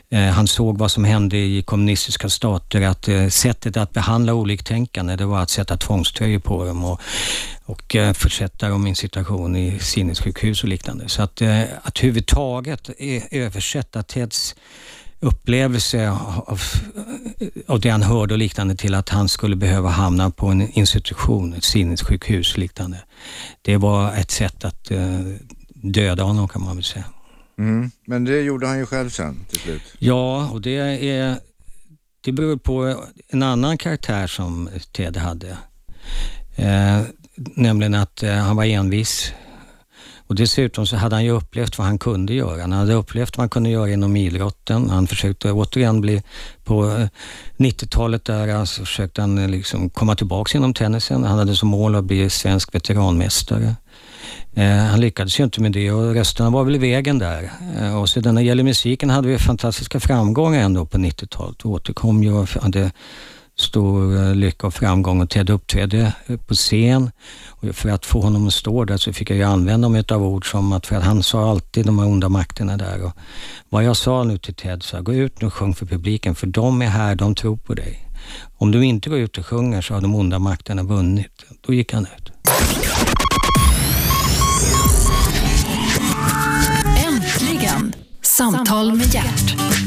eh, 0.09 0.29
han 0.29 0.47
såg 0.47 0.77
vad 0.77 0.91
som 0.91 1.03
hände 1.03 1.37
i 1.37 1.63
kommunistiska 1.63 2.29
stater, 2.29 2.81
att 2.81 3.07
eh, 3.07 3.27
sättet 3.27 3.77
att 3.77 3.93
behandla 3.93 4.33
oliktänkande, 4.33 5.15
det 5.15 5.25
var 5.25 5.39
att 5.39 5.49
sätta 5.49 5.77
tvångströjor 5.77 6.39
på 6.39 6.65
dem 6.65 6.85
och, 6.85 7.01
och 7.65 7.95
eh, 7.95 8.13
försätta 8.13 8.69
dem 8.69 8.87
i 8.87 8.89
en 8.89 8.95
situation 8.95 9.55
i 9.55 9.79
sinnessjukhus 9.79 10.63
och 10.63 10.69
liknande. 10.69 11.09
Så 11.09 11.21
att, 11.21 11.41
eh, 11.41 11.61
att 11.83 11.99
överhuvudtaget 11.99 12.89
eh, 12.97 13.23
översätta 13.31 14.03
Teds 14.03 14.55
upplevelse 15.19 16.09
av, 16.09 16.59
av 17.67 17.79
det 17.79 17.89
han 17.89 18.03
hörde 18.03 18.33
och 18.33 18.37
liknande 18.37 18.75
till 18.75 18.95
att 18.95 19.09
han 19.09 19.29
skulle 19.29 19.55
behöva 19.55 19.89
hamna 19.89 20.29
på 20.29 20.47
en 20.47 20.71
institution, 20.71 21.53
ett 21.53 21.63
sinnessjukhus 21.63 22.57
liknande. 22.57 22.97
Det 23.61 23.77
var 23.77 24.13
ett 24.13 24.31
sätt 24.31 24.65
att 24.65 24.91
eh, 24.91 25.19
döda 25.73 26.23
honom 26.23 26.47
kan 26.47 26.63
man 26.63 26.75
väl 26.75 26.83
säga. 26.83 27.05
Mm. 27.57 27.91
Men 28.05 28.25
det 28.25 28.41
gjorde 28.41 28.67
han 28.67 28.77
ju 28.77 28.85
själv 28.85 29.09
sen 29.09 29.45
till 29.49 29.59
slut. 29.59 29.81
Ja, 29.99 30.49
och 30.49 30.61
det, 30.61 31.09
är, 31.09 31.39
det 32.21 32.31
beror 32.31 32.57
på 32.57 32.95
en 33.29 33.43
annan 33.43 33.77
karaktär 33.77 34.27
som 34.27 34.69
Ted 34.91 35.17
hade. 35.17 35.57
Eh, 36.55 37.01
nämligen 37.35 37.95
att 37.95 38.23
eh, 38.23 38.33
han 38.33 38.55
var 38.55 38.65
envis 38.65 39.33
och 40.27 40.35
dessutom 40.35 40.87
så 40.87 40.95
hade 40.95 41.15
han 41.15 41.25
ju 41.25 41.31
upplevt 41.31 41.77
vad 41.77 41.87
han 41.87 41.99
kunde 41.99 42.33
göra. 42.33 42.61
Han 42.61 42.71
hade 42.71 42.93
upplevt 42.93 43.37
vad 43.37 43.41
han 43.41 43.49
kunde 43.49 43.69
göra 43.69 43.89
inom 43.89 44.15
idrotten. 44.15 44.89
Han 44.89 45.07
försökte 45.07 45.51
återigen 45.51 46.01
bli, 46.01 46.23
på 46.63 46.85
eh, 46.85 47.07
90-talet 47.57 48.25
där, 48.25 48.47
alltså 48.47 48.85
försökte 48.85 49.21
han 49.21 49.37
eh, 49.37 49.49
liksom 49.49 49.89
komma 49.89 50.15
tillbaka 50.15 50.57
inom 50.57 50.73
tennisen. 50.73 51.23
Han 51.23 51.39
hade 51.39 51.55
som 51.55 51.69
mål 51.69 51.95
att 51.95 52.05
bli 52.05 52.29
svensk 52.29 52.75
veteranmästare. 52.75 53.75
Han 54.91 55.01
lyckades 55.01 55.39
ju 55.39 55.43
inte 55.43 55.61
med 55.61 55.71
det 55.71 55.91
och 55.91 56.13
rösterna 56.13 56.49
var 56.49 56.63
väl 56.63 56.75
i 56.75 56.77
vägen 56.77 57.19
där. 57.19 57.51
Och 58.01 58.09
sedan 58.09 58.35
när 58.35 58.41
det 58.41 58.47
gäller 58.47 58.63
musiken 58.63 59.09
hade 59.09 59.27
vi 59.27 59.37
fantastiska 59.37 59.99
framgångar 59.99 60.59
ändå 60.59 60.85
på 60.85 60.97
90-talet. 60.97 61.65
Återkom 61.65 62.23
ju 62.23 62.33
och 62.33 62.49
hade 62.49 62.91
stor 63.59 64.15
eh, 64.15 64.35
lycka 64.35 64.67
och 64.67 64.73
framgång 64.73 65.21
och 65.21 65.29
Ted 65.29 65.49
uppträdde 65.49 66.13
på 66.47 66.53
scen. 66.53 67.11
Och 67.47 67.75
för 67.75 67.89
att 67.89 68.05
få 68.05 68.21
honom 68.21 68.47
att 68.47 68.53
stå 68.53 68.85
där 68.85 68.97
så 68.97 69.13
fick 69.13 69.29
jag 69.29 69.37
ju 69.37 69.43
använda 69.43 69.89
mig 69.89 70.03
av 70.11 70.23
ord 70.23 70.51
som 70.51 70.73
att, 70.73 70.87
för 70.87 70.95
att 70.95 71.03
han 71.03 71.23
sa 71.23 71.49
alltid 71.49 71.85
de 71.85 71.99
här 71.99 72.07
onda 72.07 72.29
makterna 72.29 72.77
där. 72.77 73.03
Och 73.05 73.11
vad 73.69 73.83
jag 73.83 73.97
sa 73.97 74.23
nu 74.23 74.37
till 74.37 74.53
Ted, 74.53 74.83
så 74.83 75.01
gå 75.01 75.13
ut 75.13 75.41
nu 75.41 75.47
och 75.47 75.53
sjung 75.53 75.75
för 75.75 75.85
publiken 75.85 76.35
för 76.35 76.47
de 76.47 76.81
är 76.81 76.87
här, 76.87 77.15
de 77.15 77.35
tror 77.35 77.57
på 77.57 77.73
dig. 77.73 78.07
Om 78.57 78.71
du 78.71 78.85
inte 78.85 79.09
går 79.09 79.19
ut 79.19 79.37
och 79.37 79.45
sjunger 79.45 79.81
så 79.81 79.93
har 79.93 80.01
de 80.01 80.15
onda 80.15 80.39
makterna 80.39 80.83
vunnit. 80.83 81.45
Då 81.67 81.73
gick 81.73 81.93
han 81.93 82.07
ut. 82.17 82.31
Äntligen, 87.07 87.95
Samtal 88.21 88.93
med 88.93 89.13
hjärt. 89.13 89.86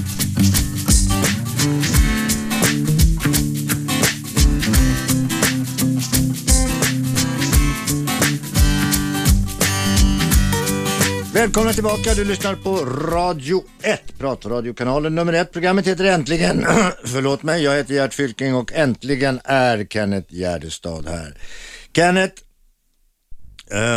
Välkomna 11.40 11.72
tillbaka, 11.72 12.14
du 12.14 12.24
lyssnar 12.24 12.54
på 12.54 12.76
Radio 13.10 13.64
1, 13.82 14.18
pratradiokanalen 14.18 15.14
nummer 15.14 15.32
1. 15.32 15.52
Programmet 15.52 15.86
heter 15.86 16.04
Äntligen, 16.04 16.66
förlåt 17.04 17.42
mig, 17.42 17.62
jag 17.62 17.76
heter 17.76 17.94
Gert 17.94 18.14
Fylking 18.14 18.54
och 18.54 18.72
äntligen 18.72 19.40
är 19.44 19.84
Kenneth 19.84 20.34
Gärdestad 20.34 21.08
här. 21.08 21.36
Kenneth, 21.96 22.42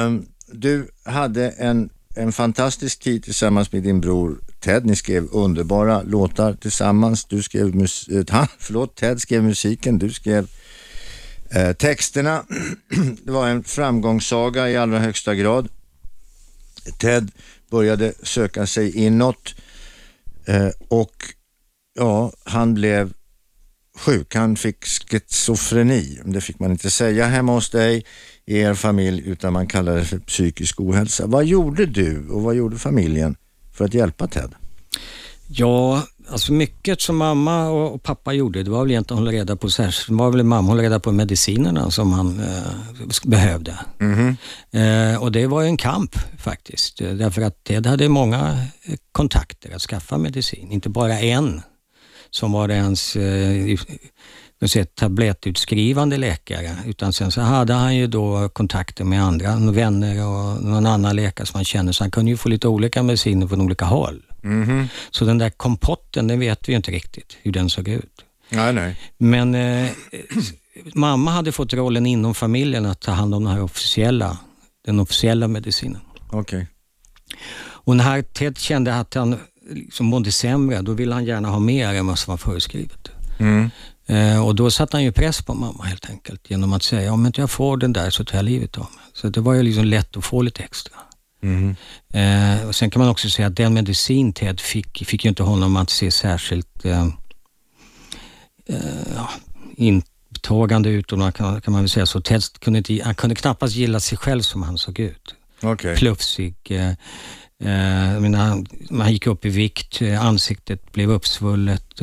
um, 0.05 0.25
du 0.47 0.87
hade 1.05 1.49
en, 1.49 1.89
en 2.15 2.31
fantastisk 2.31 2.99
tid 2.99 3.23
tillsammans 3.23 3.71
med 3.71 3.83
din 3.83 4.01
bror 4.01 4.39
Ted. 4.59 4.85
Ni 4.85 4.95
skrev 4.95 5.27
underbara 5.31 6.01
låtar 6.01 6.53
tillsammans. 6.53 7.25
Du 7.25 7.43
skrev 7.43 7.75
mus 7.75 8.09
uh, 8.11 8.45
förlåt, 8.59 8.95
Ted 8.95 9.21
skrev 9.21 9.43
musiken, 9.43 9.99
du 9.99 10.09
skrev 10.09 10.47
uh, 11.55 11.73
texterna. 11.73 12.43
Det 13.23 13.31
var 13.31 13.47
en 13.47 13.63
framgångssaga 13.63 14.69
i 14.69 14.77
allra 14.77 14.99
högsta 14.99 15.35
grad. 15.35 15.69
Ted 16.97 17.31
började 17.71 18.13
söka 18.23 18.67
sig 18.67 18.97
inåt 18.97 19.55
eh, 20.45 20.69
och 20.87 21.15
ja, 21.93 22.31
han 22.43 22.73
blev 22.73 23.13
sjuk. 23.97 24.35
Han 24.35 24.55
fick 24.55 24.85
schizofreni. 24.85 26.19
Det 26.25 26.41
fick 26.41 26.59
man 26.59 26.71
inte 26.71 26.89
säga 26.89 27.25
hemma 27.25 27.53
hos 27.53 27.69
dig 27.69 28.05
i 28.45 28.59
er 28.59 28.73
familj 28.73 29.29
utan 29.29 29.53
man 29.53 29.67
kallade 29.67 29.99
det 29.99 30.05
för 30.05 30.19
psykisk 30.19 30.79
ohälsa. 30.79 31.27
Vad 31.27 31.45
gjorde 31.45 31.85
du 31.85 32.29
och 32.29 32.41
vad 32.41 32.55
gjorde 32.55 32.77
familjen 32.77 33.35
för 33.73 33.85
att 33.85 33.93
hjälpa 33.93 34.27
Ted? 34.27 34.55
Ja, 35.47 36.07
alltså 36.29 36.53
mycket 36.53 37.01
som 37.01 37.17
mamma 37.17 37.69
och 37.69 38.03
pappa 38.03 38.33
gjorde, 38.33 38.63
det 38.63 38.71
var 38.71 38.81
väl 38.81 38.91
egentligen 38.91 39.17
att 39.17 39.25
hålla 39.25 39.37
reda 39.37 39.55
på, 39.55 39.69
särskilt 39.69 40.19
var 40.19 40.31
väl 40.31 40.43
mamma 40.43 40.67
hålla 40.67 40.83
reda 40.83 40.99
på 40.99 41.11
medicinerna 41.11 41.91
som 41.91 42.13
han 42.13 42.39
eh, 42.39 43.07
behövde. 43.23 43.79
Mm 43.99 44.37
-hmm. 44.71 45.13
eh, 45.13 45.21
och 45.21 45.31
det 45.31 45.47
var 45.47 45.61
ju 45.61 45.67
en 45.67 45.77
kamp 45.77 46.15
faktiskt, 46.37 46.97
därför 46.97 47.41
att 47.41 47.63
Ted 47.63 47.85
hade 47.85 48.09
många 48.09 48.57
kontakter 49.11 49.75
att 49.75 49.81
skaffa 49.81 50.17
medicin, 50.17 50.71
inte 50.71 50.89
bara 50.89 51.19
en 51.19 51.61
som 52.29 52.51
var 52.51 52.69
ens 52.69 53.15
eh, 53.15 53.77
säga, 54.67 54.85
tablettutskrivande 54.85 56.17
läkare, 56.17 56.75
utan 56.85 57.13
sen 57.13 57.31
så 57.31 57.41
hade 57.41 57.73
han 57.73 57.95
ju 57.95 58.07
då 58.07 58.49
kontakter 58.49 59.03
med 59.03 59.23
andra 59.23 59.55
vänner 59.55 60.27
och 60.27 60.63
någon 60.63 60.85
annan 60.85 61.15
läkare 61.15 61.47
som 61.47 61.57
han 61.57 61.65
kände, 61.65 61.93
så 61.93 62.03
han 62.03 62.11
kunde 62.11 62.31
ju 62.31 62.37
få 62.37 62.49
lite 62.49 62.67
olika 62.67 63.03
mediciner 63.03 63.47
från 63.47 63.61
olika 63.61 63.85
håll. 63.85 64.21
Mm 64.43 64.65
-hmm. 64.65 64.87
Så 65.11 65.25
den 65.25 65.37
där 65.37 65.49
kompotten, 65.49 66.27
den 66.27 66.39
vet 66.39 66.69
vi 66.69 66.73
inte 66.73 66.91
riktigt 66.91 67.37
hur 67.41 67.51
den 67.51 67.69
såg 67.69 67.87
ut. 67.87 68.25
Nej, 68.49 68.73
nej. 68.73 68.95
Men 69.17 69.55
eh, 69.55 69.89
mamma 70.93 71.31
hade 71.31 71.51
fått 71.51 71.73
rollen 71.73 72.05
inom 72.05 72.35
familjen 72.35 72.85
att 72.85 73.01
ta 73.01 73.11
hand 73.11 73.35
om 73.35 73.43
den 73.43 73.53
här 73.53 73.61
officiella, 73.61 74.37
den 74.85 74.99
officiella 74.99 75.47
medicinen. 75.47 76.01
Okej. 76.27 76.39
Okay. 76.39 76.65
Och 77.85 77.97
när 77.97 78.21
Ted 78.21 78.57
kände 78.57 78.95
att 78.95 79.13
han 79.13 79.39
liksom 79.69 80.05
mådde 80.05 80.31
sämre, 80.31 80.81
då 80.81 80.93
ville 80.93 81.13
han 81.13 81.25
gärna 81.25 81.49
ha 81.49 81.59
mer 81.59 81.93
än 81.93 82.07
vad 82.07 82.19
som 82.19 82.31
var 82.31 82.37
föreskrivet. 82.37 83.09
Mm. 83.39 83.69
Eh, 84.05 84.45
och 84.45 84.55
då 84.55 84.71
satte 84.71 84.97
han 84.97 85.03
ju 85.03 85.11
press 85.11 85.41
på 85.41 85.53
mamma 85.53 85.83
helt 85.83 86.09
enkelt 86.09 86.49
genom 86.49 86.73
att 86.73 86.83
säga, 86.83 87.13
om 87.13 87.25
inte 87.25 87.41
jag 87.41 87.51
får 87.51 87.77
den 87.77 87.93
där 87.93 88.09
så 88.09 88.25
tar 88.25 88.37
jag 88.37 88.45
livet 88.45 88.77
av 88.77 88.83
mig. 88.83 89.03
Så 89.13 89.29
det 89.29 89.41
var 89.41 89.53
ju 89.53 89.63
liksom 89.63 89.85
lätt 89.85 90.17
att 90.17 90.25
få 90.25 90.41
lite 90.41 90.63
extra. 90.63 90.95
Mm. 91.43 91.75
Eh, 92.13 92.67
och 92.67 92.75
sen 92.75 92.89
kan 92.89 92.99
man 92.99 93.09
också 93.09 93.29
säga 93.29 93.47
att 93.47 93.55
den 93.55 93.73
medicin 93.73 94.33
Ted 94.33 94.59
fick, 94.59 95.07
fick 95.07 95.25
ju 95.25 95.29
inte 95.29 95.43
honom 95.43 95.75
att 95.75 95.89
se 95.89 96.11
särskilt 96.11 96.85
eh, 96.85 97.07
eh, 98.65 99.29
intagande 99.75 100.89
ut, 100.89 101.11
och 101.11 101.19
man 101.19 101.31
kan, 101.31 101.61
kan 101.61 101.71
man 101.71 101.81
väl 101.81 101.89
säga 101.89 102.05
så. 102.05 102.21
Ted 102.21 102.43
kunde, 102.59 102.77
inte, 102.77 103.01
han 103.03 103.15
kunde 103.15 103.35
knappast 103.35 103.75
gilla 103.75 103.99
sig 103.99 104.17
själv 104.17 104.41
som 104.41 104.63
han 104.63 104.77
såg 104.77 104.99
ut. 104.99 105.35
Okay. 105.61 105.95
Plufsig. 105.95 106.55
Eh, 106.69 106.89
eh, 107.59 108.19
menar, 108.19 108.63
man 108.89 109.11
gick 109.11 109.27
upp 109.27 109.45
i 109.45 109.49
vikt, 109.49 110.01
eh, 110.01 110.25
ansiktet 110.25 110.91
blev 110.91 111.11
uppsvullet. 111.11 112.01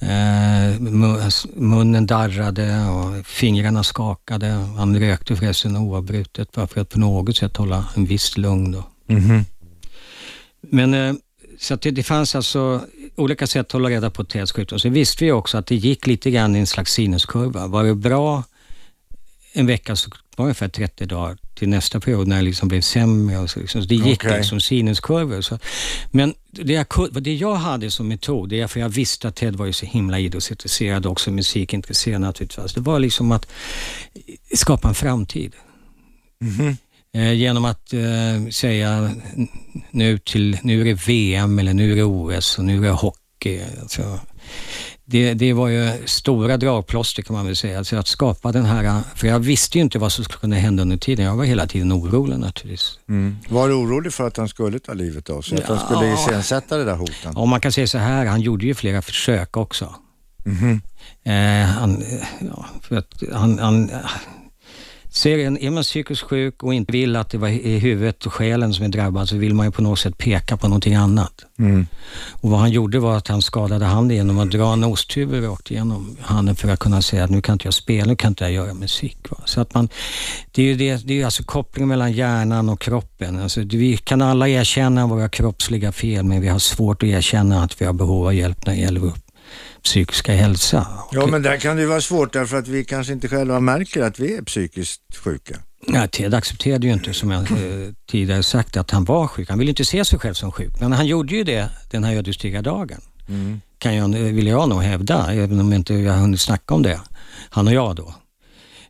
Eh, 0.00 0.48
Eh, 0.68 1.30
munnen 1.54 2.06
darrade 2.06 2.84
och 2.84 3.26
fingrarna 3.26 3.82
skakade. 3.82 4.46
Han 4.48 5.00
rökte 5.00 5.36
förresten 5.36 5.76
oavbrutet 5.76 6.52
bara 6.52 6.66
för 6.66 6.80
att 6.80 6.88
på 6.88 6.98
något 6.98 7.36
sätt 7.36 7.56
hålla 7.56 7.84
en 7.96 8.04
viss 8.04 8.36
lugn. 8.36 8.72
Då. 8.72 8.84
Mm 9.08 9.22
-hmm. 9.22 9.44
Men 10.60 10.94
eh, 10.94 11.14
så 11.58 11.76
det, 11.76 11.90
det, 11.90 12.02
fanns 12.02 12.34
alltså 12.34 12.80
olika 13.16 13.46
sätt 13.46 13.66
att 13.66 13.72
hålla 13.72 13.88
reda 13.88 14.10
på 14.10 14.24
Teds 14.24 14.52
sjukdom. 14.52 14.78
Så 14.78 14.88
visste 14.88 15.24
vi 15.24 15.32
också 15.32 15.58
att 15.58 15.66
det 15.66 15.74
gick 15.74 16.06
lite 16.06 16.30
grann 16.30 16.56
i 16.56 16.58
en 16.58 16.66
slags 16.66 16.92
sinuskurva. 16.92 17.66
Var 17.66 17.84
det 17.84 17.94
bra 17.94 18.42
en 19.52 19.66
vecka 19.66 19.96
så 19.96 20.10
var 20.38 20.44
ungefär 20.44 20.68
30 20.68 21.06
dagar 21.06 21.36
till 21.54 21.68
nästa 21.68 22.00
period 22.00 22.28
när 22.28 22.36
det 22.36 22.42
liksom 22.42 22.68
blev 22.68 22.80
sämre. 22.80 23.38
Och 23.38 23.50
så, 23.50 23.60
liksom. 23.60 23.82
så 23.82 23.88
det 23.88 23.94
gick 23.94 24.24
okay. 24.24 24.38
liksom 24.38 24.60
sinuskurvor. 24.60 25.40
Så. 25.40 25.58
Men 26.10 26.34
det 26.50 26.72
jag, 26.72 26.86
det 27.22 27.34
jag 27.34 27.54
hade 27.54 27.90
som 27.90 28.08
metod, 28.08 28.48
det 28.48 28.60
är 28.60 28.66
för 28.66 28.80
jag 28.80 28.88
visste 28.88 29.28
att 29.28 29.36
Ted 29.36 29.56
var 29.56 29.66
ju 29.66 29.72
så 29.72 29.86
himla 29.86 30.18
idrottsintresserad 30.18 31.06
och 31.06 31.12
också 31.12 31.30
musikintresserad 31.30 32.20
naturligtvis. 32.20 32.74
Det 32.74 32.80
var 32.80 32.98
liksom 32.98 33.32
att 33.32 33.46
skapa 34.54 34.88
en 34.88 34.94
framtid. 34.94 35.52
Mm 36.42 36.54
-hmm. 36.54 36.76
eh, 37.12 37.32
genom 37.32 37.64
att 37.64 37.92
eh, 37.92 38.50
säga 38.50 39.14
nu, 39.90 40.18
till, 40.18 40.58
nu 40.62 40.80
är 40.80 40.84
det 40.84 41.06
VM 41.06 41.58
eller 41.58 41.74
nu 41.74 41.92
är 41.92 41.96
det 41.96 42.04
OS 42.04 42.58
och 42.58 42.64
nu 42.64 42.76
är 42.76 42.82
det 42.82 42.90
hockey. 42.90 43.60
Alltså, 43.82 44.20
det, 45.10 45.34
det 45.34 45.52
var 45.52 45.68
ju 45.68 45.92
stora 46.06 46.56
dragplåster 46.56 47.22
kan 47.22 47.36
man 47.36 47.46
väl 47.46 47.56
säga. 47.56 47.78
Alltså 47.78 47.96
att 47.96 48.06
skapa 48.06 48.52
den 48.52 48.64
här, 48.64 49.02
för 49.14 49.26
jag 49.28 49.38
visste 49.40 49.78
ju 49.78 49.82
inte 49.82 49.98
vad 49.98 50.12
som 50.12 50.24
skulle 50.24 50.40
kunna 50.40 50.56
hända 50.56 50.82
under 50.82 50.96
tiden. 50.96 51.24
Jag 51.26 51.36
var 51.36 51.44
hela 51.44 51.66
tiden 51.66 51.92
orolig 51.92 52.38
naturligtvis. 52.38 52.98
Mm. 53.08 53.36
Var 53.48 53.68
du 53.68 53.74
orolig 53.74 54.12
för 54.12 54.26
att 54.26 54.36
han 54.36 54.48
skulle 54.48 54.78
ta 54.78 54.92
livet 54.92 55.30
av 55.30 55.42
sig? 55.42 55.58
Att 55.58 55.68
han 55.68 55.78
skulle 55.78 56.14
iscensätta 56.14 56.76
det 56.76 56.84
där 56.84 56.96
hoten? 56.96 57.32
Ja, 57.34 57.44
man 57.44 57.60
kan 57.60 57.72
säga 57.72 57.86
så 57.86 57.98
här, 57.98 58.26
han 58.26 58.40
gjorde 58.40 58.66
ju 58.66 58.74
flera 58.74 59.02
försök 59.02 59.56
också. 59.56 59.94
Mm 60.46 60.58
-hmm. 60.58 61.62
eh, 61.62 61.68
han, 61.68 62.04
ja, 62.40 62.66
för 62.82 62.96
att 62.96 63.22
han, 63.32 63.58
han 63.58 63.90
En, 65.24 65.58
är 65.58 65.70
man 65.70 65.82
psykiskt 65.82 66.22
sjuk 66.22 66.62
och 66.62 66.74
inte 66.74 66.92
vill 66.92 67.16
att 67.16 67.30
det 67.30 67.50
i 67.50 67.78
huvudet 67.78 68.26
och 68.26 68.32
själen 68.32 68.74
som 68.74 68.84
är 68.84 68.88
drabbad 68.88 69.28
så 69.28 69.36
vill 69.36 69.54
man 69.54 69.66
ju 69.66 69.72
på 69.72 69.82
något 69.82 69.98
sätt 69.98 70.18
peka 70.18 70.56
på 70.56 70.68
någonting 70.68 70.94
annat. 70.94 71.44
Mm. 71.58 71.86
Och 72.40 72.50
vad 72.50 72.60
han 72.60 72.70
gjorde 72.70 72.98
var 72.98 73.16
att 73.16 73.28
han 73.28 73.42
skadade 73.42 73.84
handen 73.84 74.16
genom 74.16 74.38
att 74.38 74.50
dra 74.50 74.72
en 74.72 74.84
osthyvel 74.84 75.42
rakt 75.42 75.70
igenom 75.70 76.16
handen 76.20 76.56
för 76.56 76.68
att 76.68 76.78
kunna 76.78 77.02
säga 77.02 77.24
att 77.24 77.30
nu 77.30 77.42
kan 77.42 77.52
inte 77.52 77.66
jag 77.66 77.74
spela, 77.74 78.06
nu 78.06 78.16
kan 78.16 78.28
inte 78.28 78.44
jag 78.44 78.52
göra 78.52 78.74
musik. 78.74 79.18
Va? 79.30 79.36
Så 79.44 79.60
att 79.60 79.74
man, 79.74 79.88
det 80.52 80.62
är 80.62 80.66
ju 80.66 80.74
det, 80.74 81.06
det 81.06 81.20
är 81.20 81.24
alltså 81.24 81.42
kopplingen 81.44 81.88
mellan 81.88 82.12
hjärnan 82.12 82.68
och 82.68 82.80
kroppen. 82.80 83.42
Alltså, 83.42 83.60
vi 83.60 83.96
kan 83.96 84.22
alla 84.22 84.48
erkänna 84.48 85.06
våra 85.06 85.28
kroppsliga 85.28 85.92
fel 85.92 86.24
men 86.24 86.40
vi 86.40 86.48
har 86.48 86.58
svårt 86.58 87.02
att 87.02 87.08
erkänna 87.08 87.62
att 87.62 87.80
vi 87.80 87.84
har 87.84 87.92
behov 87.92 88.26
av 88.26 88.34
hjälp 88.34 88.66
när 88.66 88.74
det 88.74 88.80
gäller 88.80 89.00
vår 89.00 89.12
psykiska 89.82 90.32
hälsa. 90.32 90.86
Ja, 91.12 91.26
men 91.26 91.42
där 91.42 91.56
kan 91.56 91.76
det 91.76 91.82
ju 91.82 91.88
vara 91.88 92.00
svårt 92.00 92.32
därför 92.32 92.56
att 92.56 92.68
vi 92.68 92.84
kanske 92.84 93.12
inte 93.12 93.28
själva 93.28 93.60
märker 93.60 94.02
att 94.02 94.18
vi 94.18 94.36
är 94.36 94.42
psykiskt 94.42 95.16
sjuka. 95.16 95.56
Ja, 95.86 96.06
Ted 96.06 96.34
accepterade 96.34 96.86
ju 96.86 96.92
inte, 96.92 97.14
som 97.14 97.30
jag 97.30 97.42
eh, 97.50 97.92
tidigare 98.10 98.42
sagt, 98.42 98.76
att 98.76 98.90
han 98.90 99.04
var 99.04 99.26
sjuk. 99.26 99.48
Han 99.48 99.58
ville 99.58 99.68
inte 99.68 99.84
se 99.84 100.04
sig 100.04 100.18
själv 100.18 100.34
som 100.34 100.52
sjuk, 100.52 100.80
men 100.80 100.92
han 100.92 101.06
gjorde 101.06 101.34
ju 101.34 101.44
det 101.44 101.70
den 101.90 102.04
här 102.04 102.14
ödesdigra 102.14 102.62
dagen. 102.62 103.00
Mm. 103.28 103.60
Kan 103.78 103.96
jag, 103.96 104.08
vill 104.08 104.46
jag 104.46 104.68
nog 104.68 104.82
hävda, 104.82 105.32
även 105.32 105.60
om 105.60 105.72
jag 105.72 105.78
inte 105.78 105.94
har 105.94 106.16
hunnit 106.16 106.40
snacka 106.40 106.74
om 106.74 106.82
det, 106.82 107.00
han 107.50 107.68
och 107.68 107.74
jag 107.74 107.96
då. 107.96 108.14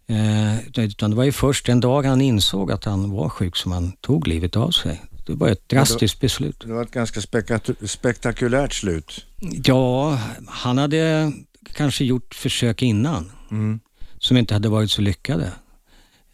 Eh, 0.09 0.85
utan 0.85 1.11
det 1.11 1.17
var 1.17 1.25
ju 1.25 1.33
först 1.33 1.67
den 1.67 1.81
dag 1.81 2.03
han 2.03 2.21
insåg 2.21 2.73
att 2.73 2.85
han 2.85 3.11
var 3.11 3.29
sjuk 3.29 3.57
som 3.57 3.73
han 3.73 3.93
tog 3.93 4.27
livet 4.27 4.57
av 4.57 4.71
sig. 4.71 5.03
Det 5.33 5.39
var 5.39 5.49
ett 5.49 5.69
drastiskt 5.69 6.21
beslut. 6.21 6.61
Det 6.67 6.73
var 6.73 6.83
ett 6.83 6.91
ganska 6.91 7.21
spektakulärt 7.87 8.73
slut. 8.73 9.27
Ja, 9.65 10.19
han 10.47 10.79
hade 10.79 11.33
kanske 11.73 12.05
gjort 12.05 12.35
försök 12.35 12.83
innan 12.83 13.31
mm. 13.51 13.81
som 14.19 14.37
inte 14.37 14.55
hade 14.55 14.69
varit 14.69 14.91
så 14.91 15.03
lyckade. 15.03 15.53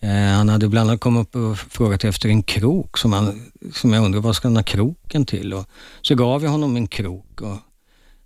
Eh, 0.00 0.10
han 0.10 0.48
hade 0.48 0.68
bland 0.68 0.90
annat 0.90 1.00
kommit 1.00 1.20
upp 1.20 1.36
och 1.36 1.58
frågat 1.58 2.04
efter 2.04 2.28
en 2.28 2.42
krok 2.42 2.98
som, 2.98 3.12
han, 3.12 3.52
som 3.72 3.92
jag 3.92 4.04
undrade 4.04 4.24
vad 4.24 4.36
ska 4.36 4.48
den 4.48 4.56
här 4.56 4.64
kroken 4.64 5.26
till? 5.26 5.54
Och 5.54 5.68
så 6.02 6.14
gav 6.14 6.44
jag 6.44 6.50
honom 6.50 6.76
en 6.76 6.86
krok 6.86 7.40
och 7.40 7.56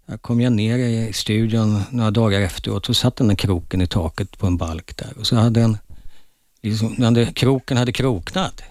jag 0.07 0.23
kom 0.23 0.41
jag 0.41 0.53
ner 0.53 0.79
i 0.79 1.13
studion 1.13 1.83
några 1.91 2.11
dagar 2.11 2.41
efteråt 2.41 2.87
så 2.87 2.95
satt 2.95 3.17
den 3.17 3.29
här 3.29 3.37
kroken 3.37 3.81
i 3.81 3.87
taket 3.87 4.39
på 4.39 4.47
en 4.47 4.57
balk 4.57 4.97
där 4.97 5.13
och 5.19 5.27
så 5.27 5.37
hade 5.37 5.61
den, 5.61 5.79
liksom, 6.63 7.03
hade, 7.03 7.27
kroken 7.27 7.77
hade 7.77 7.93
kroknat. 7.93 8.63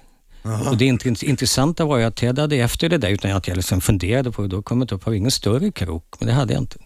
Aha. 0.45 0.69
Och 0.69 0.77
det 0.77 0.85
intressanta 1.23 1.85
var 1.85 1.97
ju 1.97 2.03
att 2.03 2.15
Ted 2.15 2.39
hade 2.39 2.55
efter 2.55 2.89
det 2.89 2.97
där, 2.97 3.09
utan 3.09 3.31
att 3.31 3.47
jag 3.47 3.57
liksom 3.57 3.81
funderade 3.81 4.31
på 4.31 4.41
det, 4.41 4.47
då 4.47 4.61
kommit 4.61 4.91
upp, 4.91 5.03
har 5.03 5.13
ingen 5.13 5.31
större 5.31 5.71
krok, 5.71 6.15
men 6.19 6.27
det 6.27 6.33
hade 6.33 6.53
jag 6.53 6.61
inte. 6.61 6.77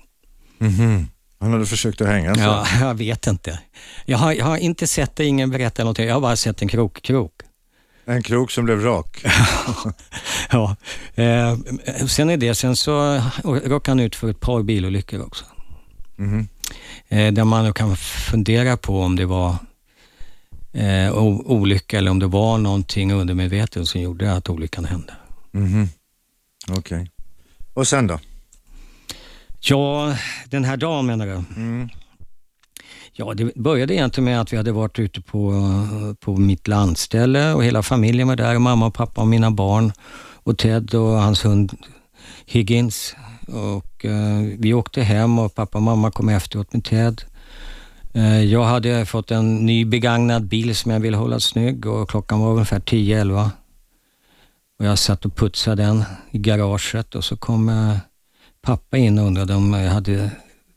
Mm 0.60 0.74
-hmm. 0.74 1.06
Han 1.40 1.52
hade 1.52 1.66
försökt 1.66 2.02
att 2.02 2.08
hänga 2.08 2.36
sig? 2.36 2.44
Ja, 2.44 2.68
jag 2.80 2.94
vet 2.94 3.28
inte. 3.28 3.60
Jag 4.06 4.18
har, 4.18 4.34
jag 4.34 4.46
har 4.46 4.58
inte 4.58 4.88
sett 4.88 5.16
det, 5.16 5.26
ingen 5.26 5.50
berättar 5.50 5.84
någonting, 5.84 6.08
jag 6.08 6.14
har 6.14 6.22
bara 6.22 6.36
sett 6.36 6.62
en 6.62 6.68
krok-krok. 6.68 7.34
En 8.06 8.24
krok 8.24 8.52
som 8.52 8.66
blev 8.66 8.82
rak? 8.82 9.24
ja. 10.52 10.76
Eh, 11.16 11.58
sen 12.08 12.30
är 12.30 12.38
det, 12.38 12.56
sen 12.56 12.76
så 12.76 13.22
råkade 13.44 13.92
han 13.92 14.00
ut 14.00 14.16
för 14.16 14.30
ett 14.30 14.40
par 14.40 14.64
bilolyckor 14.64 15.22
också. 15.22 15.46
Mm 16.20 16.40
-hmm. 16.40 16.48
eh, 17.08 17.34
där 17.34 17.44
man 17.44 17.74
kan 17.74 17.98
fundera 17.98 18.78
på 18.78 19.02
om 19.02 19.16
det 19.16 19.26
var 19.26 19.56
eh, 20.74 21.18
olycka 21.46 21.98
eller 21.98 22.12
om 22.12 22.20
det 22.20 22.28
var 22.28 22.58
någonting 22.58 23.12
undermedvetet 23.12 23.88
som 23.88 24.02
gjorde 24.02 24.34
att 24.34 24.50
olyckan 24.50 24.86
hände. 24.86 25.14
Mm 25.54 25.88
Okej. 26.70 26.78
Okay. 26.80 27.08
Och 27.74 27.88
sen 27.88 28.08
då? 28.08 28.20
Ja, 29.60 30.16
den 30.46 30.64
här 30.64 30.78
dagen 30.78 31.06
menar 31.06 31.26
du? 31.26 31.32
Mm. 31.32 31.90
Ja, 33.14 33.34
det 33.34 33.56
började 33.56 33.94
egentligen 33.94 34.26
med 34.26 34.42
att 34.42 34.54
vi 34.54 34.58
hade 34.58 34.72
varit 34.72 35.00
ute 35.00 35.22
på, 35.22 35.54
på 36.20 36.38
mitt 36.38 36.68
landställe 36.68 37.54
och 37.54 37.64
hela 37.64 37.84
familjen 37.84 38.28
var 38.28 38.36
där, 38.36 38.60
mamma 38.60 38.86
och 38.86 38.94
pappa 38.94 39.22
och 39.22 39.28
mina 39.28 39.52
barn 39.52 39.92
och 40.44 40.58
Ted 40.58 40.96
och 40.96 41.22
hans 41.22 41.46
hund 41.46 41.78
Higgins. 42.46 43.16
Och 43.48 44.06
eh, 44.06 44.42
Vi 44.58 44.74
åkte 44.74 45.02
hem 45.02 45.40
och 45.40 45.56
pappa 45.56 45.78
och 45.78 45.84
mamma 45.84 46.12
kom 46.12 46.30
efteråt 46.30 46.74
med 46.74 46.84
Ted. 46.84 47.22
Eh, 48.14 48.44
jag 48.44 48.64
hade 48.64 49.06
fått 49.06 49.32
en 49.32 49.66
ny 49.66 49.86
begagnad 49.86 50.46
bil 50.46 50.76
som 50.76 50.92
jag 50.92 51.00
ville 51.00 51.18
hålla 51.18 51.40
snygg 51.40 51.86
och 51.86 52.10
klockan 52.10 52.40
var 52.40 52.52
ungefär 52.52 52.80
10-11. 52.80 53.50
Och 54.80 54.86
jag 54.86 55.00
satt 55.00 55.26
och 55.26 55.36
putsade 55.36 55.84
den 55.84 56.04
i 56.32 56.38
garaget 56.38 57.16
och 57.16 57.24
så 57.24 57.38
kom 57.38 57.70
eh, 57.70 57.98
pappa 58.62 58.98
in 58.98 59.20
och 59.20 59.26
undrade 59.26 59.56
om 59.56 59.74
jag 59.74 59.92
hade 59.92 60.32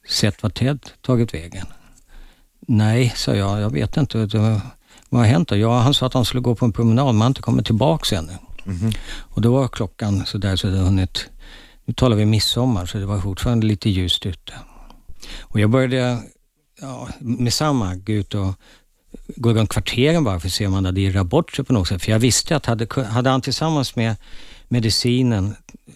sett 0.09 0.43
vad 0.43 0.55
Ted 0.55 0.79
tagit 1.01 1.35
vägen? 1.35 1.67
Nej, 2.61 3.13
sa 3.17 3.35
jag, 3.35 3.61
jag 3.61 3.71
vet 3.71 3.97
inte. 3.97 4.19
Vad 5.09 5.21
har 5.21 5.25
hänt 5.25 5.49
då? 5.49 5.57
Ja, 5.57 5.79
han 5.79 5.95
sa 5.95 6.07
att 6.07 6.15
han 6.15 6.25
skulle 6.25 6.41
gå 6.41 6.55
på 6.55 6.65
en 6.65 6.73
promenad, 6.73 7.07
men 7.07 7.21
han 7.21 7.31
inte 7.31 7.43
kommit 7.43 7.67
tillbaka 7.67 8.19
ännu. 8.19 8.33
Mm. 8.67 8.93
Och 9.07 9.41
då 9.41 9.53
var 9.53 9.69
klockan 9.69 10.27
sådär 10.27 10.57
så 10.57 10.67
det 10.67 10.79
hunnit, 10.79 11.31
nu 11.85 11.95
talar 11.95 12.17
vi 12.17 12.27
midsommar, 12.27 12.87
så 12.87 12.99
det 12.99 13.07
var 13.07 13.21
fortfarande 13.21 13.67
lite 13.67 13.91
ljust 13.91 14.27
ute. 14.27 14.53
Och 15.41 15.61
jag 15.61 15.71
började 15.71 16.23
ja, 16.81 17.09
med 17.19 17.53
samma 17.53 17.95
gå 17.95 18.13
ut 18.13 18.35
och 18.35 18.55
gå 19.37 19.53
runt 19.53 19.71
kvarteren 19.71 20.25
bara 20.25 20.41
för 20.41 20.49
att 20.49 20.53
se 20.53 20.67
om 20.67 20.73
han 20.73 20.85
hade 20.85 21.01
irrat 21.01 21.27
bort 21.27 21.53
sig 21.53 21.65
på 21.65 21.73
något 21.73 21.89
sätt. 21.89 22.03
För 22.03 22.13
jag 22.13 22.19
visste 22.19 22.57
att 22.57 22.67
hade, 22.67 23.05
hade 23.05 23.31
han 23.31 23.41
tillsammans 23.41 23.97
med 23.97 24.17
medicinen 24.69 25.55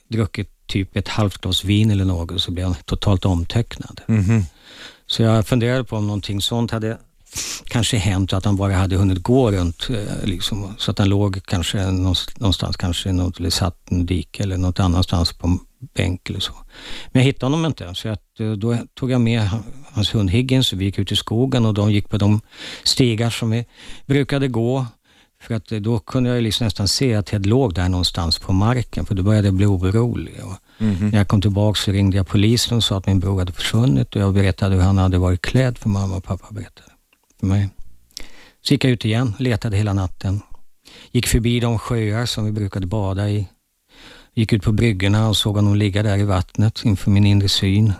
druckit 0.09 0.51
typ 0.67 0.97
ett 0.97 1.09
halvt 1.09 1.41
glas 1.41 1.65
vin 1.65 1.91
eller 1.91 2.05
något 2.05 2.43
så 2.43 2.51
blev 2.51 2.67
han 2.67 2.77
totalt 2.85 3.25
omtöcknad. 3.25 4.01
Mm. 4.09 4.43
Så 5.07 5.23
jag 5.23 5.47
funderade 5.47 5.85
på 5.85 5.97
om 5.97 6.07
någonting 6.07 6.41
sånt 6.41 6.71
hade 6.71 6.99
kanske 7.65 7.97
hänt 7.97 8.33
att 8.33 8.45
han 8.45 8.57
bara 8.57 8.75
hade 8.75 8.97
hunnit 8.97 9.23
gå 9.23 9.51
runt, 9.51 9.89
eh, 9.91 10.25
liksom, 10.25 10.75
så 10.79 10.91
att 10.91 10.99
han 10.99 11.09
låg 11.09 11.41
kanske 11.47 11.91
någonstans, 11.91 12.77
kanske 12.77 13.13
något, 13.13 13.39
eller 13.39 13.51
satt 13.51 13.91
en 13.91 14.07
dike 14.07 14.43
eller 14.43 14.57
något 14.57 14.81
annanstans 14.81 15.33
på 15.33 15.47
en 15.47 15.59
bänk 15.95 16.31
eller 16.31 16.41
så. 16.41 16.53
Men 17.13 17.23
jag 17.23 17.27
hittade 17.27 17.47
honom 17.53 17.67
inte, 17.67 17.95
så 17.95 18.09
att, 18.09 18.41
eh, 18.41 18.53
då 18.53 18.79
tog 18.95 19.11
jag 19.11 19.21
med 19.21 19.49
hans 19.99 20.15
hund 20.15 20.31
Higgins 20.31 20.73
vi 20.73 20.85
gick 20.85 20.99
ut 20.99 21.13
i 21.13 21.17
skogen 21.17 21.67
och 21.67 21.75
de 21.75 21.93
gick 21.93 22.09
på 22.09 22.19
de 22.19 22.41
stigar 22.85 23.31
som 23.31 23.51
vi 23.51 23.65
brukade 24.07 24.49
gå. 24.49 24.87
För 25.43 25.55
att 25.55 25.73
eh, 25.73 25.81
då 25.81 25.99
kunde 25.99 26.31
jag 26.31 26.43
liksom 26.43 26.65
nästan 26.65 26.89
se 26.89 27.15
att 27.15 27.27
Ted 27.27 27.47
låg 27.47 27.75
där 27.75 27.89
någonstans 27.89 28.39
på 28.39 28.53
marken, 28.53 29.07
för 29.07 29.15
då 29.15 29.23
började 29.23 29.49
jag 29.49 29.55
bli 29.55 29.67
orolig. 29.67 30.35
Mm 30.79 30.95
-hmm. 30.95 31.11
När 31.11 31.19
jag 31.19 31.29
kom 31.29 31.41
tillbaka 31.41 31.79
så 31.79 31.93
ringde 31.93 32.17
jag 32.17 32.29
polisen 32.29 32.77
och 32.77 32.85
sa 32.85 32.99
att 32.99 33.07
min 33.07 33.21
bror 33.21 33.39
hade 33.39 33.53
försvunnit 33.53 34.17
och 34.17 34.23
jag 34.23 34.35
berättade 34.35 34.75
hur 34.75 34.83
han 34.83 34.99
hade 34.99 35.19
varit 35.19 35.43
klädd, 35.43 35.79
för 35.79 35.89
mamma 35.89 36.17
och 36.17 36.25
pappa 36.25 36.47
berättade 36.51 36.91
för 37.41 37.47
mig. 37.47 37.69
Så 38.63 38.75
gick 38.75 38.85
jag 38.85 38.91
ut 38.91 39.05
igen, 39.05 39.35
letade 39.39 39.77
hela 39.77 39.93
natten. 39.93 40.41
Gick 41.13 41.27
förbi 41.27 41.61
de 41.61 41.79
sjöar 41.79 42.27
som 42.27 42.45
vi 42.45 42.53
brukade 42.53 42.87
bada 42.87 43.31
i. 43.31 43.49
Gick 44.35 44.53
ut 44.53 44.63
på 44.63 44.73
bryggorna 44.73 45.29
och 45.29 45.37
såg 45.37 45.57
honom 45.57 45.75
ligga 45.75 46.03
där 46.03 46.19
i 46.19 46.25
vattnet 46.25 46.85
inför 46.85 47.11
min 47.11 47.27
inre 47.27 47.49
syn. 47.49 47.93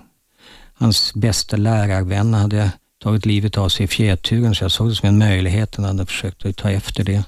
Hans 0.79 1.15
bästa 1.15 1.57
lärarvän 1.57 2.35
hade 2.35 2.73
tagit 3.03 3.27
livet 3.27 3.59
av 3.59 3.69
sig 3.69 3.85
i 3.85 3.89
fjäturen, 3.89 4.55
så 4.55 4.65
jag 4.65 4.73
såg 4.73 4.89
det 4.89 4.95
som 4.95 5.09
en 5.09 5.19
möjlighet. 5.19 5.77
Han 5.77 5.85
hade 5.85 6.07
försökt 6.07 6.47
att 6.47 6.57
ta 6.57 6.71
efter 6.71 7.05
det. 7.05 7.25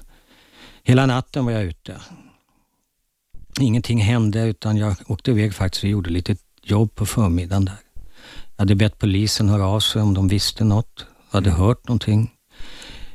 Hela 0.83 1.05
natten 1.05 1.45
var 1.45 1.51
jag 1.51 1.63
ute. 1.63 1.95
Ingenting 3.59 4.01
hände 4.01 4.41
utan 4.41 4.77
jag 4.77 4.95
åkte 5.07 5.31
iväg 5.31 5.53
faktiskt 5.53 5.83
och 5.83 5.89
gjorde 5.89 6.09
lite 6.09 6.35
jobb 6.63 6.95
på 6.95 7.05
förmiddagen 7.05 7.65
där. 7.65 7.77
Jag 8.55 8.61
hade 8.61 8.75
bett 8.75 8.99
polisen 8.99 9.49
höra 9.49 9.67
av 9.67 9.79
sig 9.79 10.01
om 10.01 10.13
de 10.13 10.27
visste 10.27 10.63
något 10.63 11.05
hade 11.29 11.51
hört 11.51 11.87
någonting. 11.87 12.31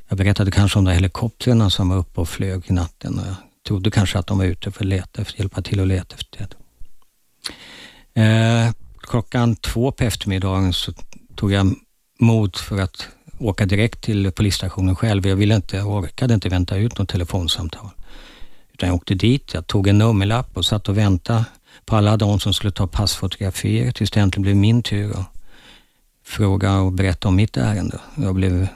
Jag 0.08 0.18
berättade 0.18 0.50
kanske 0.50 0.78
om 0.78 0.84
de 0.84 0.92
helikoptrarna 0.92 1.70
som 1.70 1.88
var 1.88 1.96
uppe 1.96 2.20
och 2.20 2.28
flög 2.28 2.62
i 2.66 2.72
natten. 2.72 3.18
Och 3.18 3.26
jag 3.26 3.36
trodde 3.66 3.90
kanske 3.90 4.18
att 4.18 4.26
de 4.26 4.38
var 4.38 4.44
ute 4.44 4.70
för 4.70 4.84
att 4.84 4.88
leta 4.88 5.22
efter, 5.22 5.38
hjälpa 5.40 5.62
till 5.62 5.80
att 5.80 5.88
leta 5.88 6.14
efter 6.14 6.46
det. 6.48 6.56
Eh, 8.22 8.72
klockan 9.06 9.56
två 9.56 9.92
på 9.92 10.04
eftermiddagen 10.04 10.72
så 10.72 10.92
tog 11.34 11.52
jag 11.52 11.74
mod 12.18 12.56
för 12.56 12.80
att 12.80 13.08
åka 13.38 13.66
direkt 13.66 14.02
till 14.02 14.32
polisstationen 14.32 14.96
själv. 14.96 15.26
Jag 15.26 15.36
ville 15.36 15.56
inte, 15.56 15.76
jag 15.76 15.86
orkade 15.86 16.34
inte 16.34 16.48
vänta 16.48 16.76
ut 16.76 16.98
något 16.98 17.08
telefonsamtal. 17.08 17.90
Utan 18.72 18.88
jag 18.88 18.96
åkte 18.96 19.14
dit, 19.14 19.54
jag 19.54 19.66
tog 19.66 19.88
en 19.88 19.98
nummerlapp 19.98 20.56
och 20.56 20.66
satt 20.66 20.88
och 20.88 20.98
väntade 20.98 21.44
på 21.84 21.96
alla 21.96 22.16
de 22.16 22.40
som 22.40 22.54
skulle 22.54 22.72
ta 22.72 22.86
passfotografier 22.86 23.92
tills 23.92 24.10
det 24.10 24.20
äntligen 24.20 24.42
blev 24.42 24.56
min 24.56 24.82
tur 24.82 25.10
att 25.10 25.26
fråga 26.24 26.78
och 26.78 26.92
berätta 26.92 27.28
om 27.28 27.36
mitt 27.36 27.56
ärende. 27.56 28.00
Jag 28.16 28.34
blev 28.34 28.68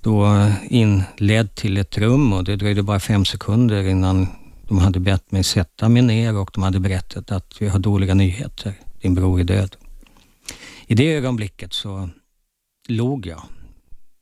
då 0.00 0.50
inledd 0.68 1.54
till 1.54 1.76
ett 1.76 1.98
rum 1.98 2.32
och 2.32 2.44
det 2.44 2.56
dröjde 2.56 2.82
bara 2.82 3.00
fem 3.00 3.24
sekunder 3.24 3.82
innan 3.82 4.26
de 4.68 4.78
hade 4.78 5.00
bett 5.00 5.32
mig 5.32 5.44
sätta 5.44 5.88
mig 5.88 6.02
ner 6.02 6.36
och 6.36 6.50
de 6.54 6.62
hade 6.62 6.80
berättat 6.80 7.30
att 7.30 7.56
vi 7.58 7.68
har 7.68 7.78
dåliga 7.78 8.14
nyheter. 8.14 8.74
Din 9.02 9.14
bror 9.14 9.40
är 9.40 9.44
död. 9.44 9.76
I 10.86 10.94
det 10.94 11.12
ögonblicket 11.14 11.72
så 11.72 12.08
log 12.88 13.26
jag. 13.26 13.42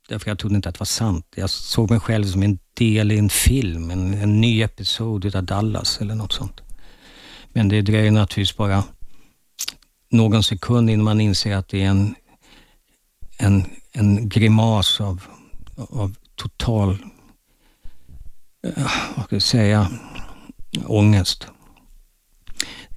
Därför 0.09 0.29
jag 0.29 0.39
trodde 0.39 0.55
inte 0.55 0.69
att 0.69 0.75
det 0.75 0.79
var 0.79 0.85
sant. 0.85 1.25
Jag 1.35 1.49
såg 1.49 1.89
mig 1.89 1.99
själv 1.99 2.25
som 2.25 2.43
en 2.43 2.59
del 2.73 3.11
i 3.11 3.17
en 3.17 3.29
film, 3.29 3.91
en, 3.91 4.13
en 4.13 4.41
ny 4.41 4.61
episod 4.61 5.35
av 5.35 5.43
Dallas 5.43 6.01
eller 6.01 6.15
något 6.15 6.33
sånt. 6.33 6.61
Men 7.53 7.69
det 7.69 7.81
dröjer 7.81 8.11
naturligtvis 8.11 8.57
bara 8.57 8.83
någon 10.09 10.43
sekund 10.43 10.89
innan 10.89 11.03
man 11.03 11.21
inser 11.21 11.55
att 11.55 11.67
det 11.67 11.83
är 11.83 11.89
en, 11.89 12.15
en, 13.37 13.65
en 13.91 14.29
grimas 14.29 15.01
av, 15.01 15.23
av 15.75 16.15
total, 16.35 16.97
eh, 18.67 18.91
vad 19.15 19.25
ska 19.25 19.35
jag 19.35 19.41
säga, 19.41 19.87
ångest. 20.85 21.47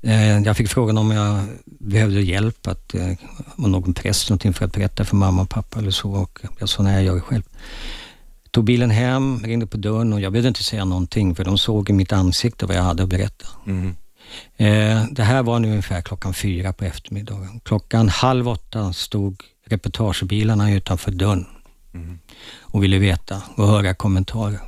Eh, 0.05 0.39
jag 0.39 0.57
fick 0.57 0.69
frågan 0.69 0.99
om 0.99 1.11
jag 1.11 1.45
behövde 1.65 2.21
hjälp, 2.21 2.67
att 2.67 2.95
eh, 2.95 3.13
var 3.57 3.69
någon 3.69 3.95
präst 3.95 4.31
någonting 4.31 4.53
för 4.53 4.65
att 4.65 4.73
berätta 4.73 5.05
för 5.05 5.17
mamma 5.17 5.43
och 5.43 5.49
pappa 5.49 5.79
eller 5.79 5.91
så. 5.91 6.11
Och 6.11 6.41
jag 6.59 6.69
sa 6.69 6.83
nej, 6.83 6.95
jag 6.95 7.05
gör 7.05 7.15
det 7.15 7.21
själv. 7.21 7.43
Tog 8.51 8.65
bilen 8.65 8.91
hem, 8.91 9.41
ringde 9.45 9.67
på 9.67 9.77
dörren 9.77 10.13
och 10.13 10.21
jag 10.21 10.33
behövde 10.33 10.49
inte 10.49 10.65
säga 10.65 10.85
någonting 10.85 11.35
för 11.35 11.45
de 11.45 11.59
såg 11.59 11.91
i 11.91 11.93
mitt 11.93 12.13
ansikte 12.13 12.67
vad 12.67 12.77
jag 12.77 12.83
hade 12.83 13.03
att 13.03 13.09
berätta. 13.09 13.47
Mm. 13.67 13.97
Eh, 14.57 15.05
det 15.11 15.23
här 15.23 15.43
var 15.43 15.59
nu 15.59 15.71
ungefär 15.71 16.01
klockan 16.01 16.35
fyra 16.35 16.73
på 16.73 16.85
eftermiddagen. 16.85 17.61
Klockan 17.65 18.09
halv 18.09 18.49
åtta 18.49 18.93
stod 18.93 19.43
reportagebilarna 19.67 20.73
utanför 20.73 21.11
dörren 21.11 21.47
mm. 21.95 22.19
och 22.61 22.85
ville 22.85 22.99
veta 22.99 23.43
och 23.57 23.69
höra 23.69 23.95
kommentarer. 23.95 24.61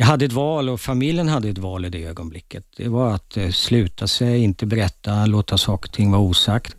Jag 0.00 0.06
hade 0.06 0.24
ett 0.24 0.32
val 0.32 0.68
och 0.68 0.80
familjen 0.80 1.28
hade 1.28 1.48
ett 1.48 1.58
val 1.58 1.84
i 1.84 1.88
det 1.88 2.04
ögonblicket. 2.04 2.64
Det 2.76 2.88
var 2.88 3.14
att 3.14 3.36
eh, 3.36 3.50
sluta 3.50 4.06
sig, 4.06 4.42
inte 4.42 4.66
berätta, 4.66 5.26
låta 5.26 5.58
saker 5.58 5.88
och 5.88 5.94
ting 5.94 6.10
vara 6.10 6.22
osagt. 6.22 6.76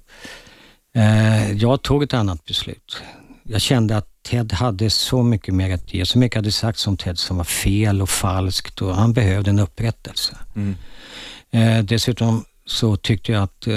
Eh, 0.95 1.51
jag 1.51 1.81
tog 1.81 2.03
ett 2.03 2.13
annat 2.13 2.45
beslut. 2.45 3.01
Jag 3.43 3.61
kände 3.61 3.97
att 3.97 4.07
Ted 4.23 4.53
hade 4.53 4.89
så 4.89 5.23
mycket 5.23 5.53
mer 5.53 5.73
att 5.73 5.93
ge. 5.93 6.05
Så 6.05 6.17
mycket 6.17 6.35
hade 6.35 6.51
sagts 6.51 6.87
om 6.87 6.97
Ted 6.97 7.19
som 7.19 7.37
var 7.37 7.43
fel 7.43 8.01
och 8.01 8.09
falskt 8.09 8.81
och 8.81 8.95
han 8.95 9.13
behövde 9.13 9.49
en 9.49 9.59
upprättelse. 9.59 10.37
Mm. 10.55 10.75
Eh, 11.51 11.83
dessutom 11.83 12.45
så 12.65 12.95
tyckte 12.95 13.31
jag 13.31 13.43
att 13.43 13.67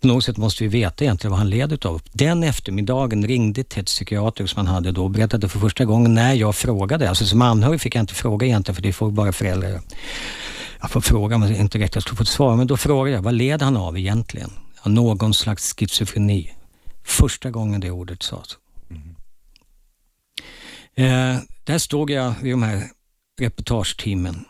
på 0.00 0.06
något 0.06 0.24
sätt 0.24 0.36
måste 0.36 0.64
vi 0.64 0.68
veta 0.68 1.04
egentligen 1.04 1.30
vad 1.30 1.38
han 1.38 1.50
led 1.50 1.86
av. 1.86 2.02
Den 2.12 2.42
eftermiddagen 2.42 3.26
ringde 3.26 3.64
Teds 3.64 3.92
psykiater 3.92 4.46
som 4.46 4.66
han 4.66 4.74
hade 4.74 4.92
då 4.92 5.04
och 5.04 5.10
berättade 5.10 5.48
för 5.48 5.58
första 5.58 5.84
gången 5.84 6.14
när 6.14 6.34
jag 6.34 6.54
frågade. 6.56 7.08
Alltså 7.08 7.26
som 7.26 7.42
anhörig 7.42 7.80
fick 7.80 7.94
jag 7.94 8.02
inte 8.02 8.14
fråga 8.14 8.46
egentligen 8.46 8.74
för 8.74 8.82
det 8.82 8.92
får 8.92 9.10
bara 9.10 9.32
föräldrar. 9.32 9.80
Jag 10.80 10.90
får 10.90 11.00
fråga 11.00 11.38
men 11.38 11.56
inte 11.56 11.78
rätt 11.78 11.96
att 11.96 12.08
få 12.08 12.22
ett 12.22 12.28
svar. 12.28 12.56
Men 12.56 12.66
då 12.66 12.76
frågade 12.76 13.16
jag, 13.16 13.22
vad 13.22 13.34
led 13.34 13.62
han 13.62 13.76
av 13.76 13.98
egentligen? 13.98 14.50
Någon 14.84 15.34
slags 15.34 15.74
schizofreni. 15.74 16.52
Första 17.04 17.50
gången 17.50 17.80
det 17.80 17.90
ordet 17.90 18.22
sades. 18.22 18.58
Mm. 18.90 19.14
Eh, 20.94 21.40
där 21.64 21.78
stod 21.78 22.10
jag 22.10 22.34
vid 22.42 22.52
de 22.52 22.62
här 22.62 22.82
reportageteamen 23.40 24.44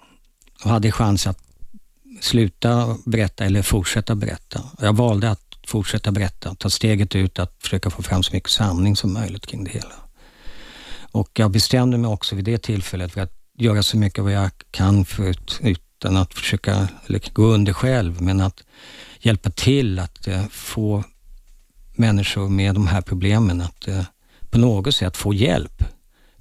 och 0.64 0.70
hade 0.70 0.92
chans 0.92 1.26
att 1.26 1.43
sluta 2.20 2.96
berätta 3.04 3.44
eller 3.44 3.62
fortsätta 3.62 4.14
berätta. 4.14 4.60
Jag 4.80 4.96
valde 4.96 5.30
att 5.30 5.40
fortsätta 5.66 6.12
berätta, 6.12 6.54
ta 6.54 6.70
steget 6.70 7.14
ut 7.16 7.38
att 7.38 7.56
försöka 7.58 7.90
få 7.90 8.02
fram 8.02 8.22
så 8.22 8.32
mycket 8.32 8.50
sanning 8.50 8.96
som 8.96 9.12
möjligt 9.12 9.46
kring 9.46 9.64
det 9.64 9.70
hela. 9.70 9.94
Och 11.12 11.30
jag 11.34 11.50
bestämde 11.50 11.98
mig 11.98 12.10
också 12.10 12.36
vid 12.36 12.44
det 12.44 12.62
tillfället 12.62 13.12
för 13.12 13.20
att 13.20 13.32
göra 13.58 13.82
så 13.82 13.96
mycket 13.96 14.24
vad 14.24 14.32
jag 14.32 14.50
kan 14.70 15.04
för, 15.04 15.34
utan 15.60 16.16
att 16.16 16.34
försöka 16.34 16.88
eller 17.06 17.32
gå 17.32 17.42
under 17.42 17.72
själv, 17.72 18.22
men 18.22 18.40
att 18.40 18.62
hjälpa 19.18 19.50
till 19.50 19.98
att 19.98 20.26
eh, 20.26 20.46
få 20.50 21.04
människor 21.94 22.48
med 22.48 22.74
de 22.74 22.86
här 22.86 23.00
problemen 23.00 23.60
att 23.60 23.88
eh, 23.88 24.04
på 24.50 24.58
något 24.58 24.94
sätt 24.94 25.16
få 25.16 25.34
hjälp. 25.34 25.84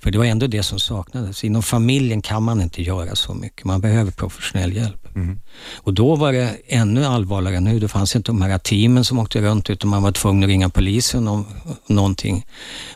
För 0.04 0.12
det 0.12 0.18
var 0.18 0.26
ändå 0.26 0.48
det 0.48 0.64
som 0.64 0.80
saknades. 0.80 1.44
Inom 1.44 1.64
familjen 1.64 2.22
kan 2.22 2.44
man 2.44 2.62
inte 2.62 2.82
göra 2.82 3.16
så 3.16 3.34
mycket. 3.34 3.66
Man 3.66 3.82
behöver 3.82 4.12
professionell 4.12 4.74
hjälp. 4.74 5.16
Mm. 5.16 5.40
Och 5.76 5.94
då 5.94 6.16
var 6.16 6.34
det 6.34 6.58
ännu 6.68 7.06
allvarligare 7.06 7.60
nu. 7.60 7.80
Det 7.80 7.88
fanns 7.88 8.16
inte 8.16 8.32
de 8.32 8.42
här 8.42 8.58
teamen 8.58 9.06
som 9.06 9.20
åkte 9.20 9.42
runt 9.42 9.70
utan 9.70 9.90
man 9.90 10.04
var 10.04 10.12
tvungen 10.12 10.44
att 10.44 10.48
ringa 10.48 10.70
polisen 10.70 11.28
om 11.28 11.46
någonting 11.88 12.46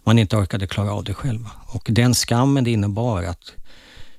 man 0.03 0.19
inte 0.19 0.37
orkade 0.37 0.67
klara 0.67 0.91
av 0.91 1.03
det 1.03 1.13
själva. 1.13 1.51
Och 1.67 1.87
den 1.91 2.13
skammen 2.13 2.63
det 2.63 2.71
innebar 2.71 3.23
att 3.23 3.53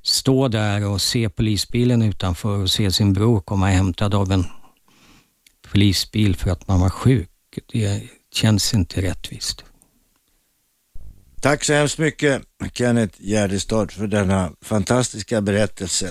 stå 0.02 0.48
där 0.48 0.86
och 0.86 1.00
se 1.00 1.28
polisbilen 1.28 2.02
utanför 2.02 2.58
och 2.62 2.70
se 2.70 2.92
sin 2.92 3.12
bror 3.12 3.40
komma 3.40 3.66
hämtad 3.66 4.14
av 4.14 4.32
en 4.32 4.44
polisbil 5.70 6.36
för 6.36 6.50
att 6.50 6.68
man 6.68 6.80
var 6.80 6.90
sjuk. 6.90 7.30
Det 7.72 8.02
känns 8.34 8.74
inte 8.74 9.02
rättvist. 9.02 9.64
Tack 11.40 11.64
så 11.64 11.72
hemskt 11.72 11.98
mycket 11.98 12.42
Kenneth 12.72 13.14
Gärdestad 13.18 13.92
för 13.92 14.06
denna 14.06 14.50
fantastiska 14.64 15.40
berättelse. 15.40 16.10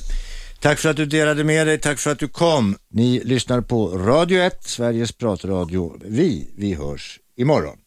Tack 0.59 0.79
för 0.79 0.89
att 0.89 0.95
du 0.95 1.05
delade 1.05 1.43
med 1.43 1.67
dig, 1.67 1.79
tack 1.79 1.99
för 1.99 2.11
att 2.11 2.19
du 2.19 2.27
kom. 2.27 2.77
Ni 2.91 3.21
lyssnar 3.23 3.61
på 3.61 3.87
Radio 3.87 4.41
1, 4.41 4.63
Sveriges 4.63 5.11
pratradio. 5.11 5.99
Vi, 6.05 6.49
vi 6.57 6.73
hörs 6.73 7.19
imorgon. 7.37 7.77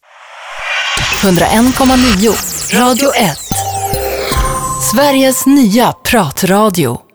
101,9 1.23 2.79
Radio 2.79 3.13
1 3.15 3.37
Sveriges 4.91 5.45
nya 5.45 5.91
pratradio 5.91 7.10